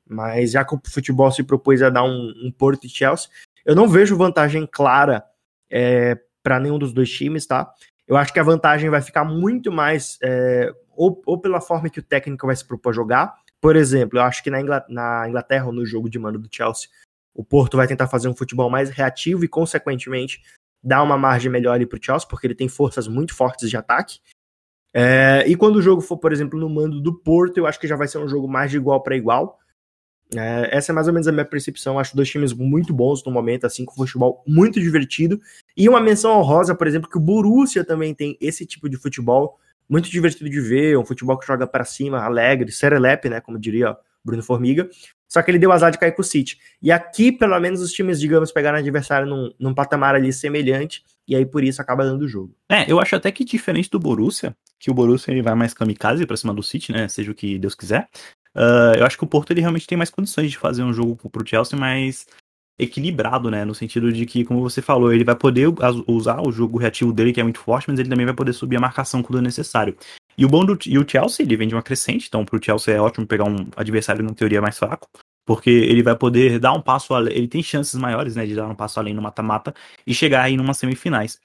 Mas 0.07 0.53
já 0.53 0.65
que 0.65 0.75
o 0.75 0.81
futebol 0.85 1.31
se 1.31 1.43
propôs 1.43 1.83
a 1.83 1.89
dar 1.89 2.05
um, 2.05 2.33
um 2.45 2.53
Porto 2.53 2.85
e 2.85 2.89
Chelsea, 2.89 3.31
eu 3.65 3.75
não 3.75 3.89
vejo 3.89 4.17
vantagem 4.17 4.69
clara 4.71 5.25
é, 5.71 6.19
para 6.43 6.61
nenhum 6.61 6.79
dos 6.79 6.93
dois 6.93 7.11
times, 7.11 7.47
tá? 7.47 7.73
Eu 8.07 8.17
acho 8.17 8.33
que 8.33 8.41
a 8.41 8.45
vantagem 8.45 8.91
vai 8.91 9.01
ficar 9.01 9.25
muito 9.25 9.73
mais 9.73 10.19
é, 10.23 10.73
ou, 10.91 11.23
ou, 11.25 11.41
pela 11.41 11.61
forma 11.61 11.89
que 11.89 12.01
o 12.01 12.03
técnico 12.03 12.47
vai 12.47 12.55
se 12.55 12.65
propor 12.65 12.93
jogar. 12.93 13.35
Por 13.61 13.77
exemplo, 13.77 14.19
eu 14.19 14.23
acho 14.23 14.43
que 14.43 14.51
na 14.51 14.61
Inglaterra, 14.61 14.93
na 14.93 15.29
Inglaterra 15.29 15.73
no 15.73 15.87
jogo 15.87 16.11
de 16.11 16.19
mano 16.19 16.39
do 16.39 16.49
Chelsea, 16.51 16.89
o 17.35 17.45
Porto 17.45 17.77
vai 17.77 17.87
tentar 17.87 18.09
fazer 18.09 18.29
um 18.29 18.35
futebol 18.35 18.69
mais 18.69 18.91
reativo 18.91 19.45
e, 19.45 19.49
consequentemente, 19.49 20.43
dar 20.83 21.03
uma 21.03 21.17
margem 21.17 21.51
melhor 21.51 21.75
ali 21.75 21.87
para 21.87 21.99
o 21.99 22.03
Chelsea, 22.03 22.29
porque 22.29 22.47
ele 22.47 22.55
tem 22.55 22.69
forças 22.69 23.07
muito 23.07 23.35
fortes 23.35 23.71
de 23.71 23.77
ataque. 23.77 24.19
É, 24.95 25.45
e 25.47 25.57
quando 25.57 25.77
o 25.77 25.83
jogo 25.83 26.03
for, 26.03 26.19
por 26.19 26.33
exemplo, 26.33 26.59
no 26.59 26.69
mando 26.69 27.01
do 27.01 27.15
Porto, 27.15 27.57
eu 27.57 27.67
acho 27.67 27.81
que 27.81 27.89
já 27.89 27.97
vai 27.97 28.09
ser 28.09 28.19
um 28.19 28.29
jogo 28.29 28.47
mais 28.47 28.71
de 28.71 28.77
igual 28.77 29.03
para 29.03 29.17
igual. 29.17 29.59
É, 30.35 30.77
essa 30.77 30.93
é 30.93 30.95
mais 30.95 31.07
ou 31.07 31.13
menos 31.13 31.29
a 31.29 31.33
minha 31.33 31.45
percepção. 31.45 31.99
Acho 31.99 32.17
dois 32.17 32.29
times 32.29 32.53
muito 32.53 32.93
bons 32.93 33.25
no 33.25 33.33
momento, 33.33 33.67
assim, 33.67 33.85
com 33.85 33.95
futebol 33.95 34.43
muito 34.47 34.81
divertido. 34.81 35.41
E 35.77 35.89
uma 35.89 36.01
menção 36.01 36.33
honrosa, 36.39 36.75
por 36.75 36.87
exemplo, 36.87 37.09
que 37.09 37.17
o 37.17 37.21
Borussia 37.21 37.85
também 37.85 38.15
tem 38.15 38.37
esse 38.41 38.67
tipo 38.67 38.89
de 38.89 38.97
futebol 38.97 39.59
muito 39.89 40.11
divertido 40.11 40.49
de 40.49 40.61
ver, 40.61 40.97
um 40.97 41.05
futebol 41.05 41.39
que 41.39 41.47
joga 41.47 41.67
para 41.67 41.85
cima, 41.85 42.23
alegre, 42.23 42.73
serelepe, 42.73 43.29
né, 43.29 43.41
como 43.41 43.59
diria 43.59 43.97
Bruno 44.25 44.43
Formiga. 44.43 44.89
Só 45.33 45.41
que 45.41 45.51
ele 45.51 45.59
deu 45.59 45.73
azar 45.73 45.91
de 45.91 45.97
cair 45.97 46.13
com 46.13 46.21
o 46.21 46.25
City. 46.25 46.59
E 46.83 46.93
aqui, 46.93 47.33
pelo 47.33 47.59
menos, 47.59 47.81
os 47.81 47.91
times, 47.91 48.21
digamos, 48.21 48.53
pegaram 48.53 48.77
adversário 48.77 49.27
num, 49.27 49.51
num 49.59 49.73
patamar 49.73 50.15
ali 50.15 50.31
semelhante, 50.31 51.03
e 51.27 51.35
aí 51.35 51.47
por 51.47 51.65
isso 51.65 51.81
acaba 51.81 52.05
dando 52.05 52.21
o 52.21 52.29
jogo. 52.29 52.55
É, 52.69 52.85
eu 52.87 53.01
acho 53.01 53.17
até 53.17 53.33
que 53.33 53.43
diferente 53.43 53.89
do 53.89 53.99
Borussia, 53.99 54.55
que 54.79 54.91
o 54.91 54.95
Borussia 54.95 55.33
ele 55.33 55.41
vai 55.41 55.55
mais 55.55 55.73
kamikaze 55.73 56.27
pra 56.27 56.37
cima 56.37 56.53
do 56.53 56.63
City, 56.63 56.93
né, 56.93 57.09
seja 57.09 57.31
o 57.31 57.35
que 57.35 57.59
Deus 57.59 57.75
quiser. 57.75 58.11
Uh, 58.55 58.93
eu 58.99 59.07
acho 59.07 59.17
que 59.17 59.25
o 59.25 59.27
Porto 59.27 59.53
ele 59.53 59.63
realmente 59.63 59.87
tem 59.87 59.97
mais 59.97 60.11
condições 60.11 60.51
de 60.51 60.59
fazer 60.59 60.83
um 60.83 60.93
jogo 60.93 61.17
pro 61.31 61.49
Chelsea 61.49 61.79
mais 61.79 62.27
equilibrado, 62.79 63.51
né? 63.51 63.65
No 63.65 63.75
sentido 63.75 64.13
de 64.13 64.27
que, 64.27 64.45
como 64.45 64.61
você 64.61 64.83
falou, 64.83 65.13
ele 65.13 65.25
vai 65.25 65.37
poder 65.37 65.69
usar 66.07 66.47
o 66.47 66.51
jogo 66.51 66.79
reativo 66.79 67.13
dele, 67.13 67.33
que 67.33 67.41
é 67.41 67.43
muito 67.43 67.61
forte, 67.61 67.89
mas 67.89 67.99
ele 67.99 68.09
também 68.09 68.27
vai 68.27 68.35
poder 68.35 68.53
subir 68.53 68.77
a 68.77 68.81
marcação 68.81 69.23
quando 69.23 69.41
necessário. 69.41 69.97
E 70.37 70.45
o 70.45 70.49
bom 70.49 70.65
do 70.65 70.79
e 70.87 70.99
o 70.99 71.09
Chelsea, 71.09 71.45
ele 71.45 71.57
vem 71.57 71.69
de 71.69 71.75
uma 71.75 71.83
crescente, 71.83 72.27
então 72.29 72.45
pro 72.45 72.63
Chelsea 72.63 72.95
é 72.95 73.01
ótimo 73.01 73.27
pegar 73.27 73.45
um 73.45 73.69
adversário 73.77 74.25
na 74.25 74.33
teoria 74.33 74.61
mais 74.61 74.79
fraco, 74.79 75.09
porque 75.47 75.71
ele 75.71 76.03
vai 76.03 76.17
poder 76.17 76.59
dar 76.59 76.73
um 76.73 76.81
passo 76.81 77.15
além, 77.15 77.35
ele 77.35 77.49
tem 77.49 77.63
chances 77.63 77.99
maiores, 77.99 78.37
né, 78.37 78.47
de 78.47 78.55
dar 78.55 78.69
um 78.69 78.75
passo 78.75 78.99
além 78.99 79.15
no 79.15 79.23
mata-mata 79.23 79.75
e 80.07 80.15
chegar 80.15 80.43
aí 80.43 80.57
numa 80.57 80.75
semifinais. 80.75 81.41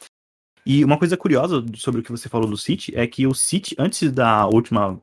E 0.65 0.83
uma 0.83 0.97
coisa 0.97 1.15
curiosa 1.15 1.63
sobre 1.75 2.01
o 2.01 2.03
que 2.03 2.11
você 2.11 2.27
falou 2.27 2.49
do 2.49 2.57
City 2.57 2.93
é 2.95 3.07
que 3.07 3.25
o 3.25 3.33
City, 3.33 3.73
antes 3.79 4.11
da 4.11 4.45
última 4.47 5.01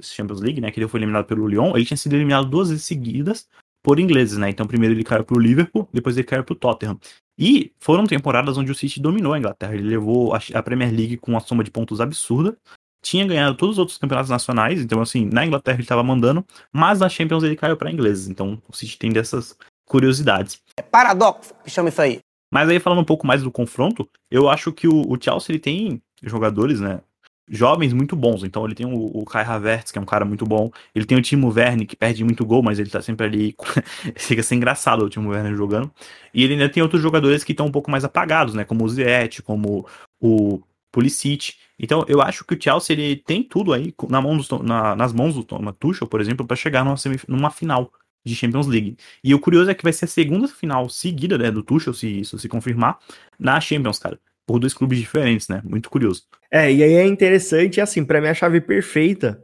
Champions 0.00 0.40
League, 0.40 0.60
né? 0.60 0.70
Que 0.70 0.80
ele 0.80 0.88
foi 0.88 1.00
eliminado 1.00 1.26
pelo 1.26 1.46
Lyon, 1.46 1.76
ele 1.76 1.84
tinha 1.84 1.98
sido 1.98 2.14
eliminado 2.14 2.48
duas 2.48 2.70
vezes 2.70 2.84
seguidas 2.84 3.46
por 3.82 3.98
ingleses, 3.98 4.38
né? 4.38 4.48
Então 4.48 4.66
primeiro 4.66 4.94
ele 4.94 5.04
caiu 5.04 5.24
pro 5.24 5.38
Liverpool, 5.38 5.88
depois 5.92 6.16
ele 6.16 6.26
caiu 6.26 6.44
pro 6.44 6.54
Tottenham. 6.54 6.98
E 7.38 7.72
foram 7.78 8.06
temporadas 8.06 8.56
onde 8.56 8.70
o 8.70 8.74
City 8.74 9.00
dominou 9.00 9.32
a 9.32 9.38
Inglaterra. 9.38 9.74
Ele 9.74 9.88
levou 9.88 10.32
a 10.34 10.62
Premier 10.62 10.90
League 10.90 11.16
com 11.16 11.32
uma 11.32 11.40
soma 11.40 11.64
de 11.64 11.70
pontos 11.70 12.00
absurda. 12.00 12.56
Tinha 13.02 13.26
ganhado 13.26 13.56
todos 13.56 13.74
os 13.74 13.78
outros 13.78 13.98
campeonatos 13.98 14.30
nacionais, 14.30 14.80
então 14.80 15.00
assim, 15.02 15.28
na 15.30 15.44
Inglaterra 15.44 15.76
ele 15.76 15.82
estava 15.82 16.02
mandando, 16.02 16.44
mas 16.72 17.00
na 17.00 17.08
Champions 17.08 17.42
ele 17.42 17.56
caiu 17.56 17.76
para 17.76 17.90
ingleses, 17.90 18.28
então 18.28 18.62
o 18.68 18.74
City 18.74 18.96
tem 18.96 19.12
dessas 19.12 19.56
curiosidades. 19.84 20.60
É 20.76 20.82
paradoxo 20.82 21.52
que 21.64 21.70
chama 21.70 21.88
isso 21.88 22.00
aí. 22.00 22.20
Mas 22.50 22.68
aí 22.68 22.78
falando 22.78 23.00
um 23.00 23.04
pouco 23.04 23.26
mais 23.26 23.42
do 23.42 23.50
confronto, 23.50 24.08
eu 24.30 24.48
acho 24.48 24.72
que 24.72 24.86
o, 24.86 25.02
o 25.10 25.18
Chelsea 25.20 25.52
ele 25.52 25.58
tem 25.58 26.02
jogadores, 26.22 26.80
né, 26.80 27.00
jovens 27.48 27.92
muito 27.92 28.16
bons. 28.16 28.42
Então 28.42 28.64
ele 28.64 28.74
tem 28.74 28.86
o, 28.86 29.10
o 29.18 29.24
Kai 29.24 29.44
Havertz, 29.44 29.90
que 29.90 29.98
é 29.98 30.02
um 30.02 30.06
cara 30.06 30.24
muito 30.24 30.46
bom. 30.46 30.70
Ele 30.94 31.04
tem 31.04 31.18
o 31.18 31.22
Timo 31.22 31.52
Werner, 31.52 31.86
que 31.86 31.96
perde 31.96 32.24
muito 32.24 32.44
gol, 32.44 32.62
mas 32.62 32.78
ele 32.78 32.90
tá 32.90 33.02
sempre 33.02 33.26
ali. 33.26 33.56
Fica 34.16 34.42
ser 34.42 34.54
engraçado 34.54 35.04
o 35.04 35.08
Timo 35.08 35.30
Werner 35.30 35.54
jogando. 35.54 35.90
E 36.32 36.42
ele 36.42 36.54
ainda 36.54 36.68
tem 36.68 36.82
outros 36.82 37.02
jogadores 37.02 37.44
que 37.44 37.52
estão 37.52 37.66
um 37.66 37.72
pouco 37.72 37.90
mais 37.90 38.04
apagados, 38.04 38.54
né? 38.54 38.64
Como 38.64 38.84
o 38.84 38.88
Ziyech, 38.88 39.42
como 39.42 39.86
o 40.20 40.62
Pulisic. 40.92 41.54
Então 41.78 42.04
eu 42.06 42.20
acho 42.20 42.44
que 42.44 42.54
o 42.54 42.62
Chelsea 42.62 42.94
ele 42.94 43.16
tem 43.16 43.42
tudo 43.42 43.72
aí 43.72 43.92
na 44.08 44.20
mão 44.20 44.36
do, 44.36 44.62
na, 44.62 44.94
nas 44.94 45.12
mãos 45.12 45.34
do 45.34 45.42
Thomas 45.42 45.74
Tuchel, 45.80 46.06
por 46.06 46.20
exemplo, 46.20 46.46
para 46.46 46.56
chegar 46.56 46.84
numa, 46.84 46.96
numa 47.26 47.50
final 47.50 47.90
de 48.24 48.36
Champions 48.36 48.68
League. 48.68 48.96
E 49.24 49.34
o 49.34 49.40
curioso 49.40 49.70
é 49.70 49.74
que 49.74 49.82
vai 49.82 49.92
ser 49.92 50.04
a 50.04 50.08
segunda 50.08 50.46
final 50.46 50.88
seguida 50.88 51.36
né, 51.36 51.50
do 51.50 51.62
Tuchel, 51.62 51.92
se 51.92 52.20
isso 52.20 52.38
se 52.38 52.48
confirmar, 52.48 52.98
na 53.38 53.60
Champions, 53.60 53.98
cara 53.98 54.18
por 54.46 54.58
dois 54.58 54.74
clubes 54.74 54.98
diferentes, 54.98 55.48
né? 55.48 55.62
Muito 55.64 55.88
curioso. 55.88 56.24
É, 56.50 56.70
e 56.70 56.82
aí 56.82 56.94
é 56.94 57.06
interessante, 57.06 57.80
assim, 57.80 58.04
para 58.04 58.20
mim 58.20 58.28
a 58.28 58.34
chave 58.34 58.60
perfeita. 58.60 59.42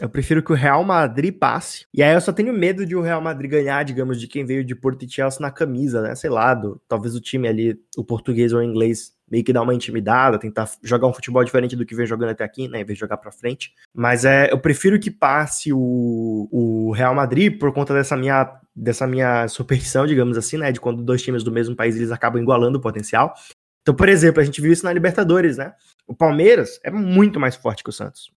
Eu 0.00 0.08
prefiro 0.08 0.42
que 0.42 0.50
o 0.50 0.54
Real 0.54 0.82
Madrid 0.82 1.36
passe. 1.36 1.84
E 1.92 2.02
aí 2.02 2.14
eu 2.14 2.20
só 2.20 2.32
tenho 2.32 2.52
medo 2.54 2.86
de 2.86 2.96
o 2.96 3.02
Real 3.02 3.20
Madrid 3.20 3.50
ganhar, 3.50 3.84
digamos, 3.84 4.18
de 4.18 4.26
quem 4.26 4.46
veio 4.46 4.64
de 4.64 4.74
Porto 4.74 5.04
e 5.04 5.10
Chelsea 5.10 5.40
na 5.40 5.50
camisa, 5.50 6.00
né? 6.00 6.14
Sei 6.14 6.30
lá, 6.30 6.54
do, 6.54 6.80
talvez 6.88 7.14
o 7.14 7.20
time 7.20 7.46
ali, 7.46 7.78
o 7.96 8.02
português 8.02 8.54
ou 8.54 8.60
o 8.60 8.62
inglês, 8.62 9.12
meio 9.30 9.44
que 9.44 9.52
dar 9.52 9.60
uma 9.60 9.74
intimidada, 9.74 10.38
tentar 10.38 10.70
jogar 10.82 11.06
um 11.06 11.12
futebol 11.12 11.44
diferente 11.44 11.76
do 11.76 11.84
que 11.84 11.94
vem 11.94 12.06
jogando 12.06 12.30
até 12.30 12.42
aqui, 12.42 12.66
né? 12.66 12.80
Em 12.80 12.84
vez 12.84 12.96
de 12.96 13.00
jogar 13.00 13.18
pra 13.18 13.30
frente. 13.30 13.74
Mas 13.94 14.24
é, 14.24 14.50
eu 14.50 14.58
prefiro 14.58 14.98
que 14.98 15.10
passe 15.10 15.70
o, 15.70 16.48
o 16.50 16.92
Real 16.92 17.14
Madrid 17.14 17.58
por 17.58 17.70
conta 17.72 17.92
dessa 17.92 18.16
minha, 18.16 18.58
dessa 18.74 19.06
minha 19.06 19.46
superstição, 19.48 20.06
digamos 20.06 20.38
assim, 20.38 20.56
né? 20.56 20.72
De 20.72 20.80
quando 20.80 21.02
dois 21.02 21.22
times 21.22 21.44
do 21.44 21.52
mesmo 21.52 21.76
país 21.76 21.94
eles 21.94 22.10
acabam 22.10 22.40
igualando 22.40 22.78
o 22.78 22.80
potencial. 22.80 23.34
Então, 23.82 23.94
por 23.94 24.08
exemplo, 24.08 24.40
a 24.40 24.44
gente 24.44 24.62
viu 24.62 24.72
isso 24.72 24.84
na 24.84 24.92
Libertadores, 24.92 25.58
né? 25.58 25.74
O 26.06 26.14
Palmeiras 26.14 26.80
é 26.82 26.90
muito 26.90 27.38
mais 27.38 27.54
forte 27.54 27.84
que 27.84 27.90
o 27.90 27.92
Santos. 27.92 28.30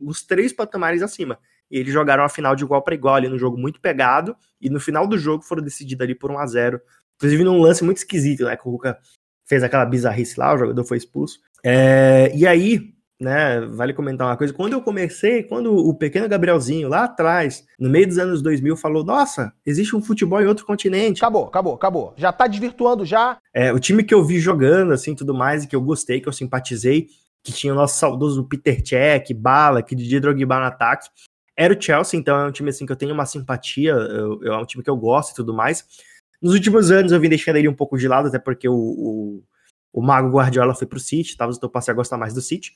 Os 0.00 0.22
três 0.22 0.52
patamares 0.52 1.02
acima. 1.02 1.38
E 1.70 1.78
eles 1.78 1.92
jogaram 1.92 2.22
a 2.22 2.28
final 2.28 2.54
de 2.54 2.64
igual 2.64 2.82
para 2.82 2.94
igual 2.94 3.14
ali 3.14 3.28
no 3.28 3.38
jogo 3.38 3.56
muito 3.56 3.80
pegado. 3.80 4.36
E 4.60 4.68
no 4.68 4.78
final 4.78 5.06
do 5.06 5.16
jogo 5.16 5.42
foram 5.42 5.62
decididos 5.62 6.04
ali 6.04 6.14
por 6.14 6.30
1 6.30 6.38
a 6.38 6.46
0 6.46 6.80
Inclusive 7.16 7.44
num 7.44 7.60
lance 7.60 7.84
muito 7.84 7.98
esquisito, 7.98 8.44
né? 8.44 8.56
Que 8.56 8.68
o 8.68 8.72
Luca 8.72 8.98
fez 9.44 9.62
aquela 9.62 9.84
bizarrice 9.84 10.38
lá, 10.38 10.54
o 10.54 10.58
jogador 10.58 10.84
foi 10.84 10.96
expulso. 10.96 11.38
É, 11.64 12.32
e 12.34 12.46
aí, 12.46 12.92
né, 13.20 13.60
vale 13.60 13.94
comentar 13.94 14.26
uma 14.26 14.36
coisa. 14.36 14.52
Quando 14.52 14.72
eu 14.72 14.82
comecei, 14.82 15.44
quando 15.44 15.72
o 15.74 15.94
pequeno 15.94 16.28
Gabrielzinho 16.28 16.88
lá 16.88 17.04
atrás, 17.04 17.64
no 17.78 17.88
meio 17.88 18.06
dos 18.06 18.18
anos 18.18 18.42
2000, 18.42 18.76
falou: 18.76 19.04
Nossa, 19.04 19.52
existe 19.64 19.94
um 19.94 20.02
futebol 20.02 20.42
em 20.42 20.46
outro 20.46 20.66
continente. 20.66 21.20
Acabou, 21.20 21.46
acabou, 21.46 21.74
acabou. 21.74 22.14
Já 22.16 22.32
tá 22.32 22.46
desvirtuando 22.46 23.04
já. 23.04 23.38
É, 23.54 23.72
o 23.72 23.78
time 23.78 24.02
que 24.02 24.12
eu 24.12 24.24
vi 24.24 24.40
jogando, 24.40 24.92
assim, 24.92 25.14
tudo 25.14 25.32
mais, 25.32 25.64
e 25.64 25.68
que 25.68 25.76
eu 25.76 25.80
gostei, 25.80 26.20
que 26.20 26.28
eu 26.28 26.32
simpatizei, 26.32 27.06
que 27.42 27.52
tinha 27.52 27.72
o 27.72 27.76
nosso 27.76 27.98
saudoso 27.98 28.44
Peter 28.44 28.80
Cech, 28.86 29.34
Bala, 29.34 29.82
que 29.82 29.96
Didier 29.96 30.20
Drogba 30.20 30.60
no 30.60 30.66
ataque, 30.66 31.08
era 31.56 31.74
o 31.74 31.80
Chelsea, 31.80 32.18
então 32.18 32.38
é 32.38 32.46
um 32.46 32.52
time, 32.52 32.70
assim, 32.70 32.86
que 32.86 32.92
eu 32.92 32.96
tenho 32.96 33.12
uma 33.12 33.26
simpatia, 33.26 33.92
eu, 33.92 34.42
é 34.44 34.56
um 34.56 34.64
time 34.64 34.82
que 34.82 34.90
eu 34.90 34.96
gosto 34.96 35.32
e 35.32 35.34
tudo 35.34 35.52
mais. 35.52 35.84
Nos 36.40 36.54
últimos 36.54 36.90
anos 36.90 37.12
eu 37.12 37.20
vim 37.20 37.28
deixando 37.28 37.56
ele 37.56 37.68
um 37.68 37.74
pouco 37.74 37.98
de 37.98 38.08
lado, 38.08 38.28
até 38.28 38.38
porque 38.38 38.68
o, 38.68 38.74
o, 38.74 39.42
o 39.92 40.02
Mago 40.02 40.30
Guardiola 40.30 40.74
foi 40.74 40.86
pro 40.86 40.98
City, 40.98 41.36
talvez 41.36 41.58
eu 41.62 41.68
passe 41.68 41.90
a 41.90 41.94
gostar 41.94 42.16
mais 42.16 42.32
do 42.32 42.40
City. 42.40 42.74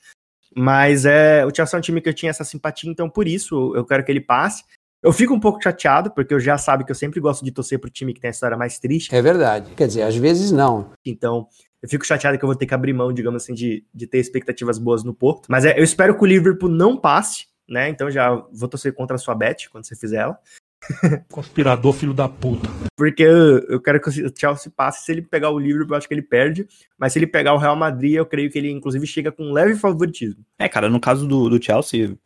Mas 0.55 1.05
é, 1.05 1.45
o 1.45 1.53
Chelsea 1.53 1.77
é 1.77 1.79
um 1.79 1.81
time 1.81 2.01
que 2.01 2.09
eu 2.09 2.13
tinha 2.13 2.29
essa 2.29 2.43
simpatia, 2.43 2.89
então 2.89 3.09
por 3.09 3.27
isso 3.27 3.75
eu 3.75 3.85
quero 3.85 4.03
que 4.03 4.11
ele 4.11 4.21
passe. 4.21 4.63
Eu 5.03 5.13
fico 5.13 5.33
um 5.33 5.39
pouco 5.39 5.61
chateado, 5.61 6.11
porque 6.11 6.33
eu 6.33 6.39
já 6.39 6.57
sabe 6.57 6.83
que 6.83 6.91
eu 6.91 6.95
sempre 6.95 7.19
gosto 7.19 7.45
de 7.45 7.51
torcer 7.51 7.79
pro 7.79 7.89
time 7.89 8.13
que 8.13 8.19
tem 8.19 8.29
a 8.29 8.31
história 8.31 8.57
mais 8.57 8.79
triste. 8.79 9.13
É 9.13 9.21
verdade. 9.21 9.71
Quer 9.75 9.87
dizer, 9.87 10.01
às 10.01 10.15
vezes 10.15 10.51
não. 10.51 10.91
Então, 11.05 11.47
eu 11.81 11.89
fico 11.89 12.05
chateado 12.05 12.37
que 12.37 12.43
eu 12.43 12.47
vou 12.47 12.55
ter 12.55 12.65
que 12.65 12.73
abrir 12.73 12.93
mão, 12.93 13.13
digamos 13.13 13.43
assim, 13.43 13.53
de, 13.53 13.85
de 13.93 14.07
ter 14.07 14.19
expectativas 14.19 14.77
boas 14.77 15.03
no 15.03 15.13
Porto. 15.13 15.47
Mas 15.49 15.65
é, 15.65 15.77
eu 15.77 15.83
espero 15.83 16.15
que 16.15 16.23
o 16.23 16.27
Liverpool 16.27 16.69
não 16.69 16.97
passe, 16.97 17.45
né? 17.69 17.89
Então 17.89 18.09
já 18.09 18.35
vou 18.51 18.67
torcer 18.67 18.93
contra 18.93 19.15
a 19.15 19.19
sua 19.19 19.35
bet 19.35 19.69
quando 19.69 19.85
você 19.85 19.95
fizer 19.95 20.17
ela. 20.17 20.39
Conspirador, 21.31 21.93
filho 21.93 22.13
da 22.13 22.27
puta. 22.29 22.69
Porque 22.95 23.23
eu, 23.23 23.59
eu 23.67 23.81
quero 23.81 23.99
que 24.01 24.09
o 24.09 24.11
Chelsea 24.11 24.71
passe. 24.75 25.05
Se 25.05 25.11
ele 25.11 25.21
pegar 25.21 25.49
o 25.49 25.59
Liverpool, 25.59 25.93
eu 25.93 25.97
acho 25.97 26.07
que 26.07 26.13
ele 26.13 26.21
perde. 26.21 26.67
Mas 26.97 27.13
se 27.13 27.19
ele 27.19 27.27
pegar 27.27 27.53
o 27.53 27.57
Real 27.57 27.75
Madrid, 27.75 28.13
eu 28.13 28.25
creio 28.25 28.49
que 28.49 28.57
ele, 28.57 28.71
inclusive, 28.71 29.05
chega 29.05 29.31
com 29.31 29.43
um 29.43 29.53
leve 29.53 29.75
favoritismo. 29.75 30.43
É, 30.57 30.67
cara, 30.69 30.89
no 30.89 30.99
caso 30.99 31.27
do, 31.27 31.49
do 31.49 31.63
Chelsea, 31.63 32.17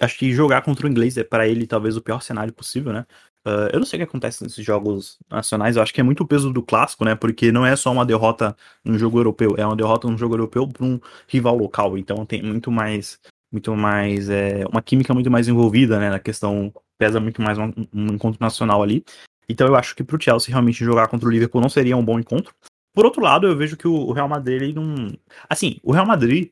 acho 0.00 0.18
que 0.18 0.32
jogar 0.32 0.62
contra 0.62 0.86
o 0.86 0.90
inglês 0.90 1.16
é 1.16 1.24
para 1.24 1.48
ele 1.48 1.66
talvez 1.66 1.96
o 1.96 2.02
pior 2.02 2.22
cenário 2.22 2.52
possível, 2.52 2.92
né? 2.92 3.06
Uh, 3.46 3.72
eu 3.72 3.78
não 3.78 3.86
sei 3.86 3.96
o 3.96 4.00
que 4.00 4.08
acontece 4.08 4.42
nesses 4.42 4.64
jogos 4.64 5.18
nacionais, 5.30 5.76
eu 5.76 5.82
acho 5.82 5.94
que 5.94 6.00
é 6.00 6.04
muito 6.04 6.22
o 6.22 6.26
peso 6.26 6.52
do 6.52 6.62
clássico, 6.62 7.04
né? 7.04 7.14
Porque 7.14 7.50
não 7.50 7.64
é 7.64 7.74
só 7.74 7.90
uma 7.90 8.04
derrota 8.04 8.54
num 8.84 8.98
jogo 8.98 9.18
europeu, 9.18 9.54
é 9.56 9.64
uma 9.64 9.76
derrota 9.76 10.08
num 10.08 10.18
jogo 10.18 10.34
europeu 10.34 10.68
para 10.68 10.84
um 10.84 11.00
rival 11.26 11.56
local. 11.56 11.96
Então 11.96 12.26
tem 12.26 12.42
muito 12.42 12.70
mais, 12.70 13.18
muito 13.50 13.74
mais, 13.74 14.28
é, 14.28 14.64
uma 14.70 14.82
química 14.82 15.14
muito 15.14 15.30
mais 15.30 15.48
envolvida, 15.48 15.98
né? 15.98 16.10
Na 16.10 16.18
questão 16.18 16.72
pesa 16.98 17.18
muito 17.18 17.40
mais 17.40 17.56
um, 17.56 17.72
um 17.94 18.06
encontro 18.12 18.38
nacional 18.38 18.82
ali. 18.82 19.02
Então 19.48 19.66
eu 19.66 19.74
acho 19.74 19.96
que 19.96 20.04
pro 20.04 20.20
Chelsea 20.20 20.52
realmente 20.52 20.84
jogar 20.84 21.08
contra 21.08 21.26
o 21.26 21.32
Liverpool 21.32 21.62
não 21.62 21.68
seria 21.70 21.96
um 21.96 22.04
bom 22.04 22.20
encontro. 22.20 22.54
Por 22.92 23.04
outro 23.06 23.22
lado, 23.22 23.46
eu 23.46 23.56
vejo 23.56 23.76
que 23.76 23.88
o 23.88 24.12
Real 24.12 24.28
Madrid 24.28 24.62
ele 24.62 24.72
não. 24.72 25.10
Assim, 25.48 25.78
o 25.82 25.92
Real 25.92 26.06
Madrid, 26.06 26.50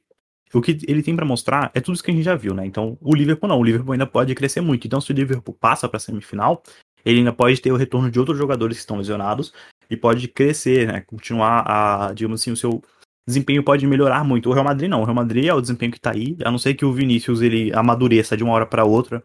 o 0.56 0.62
que 0.62 0.78
ele 0.86 1.02
tem 1.02 1.14
para 1.14 1.26
mostrar 1.26 1.70
é 1.74 1.80
tudo 1.80 1.94
isso 1.94 2.02
que 2.02 2.10
a 2.10 2.14
gente 2.14 2.24
já 2.24 2.34
viu, 2.34 2.54
né? 2.54 2.64
Então, 2.64 2.96
o 3.00 3.14
Liverpool 3.14 3.48
não. 3.48 3.58
O 3.58 3.64
Liverpool 3.64 3.92
ainda 3.92 4.06
pode 4.06 4.34
crescer 4.34 4.60
muito. 4.60 4.86
Então, 4.86 5.00
se 5.00 5.12
o 5.12 5.14
Liverpool 5.14 5.54
passa 5.54 5.88
para 5.88 5.98
semifinal, 5.98 6.62
ele 7.04 7.18
ainda 7.18 7.32
pode 7.32 7.60
ter 7.60 7.72
o 7.72 7.76
retorno 7.76 8.10
de 8.10 8.18
outros 8.18 8.38
jogadores 8.38 8.76
que 8.76 8.80
estão 8.80 8.96
lesionados 8.96 9.52
e 9.90 9.96
pode 9.96 10.28
crescer, 10.28 10.86
né? 10.86 11.00
Continuar 11.02 11.64
a, 11.66 12.12
digamos 12.12 12.40
assim, 12.40 12.50
o 12.50 12.56
seu 12.56 12.82
desempenho 13.26 13.62
pode 13.62 13.86
melhorar 13.86 14.24
muito. 14.24 14.48
O 14.48 14.52
Real 14.52 14.64
Madrid 14.64 14.88
não. 14.88 15.02
O 15.02 15.04
Real 15.04 15.14
Madrid 15.14 15.46
é 15.46 15.54
o 15.54 15.60
desempenho 15.60 15.92
que 15.92 16.00
tá 16.00 16.12
aí, 16.12 16.36
a 16.44 16.50
não 16.50 16.58
ser 16.58 16.74
que 16.74 16.84
o 16.84 16.92
Vinícius 16.92 17.42
ele 17.42 17.72
amadureça 17.74 18.36
de 18.36 18.42
uma 18.42 18.52
hora 18.54 18.66
para 18.66 18.84
outra 18.84 19.22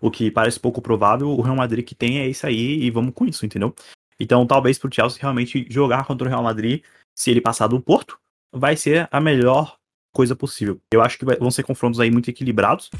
o 0.00 0.10
que 0.10 0.30
parece 0.30 0.58
pouco 0.58 0.80
provável, 0.80 1.28
o 1.28 1.40
Real 1.40 1.56
Madrid 1.56 1.84
que 1.84 1.94
tem 1.94 2.20
é 2.20 2.28
isso 2.28 2.46
aí 2.46 2.82
e 2.82 2.90
vamos 2.90 3.12
com 3.14 3.26
isso, 3.26 3.44
entendeu? 3.44 3.74
Então, 4.18 4.46
talvez 4.46 4.78
pro 4.78 4.92
Chelsea 4.92 5.20
realmente 5.20 5.66
jogar 5.68 6.06
contra 6.06 6.26
o 6.26 6.30
Real 6.30 6.42
Madrid, 6.42 6.82
se 7.14 7.30
ele 7.30 7.40
passar 7.40 7.66
do 7.66 7.80
Porto, 7.80 8.18
vai 8.52 8.76
ser 8.76 9.08
a 9.10 9.20
melhor 9.20 9.76
coisa 10.12 10.34
possível. 10.36 10.80
Eu 10.92 11.02
acho 11.02 11.18
que 11.18 11.24
vão 11.24 11.50
ser 11.50 11.62
confrontos 11.62 12.00
aí 12.00 12.10
muito 12.10 12.30
equilibrados. 12.30 12.90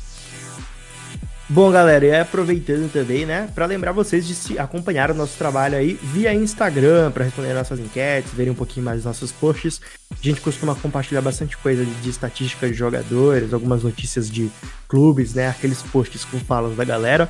Bom, 1.52 1.68
galera, 1.72 2.06
e 2.06 2.14
aproveitando 2.14 2.92
também, 2.92 3.26
né, 3.26 3.50
para 3.52 3.66
lembrar 3.66 3.90
vocês 3.90 4.24
de 4.24 4.36
se 4.36 4.56
acompanhar 4.56 5.10
o 5.10 5.14
nosso 5.14 5.36
trabalho 5.36 5.76
aí 5.76 5.94
via 5.94 6.32
Instagram, 6.32 7.10
para 7.10 7.24
responder 7.24 7.54
nossas 7.54 7.80
enquetes, 7.80 8.32
verem 8.32 8.52
um 8.52 8.54
pouquinho 8.54 8.86
mais 8.86 9.04
nossos 9.04 9.32
posts. 9.32 9.80
A 10.12 10.22
gente 10.22 10.40
costuma 10.40 10.76
compartilhar 10.76 11.20
bastante 11.20 11.56
coisa 11.56 11.84
de, 11.84 11.92
de 11.92 12.08
estatística 12.08 12.68
de 12.68 12.74
jogadores, 12.74 13.52
algumas 13.52 13.82
notícias 13.82 14.30
de 14.30 14.48
clubes, 14.86 15.34
né, 15.34 15.48
aqueles 15.48 15.82
posts 15.82 16.24
com 16.24 16.38
falas 16.38 16.76
da 16.76 16.84
galera. 16.84 17.28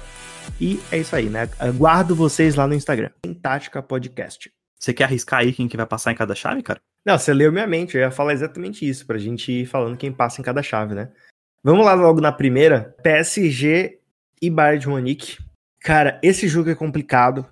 E 0.61 0.79
é 0.93 0.99
isso 0.99 1.17
aí, 1.17 1.31
né? 1.31 1.49
Aguardo 1.59 2.15
vocês 2.15 2.55
lá 2.55 2.67
no 2.67 2.75
Instagram, 2.75 3.09
em 3.25 3.33
Tática 3.33 3.83
Podcast. 3.83 4.53
Você 4.79 4.93
quer 4.93 5.05
arriscar 5.05 5.41
aí 5.41 5.53
quem 5.55 5.67
que 5.67 5.79
vai 5.79 5.87
passar 5.87 6.13
em 6.13 6.17
cada 6.17 6.35
chave, 6.35 6.63
cara? 6.63 6.81
Não, 7.05 7.19
você 7.19 7.33
leu 7.33 7.51
minha 7.51 7.67
mente, 7.67 7.97
eu 7.97 8.03
ia 8.03 8.11
falar 8.11 8.33
exatamente 8.33 8.87
isso, 8.87 9.07
pra 9.07 9.19
gente 9.19 9.51
ir 9.51 9.67
falando 9.67 9.97
quem 9.97 10.13
passa 10.13 10.41
em 10.41 10.45
cada 10.45 10.63
chave, 10.63 10.95
né? 10.95 11.11
Vamos 11.63 11.85
lá 11.85 11.95
logo 11.95 12.21
na 12.21 12.33
primeira. 12.33 12.95
PSG 13.03 13.99
e 14.41 14.51
Bayern 14.51 14.81
de 14.81 14.89
Munique. 14.89 15.39
Cara, 15.81 16.21
esse 16.23 16.47
jogo 16.47 16.71
é 16.71 16.75
complicado, 16.75 17.47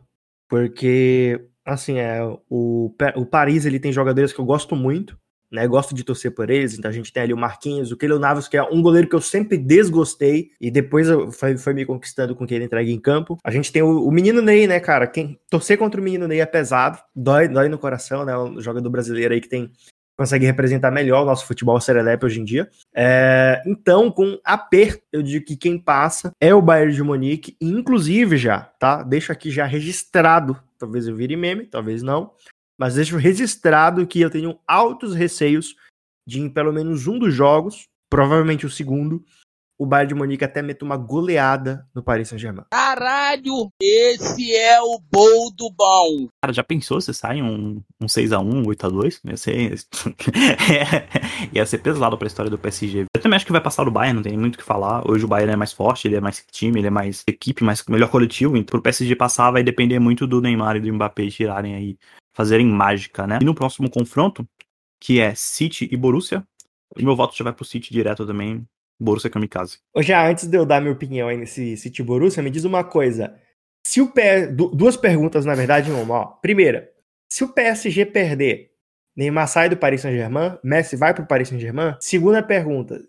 porque, 0.49 1.49
assim, 1.65 1.99
é, 1.99 2.23
o, 2.49 2.95
o 3.17 3.27
Paris 3.27 3.65
ele 3.65 3.81
tem 3.81 3.93
jogadores 3.93 4.33
que 4.33 4.39
eu 4.39 4.45
gosto 4.45 4.77
muito, 4.77 5.19
né? 5.51 5.67
Gosto 5.67 5.95
de 5.95 6.05
torcer 6.05 6.35
por 6.35 6.51
eles, 6.51 6.79
então 6.79 6.91
a 6.91 6.95
gente 6.95 7.13
tem 7.13 7.23
ali 7.23 7.33
o 7.33 7.37
Marquinhos, 7.37 7.91
o 7.91 7.97
Keylor 7.97 8.19
Navas, 8.19 8.49
que 8.49 8.57
é 8.57 8.63
um 8.63 8.83
goleiro 8.83 9.09
que 9.09 9.15
eu 9.15 9.21
sempre 9.21 9.57
desgostei, 9.57 10.51
e 10.61 10.71
depois 10.71 11.09
foi, 11.33 11.57
foi 11.57 11.75
me 11.75 11.85
conquistando 11.85 12.35
com 12.35 12.47
que 12.47 12.55
ele 12.55 12.65
entregue 12.65 12.93
em 12.93 13.01
campo. 13.01 13.39
A 13.45 13.51
gente 13.51 13.73
tem 13.73 13.83
o, 13.83 14.07
o, 14.07 14.11
menino 14.11 14.43
Ney, 14.43 14.67
né, 14.67 14.81
cara? 14.81 15.07
Quem 15.07 15.39
torcer 15.51 15.79
contra 15.79 16.01
o 16.01 16.05
menino 16.05 16.29
Ney 16.29 16.41
é 16.41 16.47
pesado, 16.47 16.99
dói, 17.15 17.49
dói 17.49 17.69
no 17.69 17.79
coração, 17.79 18.25
né? 18.25 18.37
Um 18.37 18.61
jogador 18.61 18.91
brasileiro 18.91 19.35
aí 19.35 19.41
que 19.41 19.49
tem 19.49 19.71
consegue 20.19 20.45
representar 20.45 20.91
melhor 20.91 21.23
o 21.23 21.27
nosso 21.27 21.47
futebol 21.47 21.81
serelepe 21.81 22.27
hoje 22.27 22.41
em 22.41 22.45
dia. 22.45 22.69
É, 22.93 23.63
então, 23.65 24.11
com 24.11 24.37
aperto, 24.45 25.01
eu 25.13 25.23
digo 25.23 25.45
que 25.45 25.57
quem 25.57 25.79
passa 25.79 26.33
é 26.41 26.53
o 26.53 26.61
Bayern 26.61 26.93
de 26.93 27.03
Munique, 27.05 27.57
inclusive 27.61 28.37
já, 28.37 28.63
tá? 28.81 29.05
Deixo 29.05 29.31
aqui 29.31 29.49
já 29.49 29.65
registrado, 29.65 30.59
talvez 30.77 31.07
eu 31.07 31.15
vire 31.15 31.37
meme, 31.37 31.67
talvez 31.67 32.03
não, 32.03 32.33
mas 32.79 32.95
deixo 32.95 33.17
registrado 33.17 34.07
que 34.07 34.21
eu 34.21 34.31
tenho 34.31 34.59
altos 34.67 35.15
receios 35.15 35.75
de 36.27 36.41
em 36.41 36.49
pelo 36.49 36.73
menos 36.73 37.07
um 37.07 37.19
dos 37.19 37.35
jogos, 37.35 37.85
provavelmente 38.11 38.67
o 38.67 38.71
segundo, 38.71 39.25
o 39.79 39.87
Bayern 39.87 40.09
de 40.09 40.15
Munique 40.15 40.45
até 40.45 40.61
meta 40.61 40.85
uma 40.85 40.97
goleada 40.97 41.87
no 41.95 42.03
Paris 42.03 42.29
Saint-Germain. 42.29 42.65
Caralho, 42.71 43.71
esse 43.81 44.53
é 44.55 44.81
o 44.83 44.99
boldo 45.11 45.71
bom. 45.71 46.29
Cara, 46.43 46.53
já 46.53 46.65
pensou 46.65 47.01
se 47.01 47.15
sai 47.15 47.41
um, 47.41 47.81
um 48.01 48.07
6x1, 48.07 48.65
8x2? 48.65 49.21
Ia 49.25 49.37
ser, 49.37 49.75
ia 51.55 51.65
ser 51.65 51.79
pesado 51.79 52.19
pra 52.19 52.27
história 52.27 52.51
do 52.51 52.59
PSG. 52.59 53.07
Eu 53.15 53.23
também 53.23 53.37
acho 53.37 53.47
que 53.47 53.53
vai 53.53 53.61
passar 53.61 53.85
do 53.85 53.91
Bayern, 53.91 54.17
não 54.17 54.23
tem 54.23 54.37
muito 54.37 54.57
o 54.57 54.59
que 54.59 54.65
falar. 54.65 55.09
Hoje 55.09 55.25
o 55.25 55.29
Bayern 55.29 55.53
é 55.53 55.57
mais 55.57 55.73
forte, 55.73 56.09
ele 56.09 56.17
é 56.17 56.21
mais 56.21 56.45
time, 56.51 56.81
ele 56.81 56.89
é 56.89 56.91
mais 56.91 57.23
equipe, 57.27 57.63
mais 57.63 57.85
melhor 57.89 58.11
coletivo. 58.11 58.57
Então 58.57 58.73
pro 58.73 58.83
PSG 58.83 59.15
passar 59.15 59.53
vai 59.53 59.63
depender 59.63 60.01
muito 60.01 60.27
do 60.27 60.41
Neymar 60.41 60.77
e 60.77 60.81
do 60.81 60.93
Mbappé 60.93 61.29
tirarem 61.29 61.77
aí, 61.77 61.97
fazerem 62.39 62.67
mágica, 62.67 63.27
né? 63.27 63.41
E 63.43 63.45
no 63.45 63.53
próximo 63.53 63.91
confronto, 63.91 64.49
que 65.01 65.19
é 65.19 65.35
City 65.35 65.89
e 65.91 65.97
Borussia, 65.97 66.47
o 66.97 67.03
meu 67.03 67.17
voto 67.17 67.37
já 67.37 67.43
vai 67.43 67.53
pro 67.53 67.65
City 67.65 67.93
direto 67.93 68.25
também. 68.25 68.65
Borussia 69.01 69.29
Kamikaze. 69.29 69.79
Já, 69.99 70.29
antes 70.29 70.47
de 70.47 70.57
eu 70.57 70.65
dar 70.65 70.81
minha 70.81 70.93
opinião 70.93 71.29
aí 71.29 71.37
nesse 71.37 71.77
City 71.77 72.01
Borussia, 72.01 72.43
me 72.43 72.51
diz 72.51 72.65
uma 72.65 72.85
coisa. 72.85 73.35
Se 73.85 74.01
o 74.01 74.13
P... 74.13 74.47
Duas 74.47 74.97
perguntas, 74.97 75.45
na 75.45 75.55
verdade, 75.55 75.91
uma. 75.91 76.15
Ó. 76.15 76.27
Primeira, 76.27 76.89
se 77.29 77.43
o 77.43 77.49
PSG 77.49 78.07
perder, 78.07 78.71
Neymar 79.17 79.49
sai 79.49 79.69
do 79.69 79.77
Paris 79.77 80.03
Saint-Germain, 80.03 80.59
Messi 80.63 80.97
vai 80.97 81.13
pro 81.13 81.27
Paris 81.27 81.49
Saint-Germain? 81.49 81.97
Segunda 82.01 82.41
pergunta, 82.41 83.01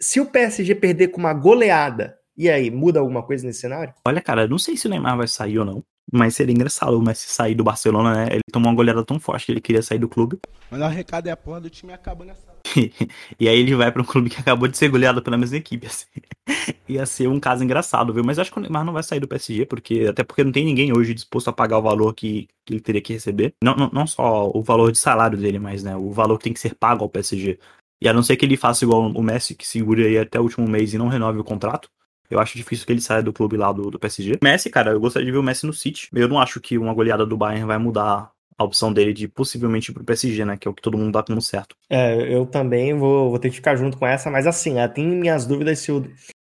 se 0.00 0.18
o 0.18 0.26
PSG 0.26 0.74
perder 0.74 1.08
com 1.08 1.18
uma 1.18 1.34
goleada, 1.34 2.18
e 2.36 2.48
aí, 2.48 2.70
muda 2.70 3.00
alguma 3.00 3.22
coisa 3.22 3.46
nesse 3.46 3.60
cenário? 3.60 3.92
Olha, 4.06 4.20
cara, 4.22 4.46
não 4.46 4.58
sei 4.58 4.76
se 4.76 4.86
o 4.86 4.90
Neymar 4.90 5.16
vai 5.16 5.26
sair 5.26 5.58
ou 5.58 5.64
não. 5.64 5.84
Mas 6.10 6.34
seria 6.34 6.54
engraçado 6.54 6.98
o 6.98 7.02
Messi 7.02 7.28
sair 7.28 7.54
do 7.54 7.64
Barcelona, 7.64 8.14
né? 8.14 8.26
Ele 8.32 8.42
tomou 8.50 8.70
uma 8.70 8.76
goleada 8.76 9.04
tão 9.04 9.20
forte 9.20 9.46
que 9.46 9.52
ele 9.52 9.60
queria 9.60 9.82
sair 9.82 9.98
do 9.98 10.08
clube. 10.08 10.38
Mas 10.70 10.80
o 10.80 10.86
recado 10.86 11.26
é 11.26 11.30
a 11.30 11.36
porra 11.36 11.60
do 11.60 11.70
time 11.70 11.92
acabando 11.92 12.28
nessa. 12.28 12.48
e 13.38 13.48
aí 13.48 13.58
ele 13.58 13.74
vai 13.74 13.90
para 13.90 14.02
um 14.02 14.04
clube 14.04 14.30
que 14.30 14.40
acabou 14.40 14.68
de 14.68 14.76
ser 14.76 14.88
goleado 14.88 15.22
pela 15.22 15.36
mesma 15.36 15.56
equipe. 15.56 15.86
Assim. 15.86 16.06
Ia 16.88 17.06
ser 17.06 17.28
um 17.28 17.40
caso 17.40 17.64
engraçado, 17.64 18.12
viu? 18.12 18.24
Mas 18.24 18.38
acho 18.38 18.50
que 18.50 18.58
o 18.58 18.60
Neymar 18.60 18.84
não 18.84 18.92
vai 18.92 19.02
sair 19.02 19.20
do 19.20 19.28
PSG, 19.28 19.66
porque 19.66 20.06
até 20.08 20.24
porque 20.24 20.44
não 20.44 20.52
tem 20.52 20.64
ninguém 20.64 20.96
hoje 20.96 21.14
disposto 21.14 21.48
a 21.48 21.52
pagar 21.52 21.78
o 21.78 21.82
valor 21.82 22.14
que, 22.14 22.48
que 22.64 22.74
ele 22.74 22.80
teria 22.80 23.00
que 23.00 23.12
receber. 23.12 23.54
Não, 23.62 23.74
não, 23.74 23.90
não 23.92 24.06
só 24.06 24.50
o 24.52 24.62
valor 24.62 24.92
de 24.92 24.98
salário 24.98 25.38
dele, 25.38 25.58
mas 25.58 25.82
né, 25.82 25.96
o 25.96 26.10
valor 26.10 26.38
que 26.38 26.44
tem 26.44 26.52
que 26.52 26.60
ser 26.60 26.74
pago 26.74 27.04
ao 27.04 27.10
PSG. 27.10 27.58
E 28.00 28.08
a 28.08 28.12
não 28.12 28.22
ser 28.22 28.36
que 28.36 28.44
ele 28.44 28.56
faça 28.56 28.84
igual 28.84 29.10
o 29.10 29.22
Messi, 29.22 29.54
que 29.54 29.66
segure 29.66 30.06
aí 30.06 30.18
até 30.18 30.38
o 30.38 30.44
último 30.44 30.68
mês 30.68 30.94
e 30.94 30.98
não 30.98 31.08
renove 31.08 31.38
o 31.38 31.44
contrato. 31.44 31.90
Eu 32.30 32.38
acho 32.38 32.56
difícil 32.56 32.86
que 32.86 32.92
ele 32.92 33.00
saia 33.00 33.22
do 33.22 33.32
clube 33.32 33.56
lá 33.56 33.72
do, 33.72 33.90
do 33.90 33.98
PSG. 33.98 34.38
Messi, 34.42 34.68
cara, 34.70 34.92
eu 34.92 35.00
gostaria 35.00 35.26
de 35.26 35.32
ver 35.32 35.38
o 35.38 35.42
Messi 35.42 35.66
no 35.66 35.72
City. 35.72 36.08
Eu 36.14 36.28
não 36.28 36.38
acho 36.38 36.60
que 36.60 36.76
uma 36.76 36.92
goleada 36.92 37.24
do 37.24 37.36
Bayern 37.36 37.66
vai 37.66 37.78
mudar 37.78 38.30
a 38.56 38.64
opção 38.64 38.92
dele 38.92 39.12
de 39.12 39.28
possivelmente 39.28 39.90
ir 39.90 39.94
pro 39.94 40.04
PSG, 40.04 40.44
né? 40.44 40.56
Que 40.56 40.66
é 40.66 40.70
o 40.70 40.74
que 40.74 40.82
todo 40.82 40.98
mundo 40.98 41.12
dá 41.12 41.22
como 41.22 41.40
certo. 41.40 41.76
É, 41.88 42.34
eu 42.34 42.44
também 42.44 42.92
vou, 42.92 43.30
vou 43.30 43.38
ter 43.38 43.50
que 43.50 43.56
ficar 43.56 43.76
junto 43.76 43.96
com 43.96 44.06
essa, 44.06 44.30
mas 44.30 44.46
assim, 44.46 44.74
tem 44.94 45.06
minhas 45.06 45.46
dúvidas 45.46 45.78
se 45.78 45.92
o. 45.92 46.04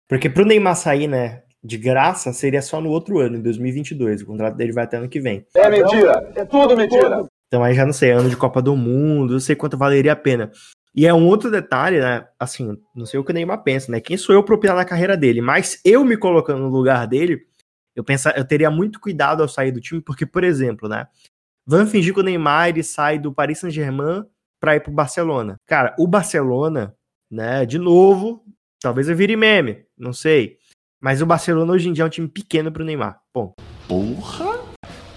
Porque 0.08 0.30
pro 0.30 0.46
Neymar 0.46 0.76
sair, 0.76 1.08
né? 1.08 1.44
De 1.62 1.78
graça, 1.78 2.32
seria 2.32 2.62
só 2.62 2.80
no 2.80 2.90
outro 2.90 3.20
ano, 3.20 3.38
em 3.38 3.42
2022. 3.42 4.22
O 4.22 4.26
contrato 4.26 4.56
dele 4.56 4.72
vai 4.72 4.86
até 4.86 4.98
ano 4.98 5.10
que 5.10 5.20
vem. 5.20 5.46
É 5.54 5.70
mentira! 5.70 6.32
É 6.36 6.46
tudo 6.46 6.78
mentira! 6.78 7.26
Então 7.48 7.64
aí 7.64 7.74
já 7.74 7.86
não 7.86 7.94
sei, 7.94 8.12
ano 8.12 8.30
de 8.30 8.38
Copa 8.38 8.62
do 8.62 8.76
Mundo, 8.76 9.34
não 9.34 9.40
sei 9.40 9.56
quanto 9.56 9.78
valeria 9.78 10.14
a 10.14 10.16
pena. 10.16 10.52
E 10.98 11.06
é 11.06 11.14
um 11.14 11.28
outro 11.28 11.52
detalhe, 11.52 12.00
né? 12.00 12.28
Assim, 12.40 12.76
não 12.96 13.06
sei 13.06 13.20
o 13.20 13.24
que 13.24 13.30
o 13.30 13.34
Neymar 13.34 13.62
pensa, 13.62 13.92
né? 13.92 14.02
Quem 14.02 14.18
sou 14.18 14.34
eu 14.34 14.42
para 14.44 14.56
opinar 14.56 14.76
na 14.76 14.84
carreira 14.84 15.16
dele? 15.16 15.42
Mas 15.42 15.80
eu 15.86 16.04
me 16.04 16.18
colocando 16.18 16.64
no 16.64 16.70
lugar 16.70 17.06
dele, 17.06 17.46
eu 17.96 18.04
pensa, 18.04 18.34
eu 18.36 18.44
teria 18.44 18.72
muito 18.72 19.00
cuidado 19.00 19.44
ao 19.44 19.48
sair 19.48 19.72
do 19.72 19.80
time, 19.80 20.02
porque, 20.02 20.26
por 20.26 20.44
exemplo, 20.44 20.90
né? 20.90 21.06
Vamos 21.68 21.92
fingir 21.92 22.16
que 22.16 22.20
o 22.20 22.24
Neymar 22.24 22.70
ele 22.70 22.82
sai 22.82 23.20
do 23.20 23.32
Paris 23.32 23.60
Saint-Germain 23.60 24.26
para 24.60 24.76
ir 24.76 24.80
pro 24.80 24.92
Barcelona. 24.92 25.58
Cara, 25.68 25.96
o 26.00 26.08
Barcelona, 26.08 26.96
né? 27.30 27.64
De 27.64 27.78
novo, 27.78 28.44
talvez 28.82 29.08
eu 29.08 29.16
vire 29.16 29.36
meme, 29.36 29.86
não 29.96 30.14
sei. 30.14 30.58
Mas 31.00 31.22
o 31.22 31.28
Barcelona 31.28 31.74
hoje 31.74 31.90
em 31.90 31.94
dia 31.94 32.06
é 32.06 32.08
um 32.08 32.10
time 32.10 32.28
pequeno 32.28 32.72
pro 32.72 32.84
Neymar. 32.84 33.22
Bom. 33.32 33.54
Porra! 33.88 34.57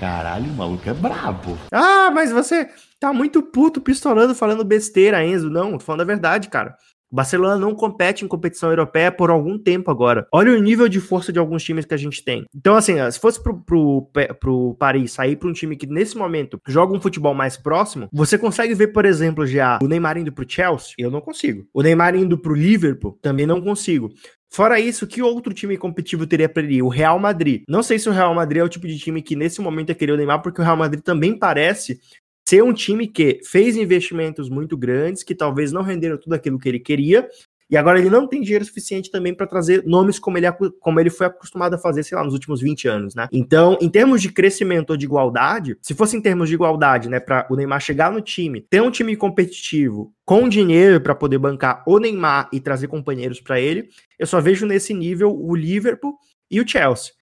Caralho, 0.01 0.47
o 0.47 0.57
maluco 0.57 0.89
é 0.89 0.95
brabo. 0.95 1.59
Ah, 1.71 2.11
mas 2.11 2.33
você 2.33 2.71
tá 2.99 3.13
muito 3.13 3.43
puto 3.43 3.83
pistolando, 3.83 4.35
falando 4.35 4.65
besteira, 4.65 5.23
Enzo. 5.23 5.51
Não, 5.51 5.73
tô 5.73 5.81
falando 5.81 6.01
a 6.01 6.05
verdade, 6.05 6.49
cara. 6.49 6.75
Barcelona 7.13 7.57
não 7.57 7.75
compete 7.75 8.25
em 8.25 8.29
competição 8.29 8.71
europeia 8.71 9.11
por 9.13 9.31
algum 9.31 9.59
tempo 9.59 9.91
agora. 9.91 10.27
Olha 10.33 10.53
o 10.53 10.63
nível 10.63 10.89
de 10.89 11.01
força 11.01 11.33
de 11.33 11.39
alguns 11.39 11.63
times 11.65 11.85
que 11.85 11.93
a 11.93 11.99
gente 11.99 12.25
tem. 12.25 12.47
Então, 12.55 12.77
assim, 12.77 12.95
se 13.11 13.19
fosse 13.19 13.43
pro, 13.43 13.61
pro, 13.61 14.09
pro 14.39 14.77
Paris 14.79 15.13
sair 15.13 15.37
para 15.37 15.49
um 15.49 15.53
time 15.53 15.77
que 15.77 15.87
nesse 15.87 16.17
momento 16.17 16.61
joga 16.69 16.97
um 16.97 17.01
futebol 17.01 17.35
mais 17.35 17.57
próximo, 17.57 18.09
você 18.13 18.39
consegue 18.39 18.75
ver, 18.75 18.89
por 18.89 19.05
exemplo, 19.05 19.47
já 19.47 19.81
o 19.83 19.89
Neymar 19.89 20.17
indo 20.17 20.33
pro 20.33 20.49
Chelsea? 20.49 20.95
Eu 20.97 21.11
não 21.11 21.21
consigo. 21.21 21.67
O 21.75 21.83
Neymar 21.83 22.15
indo 22.15 22.39
pro 22.39 22.55
Liverpool? 22.55 23.19
Também 23.21 23.45
não 23.45 23.61
consigo. 23.61 24.09
Fora 24.53 24.81
isso, 24.81 25.07
que 25.07 25.23
outro 25.23 25.55
time 25.55 25.77
competitivo 25.77 26.27
teria 26.27 26.49
para 26.49 26.63
ele? 26.65 26.83
O 26.83 26.89
Real 26.89 27.19
Madrid. 27.19 27.63
Não 27.69 27.83
sei 27.83 27.99
se 27.99 28.09
o 28.09 28.13
Real 28.13 28.35
Madrid 28.35 28.61
é 28.61 28.65
o 28.65 28.69
tipo 28.69 28.87
de 28.87 28.99
time 28.99 29.23
que 29.23 29.37
nesse 29.37 29.61
momento 29.61 29.91
é 29.91 29.95
querer 29.95 30.13
o 30.13 30.17
Neymar, 30.17 30.43
porque 30.43 30.61
o 30.61 30.65
Real 30.65 30.77
Madrid 30.77 31.03
também 31.03 31.39
parece 31.39 32.01
ser 32.49 32.65
um 32.65 32.73
time 32.73 33.07
que 33.07 33.41
fez 33.45 33.77
investimentos 33.77 34.49
muito 34.49 34.77
grandes, 34.77 35.23
que 35.23 35.37
talvez 35.37 35.71
não 35.71 35.83
renderam 35.83 36.19
tudo 36.19 36.33
aquilo 36.33 36.59
que 36.59 36.69
ele 36.69 36.81
queria, 36.81 37.29
e 37.71 37.77
agora 37.77 37.99
ele 37.99 38.11
não 38.11 38.27
tem 38.27 38.41
dinheiro 38.41 38.65
suficiente 38.65 39.11
também 39.11 39.35
para 39.35 39.47
trazer 39.47 39.85
nomes 39.87 40.19
como 40.19 40.37
ele, 40.39 40.47
como 40.81 40.99
ele 40.99 41.11
foi 41.11 41.27
acostumado 41.27 41.75
a 41.75 41.79
fazer, 41.79 42.03
sei 42.03 42.17
lá, 42.17 42.25
nos 42.25 42.35
últimos 42.35 42.61
20 42.61 42.89
anos, 42.89 43.15
né? 43.15 43.29
Então, 43.33 43.79
em 43.81 43.89
termos 43.89 44.21
de 44.21 44.31
crescimento 44.33 44.91
ou 44.91 44.97
de 44.97 45.07
igualdade, 45.07 45.77
se 45.81 45.95
fosse 45.95 46.17
em 46.17 46.21
termos 46.21 46.49
de 46.49 46.55
igualdade, 46.55 47.09
né, 47.09 47.21
para 47.21 47.47
o 47.51 47.57
Neymar 47.57 47.81
chegar 47.81 48.11
no 48.11 48.21
time, 48.21 48.61
ter 48.69 48.83
um 48.83 48.91
time 48.91 49.15
competitivo 49.17 50.13
com 50.25 50.49
dinheiro 50.49 51.01
para 51.01 51.15
poder 51.15 51.39
bancar 51.39 51.83
o 51.87 51.99
Neymar 51.99 52.49
e 52.53 52.61
trazer 52.61 52.89
companheiros 52.89 53.41
para 53.41 53.61
ele, 53.61 53.89
eu 54.19 54.27
só 54.27 54.41
vejo 54.41 54.67
nesse 54.67 54.93
nível 54.93 55.37
o 55.37 55.55
Liverpool 55.55 56.17
e 56.51 56.61
o 56.61 56.69
Chelsea. 56.69 57.20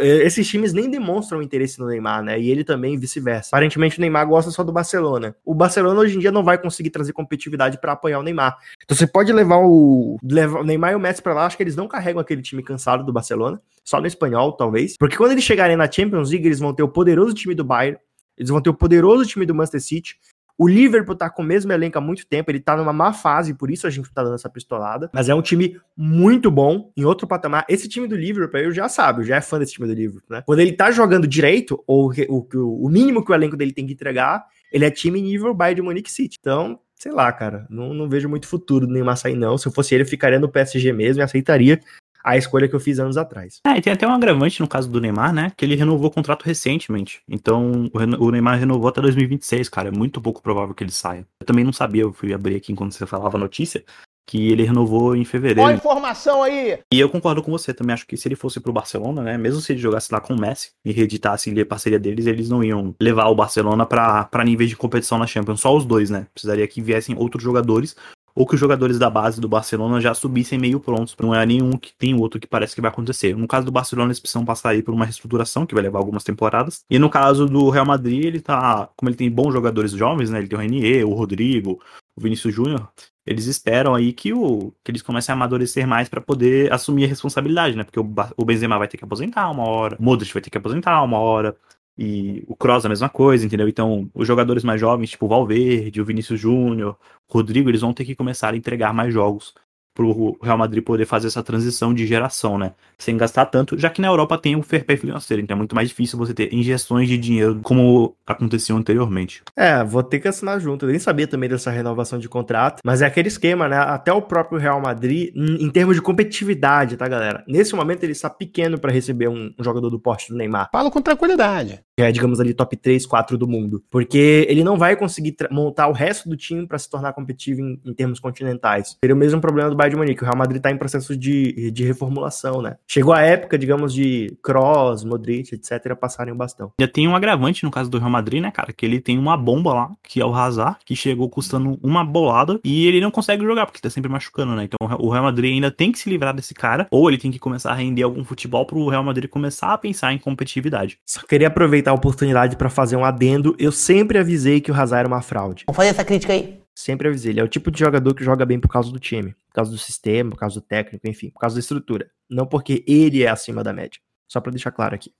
Esses 0.00 0.48
times 0.48 0.72
nem 0.72 0.90
demonstram 0.90 1.40
interesse 1.40 1.78
no 1.78 1.86
Neymar, 1.86 2.22
né? 2.22 2.38
E 2.38 2.50
ele 2.50 2.64
também 2.64 2.98
vice-versa. 2.98 3.50
Aparentemente 3.50 3.98
o 3.98 4.00
Neymar 4.00 4.26
gosta 4.26 4.50
só 4.50 4.64
do 4.64 4.72
Barcelona. 4.72 5.36
O 5.44 5.54
Barcelona 5.54 6.00
hoje 6.00 6.16
em 6.16 6.18
dia 6.18 6.32
não 6.32 6.42
vai 6.42 6.58
conseguir 6.58 6.90
trazer 6.90 7.12
competitividade 7.12 7.80
para 7.80 7.92
apoiar 7.92 8.18
o 8.18 8.22
Neymar. 8.22 8.58
Então 8.82 8.96
você 8.96 9.06
pode 9.06 9.32
levar 9.32 9.58
o, 9.58 10.18
levar 10.22 10.60
o 10.60 10.64
Neymar 10.64 10.92
e 10.92 10.96
o 10.96 11.00
Messi 11.00 11.22
para 11.22 11.34
lá, 11.34 11.46
acho 11.46 11.56
que 11.56 11.62
eles 11.62 11.76
não 11.76 11.86
carregam 11.86 12.20
aquele 12.20 12.42
time 12.42 12.62
cansado 12.62 13.04
do 13.04 13.12
Barcelona, 13.12 13.60
só 13.84 14.00
no 14.00 14.06
espanhol 14.06 14.52
talvez, 14.52 14.96
porque 14.98 15.16
quando 15.16 15.32
eles 15.32 15.44
chegarem 15.44 15.76
na 15.76 15.90
Champions 15.90 16.30
League, 16.30 16.46
eles 16.46 16.58
vão 16.58 16.74
ter 16.74 16.82
o 16.82 16.88
poderoso 16.88 17.34
time 17.34 17.54
do 17.54 17.64
Bayern, 17.64 17.98
eles 18.36 18.50
vão 18.50 18.60
ter 18.60 18.70
o 18.70 18.74
poderoso 18.74 19.24
time 19.24 19.46
do 19.46 19.54
Manchester 19.54 19.80
City, 19.80 20.16
o 20.58 20.66
Liverpool 20.66 21.14
tá 21.14 21.30
com 21.30 21.40
o 21.40 21.44
mesmo 21.44 21.72
elenco 21.72 21.96
há 21.96 22.00
muito 22.00 22.26
tempo, 22.26 22.50
ele 22.50 22.58
tá 22.58 22.76
numa 22.76 22.92
má 22.92 23.12
fase, 23.12 23.54
por 23.54 23.70
isso 23.70 23.86
a 23.86 23.90
gente 23.90 24.12
tá 24.12 24.24
dando 24.24 24.34
essa 24.34 24.50
pistolada. 24.50 25.08
Mas 25.14 25.28
é 25.28 25.34
um 25.34 25.40
time 25.40 25.80
muito 25.96 26.50
bom, 26.50 26.90
em 26.96 27.04
outro 27.04 27.28
patamar. 27.28 27.64
Esse 27.68 27.88
time 27.88 28.08
do 28.08 28.16
Liverpool, 28.16 28.58
eu 28.58 28.72
já 28.72 28.88
sabe, 28.88 29.20
eu 29.20 29.24
já 29.24 29.36
é 29.36 29.40
fã 29.40 29.58
desse 29.60 29.74
time 29.74 29.86
do 29.86 29.94
Liverpool, 29.94 30.36
né? 30.36 30.42
Quando 30.44 30.58
ele 30.58 30.72
tá 30.72 30.90
jogando 30.90 31.28
direito, 31.28 31.82
ou 31.86 32.12
o, 32.28 32.86
o 32.86 32.88
mínimo 32.88 33.24
que 33.24 33.30
o 33.30 33.34
elenco 33.34 33.56
dele 33.56 33.72
tem 33.72 33.86
que 33.86 33.92
entregar, 33.92 34.44
ele 34.72 34.84
é 34.84 34.90
time 34.90 35.22
nível 35.22 35.54
Bayern 35.54 35.76
de 35.76 35.82
Munich 35.82 36.10
City. 36.10 36.36
Então, 36.40 36.80
sei 36.96 37.12
lá, 37.12 37.30
cara, 37.32 37.64
não, 37.70 37.94
não 37.94 38.08
vejo 38.08 38.28
muito 38.28 38.48
futuro 38.48 38.84
do 38.84 38.92
Neymar 38.92 39.16
sair, 39.16 39.36
não. 39.36 39.56
Se 39.56 39.68
eu 39.68 39.72
fosse 39.72 39.94
ele, 39.94 40.02
eu 40.02 40.08
ficaria 40.08 40.40
no 40.40 40.48
PSG 40.48 40.92
mesmo 40.92 41.22
e 41.22 41.24
aceitaria 41.24 41.80
a 42.28 42.36
escolha 42.36 42.68
que 42.68 42.74
eu 42.74 42.80
fiz 42.80 42.98
anos 42.98 43.16
atrás. 43.16 43.60
É, 43.66 43.78
e 43.78 43.80
tem 43.80 43.92
até 43.92 44.06
um 44.06 44.12
agravante 44.12 44.60
no 44.60 44.68
caso 44.68 44.90
do 44.90 45.00
Neymar, 45.00 45.32
né? 45.32 45.50
Que 45.56 45.64
ele 45.64 45.74
renovou 45.74 46.08
o 46.08 46.12
contrato 46.12 46.42
recentemente. 46.42 47.22
Então, 47.28 47.90
o 48.18 48.30
Neymar 48.30 48.58
renovou 48.58 48.88
até 48.88 49.00
2026, 49.00 49.68
cara. 49.68 49.88
É 49.88 49.92
muito 49.92 50.20
pouco 50.20 50.42
provável 50.42 50.74
que 50.74 50.84
ele 50.84 50.92
saia. 50.92 51.26
Eu 51.40 51.46
também 51.46 51.64
não 51.64 51.72
sabia, 51.72 52.02
eu 52.02 52.12
fui 52.12 52.34
abrir 52.34 52.56
aqui 52.56 52.72
enquanto 52.72 52.92
você 52.92 53.06
falava 53.06 53.36
a 53.36 53.40
notícia, 53.40 53.82
que 54.26 54.52
ele 54.52 54.62
renovou 54.62 55.16
em 55.16 55.24
fevereiro. 55.24 55.62
Olha 55.62 55.74
a 55.74 55.78
informação 55.78 56.42
aí! 56.42 56.78
E 56.92 57.00
eu 57.00 57.08
concordo 57.08 57.42
com 57.42 57.50
você, 57.50 57.72
também 57.72 57.94
acho 57.94 58.06
que 58.06 58.14
se 58.14 58.28
ele 58.28 58.36
fosse 58.36 58.60
pro 58.60 58.74
Barcelona, 58.74 59.22
né? 59.22 59.38
Mesmo 59.38 59.62
se 59.62 59.72
ele 59.72 59.80
jogasse 59.80 60.12
lá 60.12 60.20
com 60.20 60.34
o 60.34 60.38
Messi 60.38 60.72
e 60.84 60.92
reeditasse 60.92 61.58
a 61.58 61.66
parceria 61.66 61.98
deles, 61.98 62.26
eles 62.26 62.50
não 62.50 62.62
iam 62.62 62.94
levar 63.00 63.28
o 63.28 63.34
Barcelona 63.34 63.86
para 63.86 64.44
níveis 64.44 64.68
de 64.68 64.76
competição 64.76 65.16
na 65.16 65.26
Champions. 65.26 65.62
Só 65.62 65.74
os 65.74 65.86
dois, 65.86 66.10
né? 66.10 66.26
Precisaria 66.34 66.68
que 66.68 66.82
viessem 66.82 67.16
outros 67.16 67.42
jogadores 67.42 67.96
ou 68.38 68.46
que 68.46 68.54
os 68.54 68.60
jogadores 68.60 69.00
da 69.00 69.10
base 69.10 69.40
do 69.40 69.48
Barcelona 69.48 70.00
já 70.00 70.14
subissem 70.14 70.60
meio 70.60 70.78
prontos. 70.78 71.16
Não 71.20 71.34
é 71.34 71.44
nenhum 71.44 71.72
que 71.72 71.92
tem 71.98 72.14
outro 72.14 72.38
que 72.38 72.46
parece 72.46 72.72
que 72.72 72.80
vai 72.80 72.88
acontecer. 72.88 73.36
No 73.36 73.48
caso 73.48 73.66
do 73.66 73.72
Barcelona, 73.72 74.10
eles 74.10 74.20
precisam 74.20 74.44
passar 74.44 74.70
aí 74.70 74.80
por 74.80 74.94
uma 74.94 75.04
reestruturação 75.04 75.66
que 75.66 75.74
vai 75.74 75.82
levar 75.82 75.98
algumas 75.98 76.22
temporadas. 76.22 76.84
E 76.88 77.00
no 77.00 77.10
caso 77.10 77.46
do 77.46 77.68
Real 77.68 77.84
Madrid, 77.84 78.24
ele 78.24 78.40
tá, 78.40 78.88
como 78.96 79.10
ele 79.10 79.16
tem 79.16 79.28
bons 79.28 79.52
jogadores 79.52 79.90
jovens, 79.90 80.30
né? 80.30 80.38
Ele 80.38 80.46
tem 80.46 80.56
o 80.56 80.62
Renier, 80.62 81.04
o 81.04 81.14
Rodrigo, 81.14 81.80
o 82.14 82.20
Vinícius 82.20 82.54
Júnior. 82.54 82.88
Eles 83.26 83.46
esperam 83.46 83.92
aí 83.92 84.12
que, 84.12 84.32
o, 84.32 84.72
que 84.84 84.92
eles 84.92 85.02
comecem 85.02 85.32
a 85.32 85.36
amadurecer 85.36 85.84
mais 85.84 86.08
para 86.08 86.20
poder 86.20 86.72
assumir 86.72 87.06
a 87.06 87.08
responsabilidade, 87.08 87.76
né? 87.76 87.82
Porque 87.82 87.98
o, 87.98 88.08
o 88.36 88.44
Benzema 88.44 88.78
vai 88.78 88.86
ter 88.86 88.98
que 88.98 89.04
aposentar 89.04 89.50
uma 89.50 89.68
hora, 89.68 89.96
o 89.98 90.02
Modric 90.02 90.32
vai 90.32 90.40
ter 90.40 90.48
que 90.48 90.58
aposentar 90.58 91.02
uma 91.02 91.18
hora, 91.18 91.56
e 91.98 92.44
o 92.46 92.54
Kroos 92.54 92.86
a 92.86 92.88
mesma 92.88 93.08
coisa, 93.08 93.44
entendeu? 93.44 93.68
Então, 93.68 94.08
os 94.14 94.26
jogadores 94.26 94.62
mais 94.62 94.80
jovens, 94.80 95.10
tipo 95.10 95.26
o 95.26 95.28
Valverde, 95.28 96.00
o 96.00 96.04
Vinícius 96.04 96.40
Júnior, 96.40 96.96
o 97.28 97.32
Rodrigo, 97.34 97.68
eles 97.68 97.80
vão 97.80 97.92
ter 97.92 98.04
que 98.04 98.14
começar 98.14 98.54
a 98.54 98.56
entregar 98.56 98.94
mais 98.94 99.12
jogos 99.12 99.54
pro 99.98 100.38
Real 100.40 100.56
Madrid 100.56 100.84
poder 100.84 101.06
fazer 101.06 101.26
essa 101.26 101.42
transição 101.42 101.92
de 101.92 102.06
geração, 102.06 102.56
né? 102.56 102.72
Sem 102.96 103.16
gastar 103.16 103.46
tanto, 103.46 103.76
já 103.76 103.90
que 103.90 104.00
na 104.00 104.06
Europa 104.06 104.38
tem 104.38 104.54
o 104.54 104.62
fair 104.62 104.86
play 104.86 104.96
financeiro, 104.96 105.42
então 105.42 105.56
é 105.56 105.58
muito 105.58 105.74
mais 105.74 105.88
difícil 105.88 106.16
você 106.16 106.32
ter 106.32 106.54
injeções 106.54 107.08
de 107.08 107.18
dinheiro 107.18 107.58
como 107.64 108.14
aconteceu 108.24 108.76
anteriormente. 108.76 109.42
É, 109.56 109.82
vou 109.82 110.00
ter 110.04 110.20
que 110.20 110.28
assinar 110.28 110.60
junto. 110.60 110.86
Eu 110.86 110.90
nem 110.90 111.00
sabia 111.00 111.26
também 111.26 111.48
dessa 111.48 111.72
renovação 111.72 112.16
de 112.16 112.28
contrato, 112.28 112.80
mas 112.84 113.02
é 113.02 113.06
aquele 113.06 113.26
esquema, 113.26 113.66
né? 113.66 113.76
Até 113.76 114.12
o 114.12 114.22
próprio 114.22 114.60
Real 114.60 114.80
Madrid, 114.80 115.32
em, 115.34 115.68
termos 115.68 115.96
de 115.96 116.02
competitividade, 116.02 116.96
tá, 116.96 117.08
galera? 117.08 117.42
Nesse 117.48 117.74
momento 117.74 118.04
ele 118.04 118.12
está 118.12 118.30
pequeno 118.30 118.78
para 118.78 118.92
receber 118.92 119.26
um, 119.26 119.52
um, 119.58 119.64
jogador 119.64 119.90
do 119.90 119.98
porte 119.98 120.28
do 120.28 120.36
Neymar. 120.36 120.68
Falo 120.70 120.92
com 120.92 121.02
tranquilidade. 121.02 121.80
Que 121.96 122.04
é, 122.04 122.12
digamos 122.12 122.38
ali, 122.38 122.54
top 122.54 122.76
3, 122.76 123.04
4 123.04 123.36
do 123.36 123.48
mundo. 123.48 123.82
Porque 123.90 124.46
ele 124.48 124.62
não 124.62 124.78
vai 124.78 124.94
conseguir 124.94 125.34
montar 125.50 125.88
o 125.88 125.92
resto 125.92 126.28
do 126.28 126.36
time 126.36 126.68
para 126.68 126.78
se 126.78 126.88
tornar 126.88 127.12
competitivo 127.12 127.60
em, 127.60 127.80
em, 127.84 127.92
termos 127.92 128.20
continentais. 128.20 128.96
Seria 129.02 129.16
o 129.16 129.18
mesmo 129.18 129.40
problema 129.40 129.68
do 129.68 129.74
Bayern 129.74 129.87
de 129.88 129.96
Munique. 129.96 130.22
O 130.22 130.26
Real 130.26 130.36
Madrid 130.36 130.60
tá 130.60 130.70
em 130.70 130.76
processo 130.76 131.16
de, 131.16 131.70
de 131.70 131.84
reformulação, 131.84 132.62
né? 132.62 132.76
Chegou 132.86 133.12
a 133.12 133.22
época, 133.22 133.58
digamos, 133.58 133.92
de 133.92 134.36
Kroos, 134.42 135.04
Modric, 135.04 135.54
etc., 135.54 135.94
passarem 135.94 136.32
o 136.32 136.36
bastão. 136.36 136.72
Já 136.80 136.88
tem 136.88 137.08
um 137.08 137.16
agravante 137.16 137.64
no 137.64 137.70
caso 137.70 137.90
do 137.90 137.98
Real 137.98 138.10
Madrid, 138.10 138.42
né, 138.42 138.50
cara? 138.50 138.72
Que 138.72 138.86
ele 138.86 139.00
tem 139.00 139.18
uma 139.18 139.36
bomba 139.36 139.74
lá, 139.74 139.90
que 140.02 140.20
é 140.20 140.24
o 140.24 140.34
Hazard, 140.34 140.78
que 140.84 140.94
chegou 140.94 141.28
custando 141.28 141.78
uma 141.82 142.04
bolada 142.04 142.60
e 142.64 142.86
ele 142.86 143.00
não 143.00 143.10
consegue 143.10 143.44
jogar, 143.44 143.66
porque 143.66 143.80
tá 143.80 143.90
sempre 143.90 144.10
machucando, 144.10 144.54
né? 144.54 144.64
Então 144.64 144.78
o 144.98 145.10
Real 145.10 145.24
Madrid 145.24 145.52
ainda 145.54 145.70
tem 145.70 145.92
que 145.92 145.98
se 145.98 146.08
livrar 146.08 146.34
desse 146.34 146.54
cara, 146.54 146.86
ou 146.90 147.08
ele 147.08 147.18
tem 147.18 147.30
que 147.30 147.38
começar 147.38 147.70
a 147.70 147.74
render 147.74 148.02
algum 148.02 148.24
futebol 148.24 148.66
pro 148.66 148.88
Real 148.88 149.04
Madrid 149.04 149.28
começar 149.28 149.72
a 149.72 149.78
pensar 149.78 150.12
em 150.12 150.18
competitividade. 150.18 150.98
Só 151.06 151.20
queria 151.22 151.48
aproveitar 151.48 151.90
a 151.90 151.94
oportunidade 151.94 152.56
para 152.56 152.68
fazer 152.68 152.96
um 152.96 153.04
adendo. 153.04 153.54
Eu 153.58 153.72
sempre 153.72 154.18
avisei 154.18 154.60
que 154.60 154.70
o 154.70 154.74
Hazard 154.74 155.00
era 155.00 155.08
uma 155.08 155.22
fraude. 155.22 155.64
Vamos 155.66 155.76
fazer 155.76 155.90
essa 155.90 156.04
crítica 156.04 156.32
aí. 156.32 156.57
Sempre 156.78 157.08
avisei. 157.08 157.32
Ele 157.32 157.40
é 157.40 157.42
o 157.42 157.48
tipo 157.48 157.72
de 157.72 157.78
jogador 157.80 158.14
que 158.14 158.22
joga 158.22 158.46
bem 158.46 158.60
por 158.60 158.68
causa 158.68 158.92
do 158.92 159.00
time, 159.00 159.34
por 159.48 159.54
causa 159.54 159.68
do 159.68 159.76
sistema, 159.76 160.30
por 160.30 160.38
causa 160.38 160.60
do 160.60 160.64
técnico, 160.64 161.08
enfim, 161.08 161.28
por 161.28 161.40
causa 161.40 161.56
da 161.56 161.60
estrutura. 161.60 162.08
Não 162.30 162.46
porque 162.46 162.84
ele 162.86 163.24
é 163.24 163.28
acima 163.28 163.64
da 163.64 163.72
média. 163.72 164.00
Só 164.28 164.40
para 164.40 164.52
deixar 164.52 164.70
claro 164.70 164.94
aqui. 164.94 165.12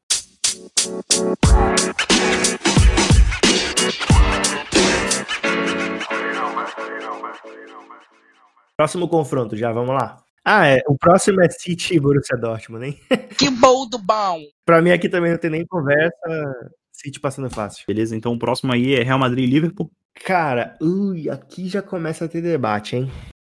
Próximo 8.77 9.09
confronto, 9.09 9.57
já 9.57 9.73
vamos 9.73 9.97
lá. 9.97 10.23
Ah, 10.45 10.69
é. 10.69 10.81
O 10.87 10.97
próximo 10.97 11.43
é 11.43 11.51
City 11.51 11.97
e 11.97 12.01
Borussia 12.01 12.37
Dortmund, 12.37 12.87
hein? 12.87 13.01
Que 13.37 13.51
bom 13.51 13.89
do 13.89 13.99
bom! 13.99 14.39
pra 14.65 14.81
mim 14.81 14.93
aqui 14.93 15.09
também 15.09 15.33
não 15.33 15.39
tem 15.39 15.51
nem 15.51 15.67
conversa. 15.67 16.13
City 16.93 17.19
passando 17.19 17.51
fácil. 17.51 17.85
Beleza, 17.85 18.17
então 18.17 18.33
o 18.33 18.39
próximo 18.39 18.73
aí 18.73 18.95
é 18.95 19.03
Real 19.03 19.19
Madrid 19.19 19.45
e 19.45 19.51
Liverpool. 19.51 19.91
Cara, 20.25 20.77
ui, 20.81 21.31
aqui 21.31 21.69
já 21.69 21.81
começa 21.83 22.25
a 22.25 22.29
ter 22.29 22.43
debate, 22.43 22.97
hein? 22.97 23.11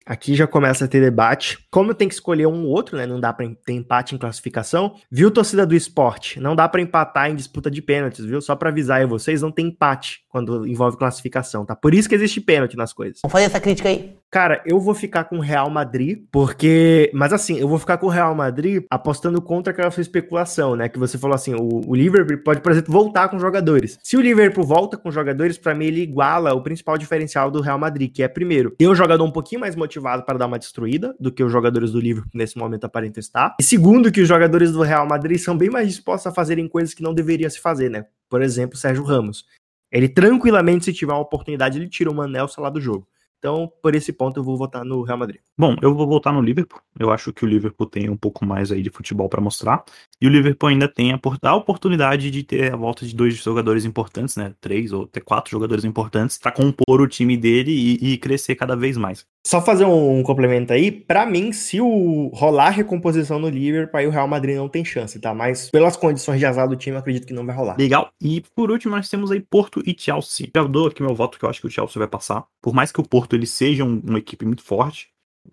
Aqui 0.07 0.35
já 0.35 0.47
começa 0.47 0.87
a 0.87 0.89
ter 0.89 1.01
debate. 1.01 1.59
Como 1.71 1.95
tem 1.95 2.09
que 2.09 2.15
escolher 2.15 2.47
um 2.47 2.65
ou 2.65 2.71
outro, 2.71 2.97
né? 2.97 3.07
Não 3.07 3.21
dá 3.21 3.33
para 3.33 3.49
ter 3.65 3.75
empate 3.75 4.15
em 4.15 4.19
classificação. 4.19 4.97
Viu, 5.11 5.31
torcida 5.31 5.67
do 5.67 5.75
esporte? 5.75 6.41
Não 6.41 6.57
dá 6.57 6.69
para 6.69 6.81
empatar 6.81 7.31
em 7.31 7.37
disputa 7.37 7.71
de 7.71 7.83
pênaltis, 7.83 8.25
viu? 8.25 8.41
Só 8.41 8.57
para 8.57 8.71
avisar 8.71 9.01
aí 9.01 9.07
vocês, 9.07 9.43
não 9.43 9.53
tem 9.53 9.67
empate 9.67 10.25
quando 10.29 10.67
envolve 10.67 10.97
classificação, 10.97 11.65
tá? 11.65 11.77
Por 11.77 11.95
isso 11.95 12.09
que 12.09 12.15
existe 12.15 12.41
pênalti 12.41 12.77
nas 12.77 12.93
coisas. 12.93 13.21
Vamos 13.23 13.33
fazer 13.33 13.45
essa 13.45 13.61
crítica 13.61 13.89
aí. 13.89 14.17
Cara, 14.31 14.63
eu 14.65 14.79
vou 14.79 14.95
ficar 14.95 15.25
com 15.25 15.39
o 15.39 15.41
Real 15.41 15.69
Madrid, 15.69 16.23
porque. 16.31 17.11
Mas 17.13 17.33
assim, 17.33 17.59
eu 17.59 17.69
vou 17.69 17.79
ficar 17.79 17.99
com 17.99 18.07
o 18.07 18.11
Real 18.11 18.35
Madrid 18.35 18.85
apostando 18.89 19.43
contra 19.43 19.73
aquela 19.73 19.91
sua 19.91 20.03
especulação, 20.03 20.77
né? 20.77 20.89
Que 20.89 20.99
você 20.99 21.19
falou 21.19 21.35
assim: 21.35 21.55
o, 21.55 21.83
o 21.87 21.95
Liverpool 21.95 22.39
pode, 22.39 22.61
por 22.61 22.71
exemplo, 22.71 22.93
voltar 22.93 23.29
com 23.29 23.41
jogadores. 23.41 23.99
Se 24.03 24.17
o 24.17 24.21
Liverpool 24.21 24.65
volta 24.65 24.97
com 24.97 25.11
jogadores, 25.11 25.59
para 25.59 25.75
mim 25.75 25.87
ele 25.87 26.03
iguala 26.03 26.55
o 26.55 26.63
principal 26.63 26.97
diferencial 26.97 27.51
do 27.51 27.61
Real 27.61 27.79
Madrid, 27.79 28.13
que 28.13 28.23
é, 28.23 28.29
primeiro, 28.29 28.71
ter 28.71 28.89
um 28.89 28.95
jogador 28.95 29.25
um 29.25 29.33
pouquinho 29.33 29.61
mais 29.61 29.75
motivado 29.75 29.90
para 29.99 30.39
dar 30.39 30.47
uma 30.47 30.59
destruída 30.59 31.17
do 31.19 31.33
que 31.33 31.43
os 31.43 31.51
jogadores 31.51 31.93
do 31.93 32.01
Liverpool 32.01 32.31
nesse 32.35 32.59
momento 32.59 32.85
aparentam 32.85 33.21
estar. 33.21 33.57
E 33.59 33.63
segundo, 33.63 34.13
que 34.13 34.21
os 34.21 34.29
jogadores 34.29 34.73
do 34.73 34.83
Real 34.83 35.07
Madrid 35.07 35.39
são 35.39 35.57
bem 35.57 35.71
mais 35.71 35.89
dispostos 35.89 36.27
a 36.27 36.35
fazerem 36.35 36.69
coisas 36.69 36.95
que 36.95 37.03
não 37.03 37.15
deveriam 37.15 37.49
se 37.49 37.61
fazer, 37.61 37.91
né? 37.91 38.07
Por 38.29 38.43
exemplo, 38.43 38.77
Sérgio 38.77 39.05
Ramos. 39.05 39.47
Ele 39.91 40.09
tranquilamente, 40.09 40.85
se 40.85 40.93
tiver 40.93 41.13
uma 41.13 41.21
oportunidade, 41.21 41.79
ele 41.79 41.89
tira 41.89 42.11
o 42.11 42.15
Manelson 42.15 42.61
lá 42.61 42.71
do 42.71 42.81
jogo. 42.81 43.09
Então, 43.41 43.73
por 43.83 43.95
esse 43.95 44.13
ponto, 44.13 44.39
eu 44.39 44.45
vou 44.45 44.57
votar 44.57 44.85
no 44.85 45.03
Real 45.03 45.17
Madrid. 45.17 45.41
Bom, 45.57 45.75
eu 45.81 45.95
vou 45.95 46.07
votar 46.07 46.31
no 46.31 46.43
Liverpool. 46.43 46.79
Eu 46.99 47.11
acho 47.11 47.33
que 47.33 47.43
o 47.43 47.49
Liverpool 47.49 47.87
tem 47.87 48.11
um 48.11 48.17
pouco 48.17 48.45
mais 48.45 48.71
aí 48.71 48.83
de 48.83 48.91
futebol 48.91 49.31
para 49.31 49.41
mostrar. 49.41 49.83
E 50.21 50.27
o 50.27 50.31
Liverpool 50.31 50.69
ainda 50.69 50.87
tem 50.87 51.13
a, 51.13 51.55
oportunidade 51.55 52.31
de 52.31 52.43
ter 52.43 52.73
a 52.73 52.77
volta 52.77 53.07
de 53.07 53.15
dois 53.15 53.37
jogadores 53.37 53.87
importantes, 53.87 54.37
né? 54.37 54.53
Três 54.61 54.93
ou 54.93 55.05
até 55.05 55.19
quatro 55.19 55.51
jogadores 55.51 55.83
importantes 55.83 56.37
para 56.37 56.53
compor 56.53 57.01
o 57.01 57.09
time 57.09 57.39
dele 57.39 57.71
e, 57.73 58.13
e, 58.13 58.19
crescer 58.19 58.55
cada 58.55 58.77
vez 58.77 58.99
mais. 58.99 59.25
Só 59.47 59.63
fazer 59.63 59.87
um, 59.87 60.23
complemento 60.23 60.75
aí. 60.75 60.93
Para 60.93 61.25
mim, 61.25 61.53
se 61.53 61.81
o 61.81 62.31
rolar 62.35 62.69
recomposição 62.69 63.39
no 63.39 63.49
Liverpool, 63.49 63.99
aí 63.99 64.07
o 64.07 64.11
Real 64.11 64.29
Madrid 64.29 64.57
não 64.57 64.69
tem 64.69 64.85
chance, 64.85 65.19
tá? 65.19 65.33
Mas 65.33 65.71
pelas 65.71 65.97
condições 65.97 66.39
de 66.39 66.45
azar 66.45 66.69
do 66.69 66.77
time, 66.77 66.97
eu 66.97 67.01
acredito 67.01 67.27
que 67.27 67.33
não 67.33 67.47
vai 67.47 67.57
rolar. 67.57 67.77
Legal. 67.79 68.11
E 68.21 68.43
por 68.55 68.71
último, 68.71 68.95
nós 68.95 69.09
temos 69.09 69.31
aí 69.31 69.41
Porto 69.41 69.83
e 69.87 69.97
Chelsea. 69.99 70.51
Já 70.55 70.63
dou 70.65 70.89
aqui 70.89 71.03
meu 71.03 71.15
voto, 71.15 71.39
que 71.39 71.47
eu 71.47 71.49
acho 71.49 71.63
que 71.63 71.67
o 71.67 71.71
Chelsea 71.71 71.99
vai 71.99 72.09
passar. 72.09 72.45
Por 72.61 72.75
mais 72.75 72.93
que 72.93 73.01
o 73.01 73.09
Porto 73.09 73.35
ele 73.35 73.47
seja 73.47 73.85
um, 73.85 74.03
uma 74.05 74.19
equipe 74.19 74.45
muito 74.45 74.63
forte, 74.63 75.09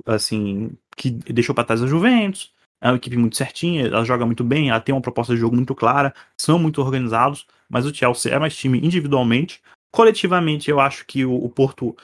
assim, 0.05 0.71
que 0.97 1.09
deixou 1.09 1.55
para 1.55 1.63
trás 1.63 1.81
a 1.81 1.87
Juventus, 1.87 2.51
é 2.81 2.89
uma 2.89 2.97
equipe 2.97 3.17
muito 3.17 3.35
certinha, 3.35 3.87
ela 3.87 4.05
joga 4.05 4.25
muito 4.25 4.43
bem, 4.43 4.69
ela 4.69 4.79
tem 4.79 4.93
uma 4.93 5.01
proposta 5.01 5.33
de 5.33 5.39
jogo 5.39 5.55
muito 5.55 5.73
clara, 5.73 6.13
são 6.39 6.59
muito 6.59 6.81
organizados, 6.81 7.45
mas 7.69 7.85
o 7.85 7.93
Chelsea 7.93 8.33
é 8.33 8.39
mais 8.39 8.55
time 8.55 8.79
individualmente. 8.79 9.61
Coletivamente, 9.91 10.69
eu 10.69 10.79
acho 10.79 11.05
que 11.05 11.25
o, 11.25 11.33
o 11.33 11.49
Porto 11.49 11.95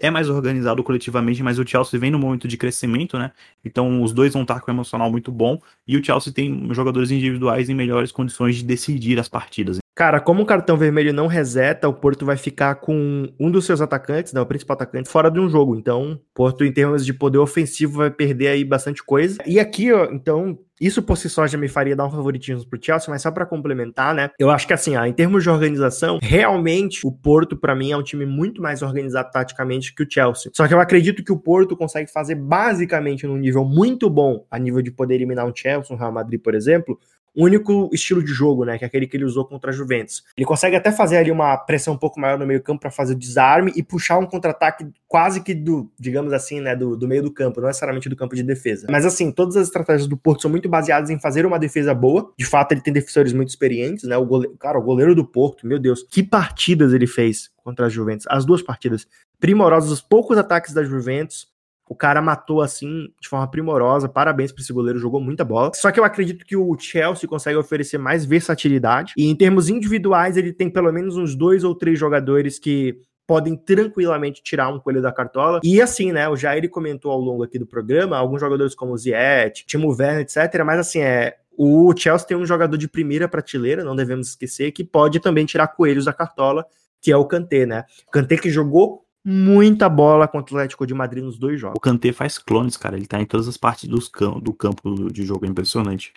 é 0.00 0.10
mais 0.10 0.28
organizado 0.28 0.82
coletivamente, 0.82 1.42
mas 1.42 1.58
o 1.58 1.66
Chelsea 1.66 1.98
vem 1.98 2.10
no 2.10 2.18
momento 2.18 2.48
de 2.48 2.56
crescimento, 2.56 3.18
né? 3.18 3.30
Então 3.64 4.02
os 4.02 4.12
dois 4.12 4.32
vão 4.32 4.42
estar 4.42 4.60
com 4.60 4.70
um 4.70 4.74
emocional 4.74 5.10
muito 5.10 5.30
bom 5.30 5.60
e 5.86 5.96
o 5.96 6.04
Chelsea 6.04 6.32
tem 6.32 6.72
jogadores 6.72 7.10
individuais 7.10 7.68
em 7.68 7.74
melhores 7.74 8.10
condições 8.10 8.56
de 8.56 8.64
decidir 8.64 9.18
as 9.20 9.28
partidas. 9.28 9.81
Cara, 9.94 10.20
como 10.20 10.42
o 10.42 10.46
cartão 10.46 10.76
vermelho 10.76 11.12
não 11.12 11.26
reseta, 11.26 11.86
o 11.86 11.92
Porto 11.92 12.24
vai 12.24 12.36
ficar 12.36 12.76
com 12.76 13.30
um 13.38 13.50
dos 13.50 13.66
seus 13.66 13.82
atacantes, 13.82 14.32
né, 14.32 14.40
o 14.40 14.46
principal 14.46 14.74
atacante, 14.74 15.08
fora 15.08 15.30
de 15.30 15.38
um 15.38 15.50
jogo. 15.50 15.76
Então, 15.76 16.18
Porto, 16.34 16.64
em 16.64 16.72
termos 16.72 17.04
de 17.04 17.12
poder 17.12 17.38
ofensivo, 17.38 17.98
vai 17.98 18.10
perder 18.10 18.48
aí 18.48 18.64
bastante 18.64 19.04
coisa. 19.04 19.38
E 19.46 19.60
aqui, 19.60 19.92
ó, 19.92 20.06
então, 20.10 20.58
isso 20.80 21.02
por 21.02 21.18
si 21.18 21.28
só 21.28 21.46
já 21.46 21.58
me 21.58 21.68
faria 21.68 21.94
dar 21.94 22.06
um 22.06 22.10
favoritismo 22.10 22.66
pro 22.68 22.78
Chelsea, 22.82 23.10
mas 23.10 23.20
só 23.20 23.30
para 23.30 23.44
complementar, 23.44 24.14
né? 24.14 24.30
Eu 24.38 24.50
acho 24.50 24.66
que 24.66 24.72
assim, 24.72 24.96
ó, 24.96 25.04
em 25.04 25.12
termos 25.12 25.42
de 25.42 25.50
organização, 25.50 26.18
realmente 26.22 27.06
o 27.06 27.12
Porto 27.12 27.54
para 27.54 27.74
mim 27.74 27.92
é 27.92 27.96
um 27.96 28.02
time 28.02 28.24
muito 28.24 28.62
mais 28.62 28.80
organizado 28.80 29.30
taticamente 29.30 29.94
que 29.94 30.02
o 30.02 30.06
Chelsea. 30.10 30.50
Só 30.54 30.66
que 30.66 30.72
eu 30.72 30.80
acredito 30.80 31.22
que 31.22 31.32
o 31.32 31.38
Porto 31.38 31.76
consegue 31.76 32.10
fazer 32.10 32.34
basicamente 32.34 33.26
num 33.26 33.36
nível 33.36 33.64
muito 33.64 34.08
bom, 34.08 34.46
a 34.50 34.58
nível 34.58 34.80
de 34.80 34.90
poder 34.90 35.16
eliminar 35.16 35.46
um 35.46 35.54
Chelsea, 35.54 35.94
um 35.94 35.98
Real 35.98 36.12
Madrid, 36.12 36.40
por 36.42 36.54
exemplo, 36.54 36.98
único 37.36 37.88
estilo 37.92 38.22
de 38.22 38.32
jogo, 38.32 38.64
né? 38.64 38.78
Que 38.78 38.84
é 38.84 38.86
aquele 38.86 39.06
que 39.06 39.16
ele 39.16 39.24
usou 39.24 39.44
contra 39.44 39.70
a 39.70 39.72
Juventus. 39.72 40.22
Ele 40.36 40.46
consegue 40.46 40.76
até 40.76 40.92
fazer 40.92 41.16
ali 41.16 41.30
uma 41.30 41.56
pressão 41.56 41.94
um 41.94 41.98
pouco 41.98 42.20
maior 42.20 42.38
no 42.38 42.46
meio-campo 42.46 42.80
para 42.80 42.90
fazer 42.90 43.14
o 43.14 43.18
desarme 43.18 43.72
e 43.74 43.82
puxar 43.82 44.18
um 44.18 44.26
contra-ataque 44.26 44.86
quase 45.08 45.42
que 45.42 45.54
do, 45.54 45.90
digamos 45.98 46.32
assim, 46.32 46.60
né? 46.60 46.76
Do, 46.76 46.96
do 46.96 47.08
meio 47.08 47.22
do 47.22 47.30
campo, 47.30 47.60
não 47.60 47.68
necessariamente 47.68 48.08
do 48.08 48.16
campo 48.16 48.34
de 48.34 48.42
defesa. 48.42 48.86
Mas 48.90 49.06
assim, 49.06 49.30
todas 49.30 49.56
as 49.56 49.66
estratégias 49.66 50.06
do 50.06 50.16
Porto 50.16 50.42
são 50.42 50.50
muito 50.50 50.68
baseadas 50.68 51.10
em 51.10 51.18
fazer 51.18 51.46
uma 51.46 51.58
defesa 51.58 51.94
boa. 51.94 52.32
De 52.38 52.44
fato, 52.44 52.72
ele 52.72 52.80
tem 52.80 52.92
defensores 52.92 53.32
muito 53.32 53.48
experientes, 53.48 54.04
né? 54.04 54.16
O 54.16 54.26
goleiro, 54.26 54.56
cara, 54.58 54.78
o 54.78 54.82
goleiro 54.82 55.14
do 55.14 55.24
Porto, 55.24 55.66
meu 55.66 55.78
Deus, 55.78 56.02
que 56.10 56.22
partidas 56.22 56.92
ele 56.92 57.06
fez 57.06 57.50
contra 57.62 57.86
a 57.86 57.88
Juventus. 57.88 58.26
As 58.28 58.44
duas 58.44 58.62
partidas 58.62 59.06
primorosas, 59.38 59.90
os 59.90 60.00
poucos 60.00 60.38
ataques 60.38 60.72
da 60.72 60.84
Juventus 60.84 61.51
o 61.92 61.94
cara 61.94 62.22
matou 62.22 62.62
assim 62.62 63.12
de 63.20 63.28
forma 63.28 63.46
primorosa. 63.46 64.08
Parabéns 64.08 64.50
para 64.50 64.62
esse 64.62 64.72
goleiro, 64.72 64.98
jogou 64.98 65.20
muita 65.20 65.44
bola. 65.44 65.72
Só 65.74 65.90
que 65.90 66.00
eu 66.00 66.04
acredito 66.04 66.46
que 66.46 66.56
o 66.56 66.74
Chelsea 66.78 67.28
consegue 67.28 67.58
oferecer 67.58 67.98
mais 67.98 68.24
versatilidade. 68.24 69.12
E 69.14 69.26
em 69.26 69.36
termos 69.36 69.68
individuais, 69.68 70.38
ele 70.38 70.54
tem 70.54 70.70
pelo 70.70 70.90
menos 70.90 71.18
uns 71.18 71.34
dois 71.34 71.64
ou 71.64 71.74
três 71.74 71.98
jogadores 71.98 72.58
que 72.58 72.96
podem 73.26 73.54
tranquilamente 73.54 74.42
tirar 74.42 74.70
um 74.70 74.80
coelho 74.80 75.02
da 75.02 75.12
cartola. 75.12 75.60
E 75.62 75.82
assim, 75.82 76.12
né, 76.12 76.26
o 76.30 76.34
Jair 76.34 76.66
comentou 76.70 77.12
ao 77.12 77.20
longo 77.20 77.42
aqui 77.42 77.58
do 77.58 77.66
programa, 77.66 78.16
alguns 78.16 78.40
jogadores 78.40 78.74
como 78.74 78.94
o 78.94 78.96
Ziet, 78.96 79.66
Timo 79.66 79.90
Werner, 79.90 80.20
etc. 80.20 80.64
Mas 80.64 80.80
assim, 80.80 81.00
é, 81.00 81.36
o 81.54 81.94
Chelsea 81.94 82.26
tem 82.26 82.38
um 82.38 82.46
jogador 82.46 82.78
de 82.78 82.88
primeira 82.88 83.28
prateleira, 83.28 83.84
não 83.84 83.94
devemos 83.94 84.28
esquecer, 84.28 84.72
que 84.72 84.82
pode 84.82 85.20
também 85.20 85.44
tirar 85.44 85.68
coelhos 85.68 86.06
da 86.06 86.12
cartola, 86.14 86.64
que 87.02 87.12
é 87.12 87.16
o 87.18 87.26
Kanté, 87.26 87.66
né? 87.66 87.84
Kanté 88.10 88.38
que 88.38 88.48
jogou 88.48 89.04
muita 89.24 89.88
bola 89.88 90.26
contra 90.26 90.54
o 90.54 90.58
Atlético 90.58 90.86
de 90.86 90.94
Madrid 90.94 91.22
nos 91.22 91.38
dois 91.38 91.60
jogos. 91.60 91.76
O 91.76 91.80
Kanté 91.80 92.12
faz 92.12 92.38
clones, 92.38 92.76
cara. 92.76 92.96
Ele 92.96 93.06
tá 93.06 93.20
em 93.20 93.26
todas 93.26 93.48
as 93.48 93.56
partes 93.56 93.88
dos 93.88 94.08
cam 94.08 94.38
do 94.38 94.52
campo 94.52 95.10
de 95.12 95.24
jogo, 95.24 95.46
é 95.46 95.48
impressionante. 95.48 96.12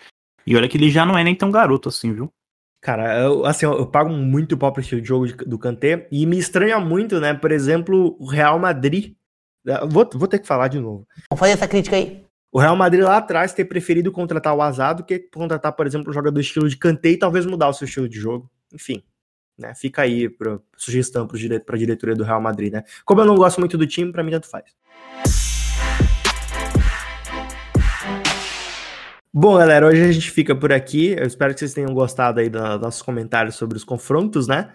E 0.46 0.56
olha 0.56 0.68
que 0.68 0.78
ele 0.78 0.90
já 0.90 1.06
não 1.06 1.18
é 1.18 1.24
nem 1.24 1.36
tão 1.36 1.52
garoto 1.52 1.90
assim, 1.90 2.14
viu? 2.14 2.32
Cara, 2.82 3.20
eu, 3.20 3.46
assim, 3.46 3.66
eu, 3.66 3.88
pago 3.88 4.12
muito 4.12 4.58
pau 4.58 4.72
pro 4.72 4.82
estilo 4.82 5.02
de 5.02 5.08
jogo 5.08 5.26
de, 5.26 5.34
do 5.34 5.58
Kanté 5.58 6.08
e 6.12 6.26
me 6.26 6.38
estranha 6.38 6.80
muito, 6.80 7.20
né? 7.20 7.34
Por 7.34 7.52
exemplo, 7.52 8.16
o 8.20 8.28
Real 8.28 8.60
Madrid. 8.60 9.16
Vou, 9.90 10.08
vou 10.14 10.28
ter 10.28 10.38
que 10.38 10.46
falar 10.46 10.68
de 10.68 10.80
novo. 10.80 11.08
Vamos 11.32 11.40
fazer 11.40 11.54
essa 11.54 11.68
crítica 11.68 11.96
aí. 11.96 12.24
O 12.52 12.60
Real 12.60 12.76
Madrid 12.76 13.04
lá 13.04 13.18
atrás 13.18 13.54
ter 13.54 13.66
preferido 13.66 14.12
contratar 14.12 14.56
o 14.56 14.62
Azar 14.62 14.96
do 14.96 15.04
que 15.04 15.18
contratar, 15.18 15.74
por 15.74 15.88
exemplo, 15.88 16.12
um 16.12 16.14
jogador 16.14 16.36
do 16.36 16.40
estilo 16.40 16.70
de 16.70 16.78
Kanté 16.78 17.10
e 17.10 17.18
talvez 17.18 17.46
mudar 17.46 17.70
o 17.70 17.74
seu 17.74 17.86
estilo 17.86 18.08
de 18.08 18.20
jogo. 18.20 18.50
Enfim, 18.72 19.04
né? 19.58 19.74
Fica 19.76 20.02
aí 20.02 20.30
para 20.30 20.60
sugestão 20.78 21.28
para 21.28 21.38
dire 21.38 21.64
a 21.68 21.78
diretoria 21.78 22.16
do 22.16 22.24
Real 22.24 22.42
Madrid, 22.42 22.74
né? 22.74 22.84
Como 23.04 23.22
eu 23.22 23.26
não 23.26 23.36
gosto 23.36 23.60
muito 23.60 23.78
do 23.78 23.88
time, 23.88 24.12
para 24.12 24.24
mim 24.24 24.32
tanto 24.32 24.50
faz. 24.50 24.66
Bom, 29.34 29.58
galera, 29.58 29.86
hoje 29.88 30.02
a 30.02 30.12
gente 30.12 30.32
fica 30.32 30.56
por 30.56 30.72
aqui. 30.72 31.10
Eu 31.10 31.26
espero 31.26 31.54
que 31.54 31.60
vocês 31.60 31.74
tenham 31.74 31.94
gostado 31.94 32.40
aí 32.40 32.50
dos 32.50 32.80
nossos 32.80 33.02
comentários 33.02 33.56
sobre 33.56 33.78
os 33.78 33.84
confrontos, 33.84 34.48
né? 34.48 34.74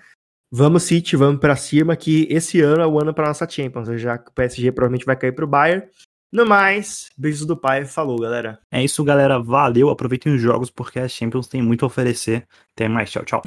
Vamos 0.53 0.83
City, 0.83 1.16
vamos 1.16 1.41
pra 1.41 1.57
cima, 1.57 1.97
que 1.97 2.26
esse 2.28 2.61
ano 2.61 2.83
é 2.83 2.87
o 2.87 3.01
ano 3.01 3.14
pra 3.14 3.28
nossa 3.28 3.49
Champions. 3.49 3.89
Já 4.01 4.18
que 4.18 4.31
o 4.31 4.35
PSG 4.35 4.70
provavelmente 4.72 5.07
vai 5.07 5.16
cair 5.16 5.33
pro 5.33 5.47
Bayern. 5.47 5.87
No 6.33 6.45
mais, 6.45 7.11
beijos 7.16 7.47
do 7.47 7.57
pai, 7.57 7.85
falou, 7.85 8.20
galera. 8.20 8.59
É 8.70 8.85
isso, 8.85 9.03
galera. 9.03 9.39
Valeu. 9.41 9.89
Aproveitem 9.89 10.35
os 10.35 10.41
jogos 10.43 10.70
porque 10.70 10.99
a 10.99 11.09
Champions 11.09 11.49
tem 11.49 11.62
muito 11.62 11.85
a 11.85 11.87
oferecer. 11.87 12.47
Até 12.72 12.87
mais. 12.89 13.11
Tchau, 13.11 13.24
tchau. 13.24 13.43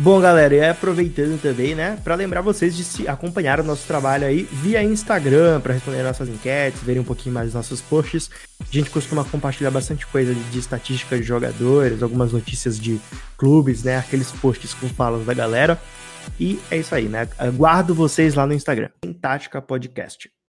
Bom, 0.00 0.20
galera, 0.20 0.54
e 0.54 0.64
aproveitando 0.64 1.42
também, 1.42 1.74
né, 1.74 1.98
para 2.04 2.14
lembrar 2.14 2.40
vocês 2.40 2.76
de 2.76 2.84
se 2.84 3.08
acompanhar 3.08 3.58
o 3.58 3.64
nosso 3.64 3.84
trabalho 3.84 4.24
aí 4.24 4.44
via 4.44 4.80
Instagram, 4.80 5.60
para 5.60 5.74
responder 5.74 6.04
nossas 6.04 6.28
enquetes, 6.28 6.80
verem 6.84 7.02
um 7.02 7.04
pouquinho 7.04 7.34
mais 7.34 7.48
os 7.48 7.54
nossos 7.54 7.80
posts. 7.80 8.30
A 8.60 8.72
gente 8.72 8.90
costuma 8.90 9.24
compartilhar 9.24 9.72
bastante 9.72 10.06
coisa 10.06 10.32
de, 10.32 10.40
de 10.50 10.58
estatística 10.60 11.16
de 11.18 11.24
jogadores, 11.24 12.00
algumas 12.00 12.32
notícias 12.32 12.78
de 12.78 13.00
clubes, 13.36 13.82
né, 13.82 13.98
aqueles 13.98 14.30
posts 14.30 14.72
com 14.72 14.88
falas 14.88 15.26
da 15.26 15.34
galera. 15.34 15.76
E 16.38 16.60
é 16.70 16.76
isso 16.76 16.94
aí, 16.94 17.08
né? 17.08 17.26
Aguardo 17.36 17.92
vocês 17.92 18.34
lá 18.34 18.46
no 18.46 18.54
Instagram. 18.54 18.90
Em 19.04 19.12
Tática 19.12 19.60
Podcast. 19.60 20.30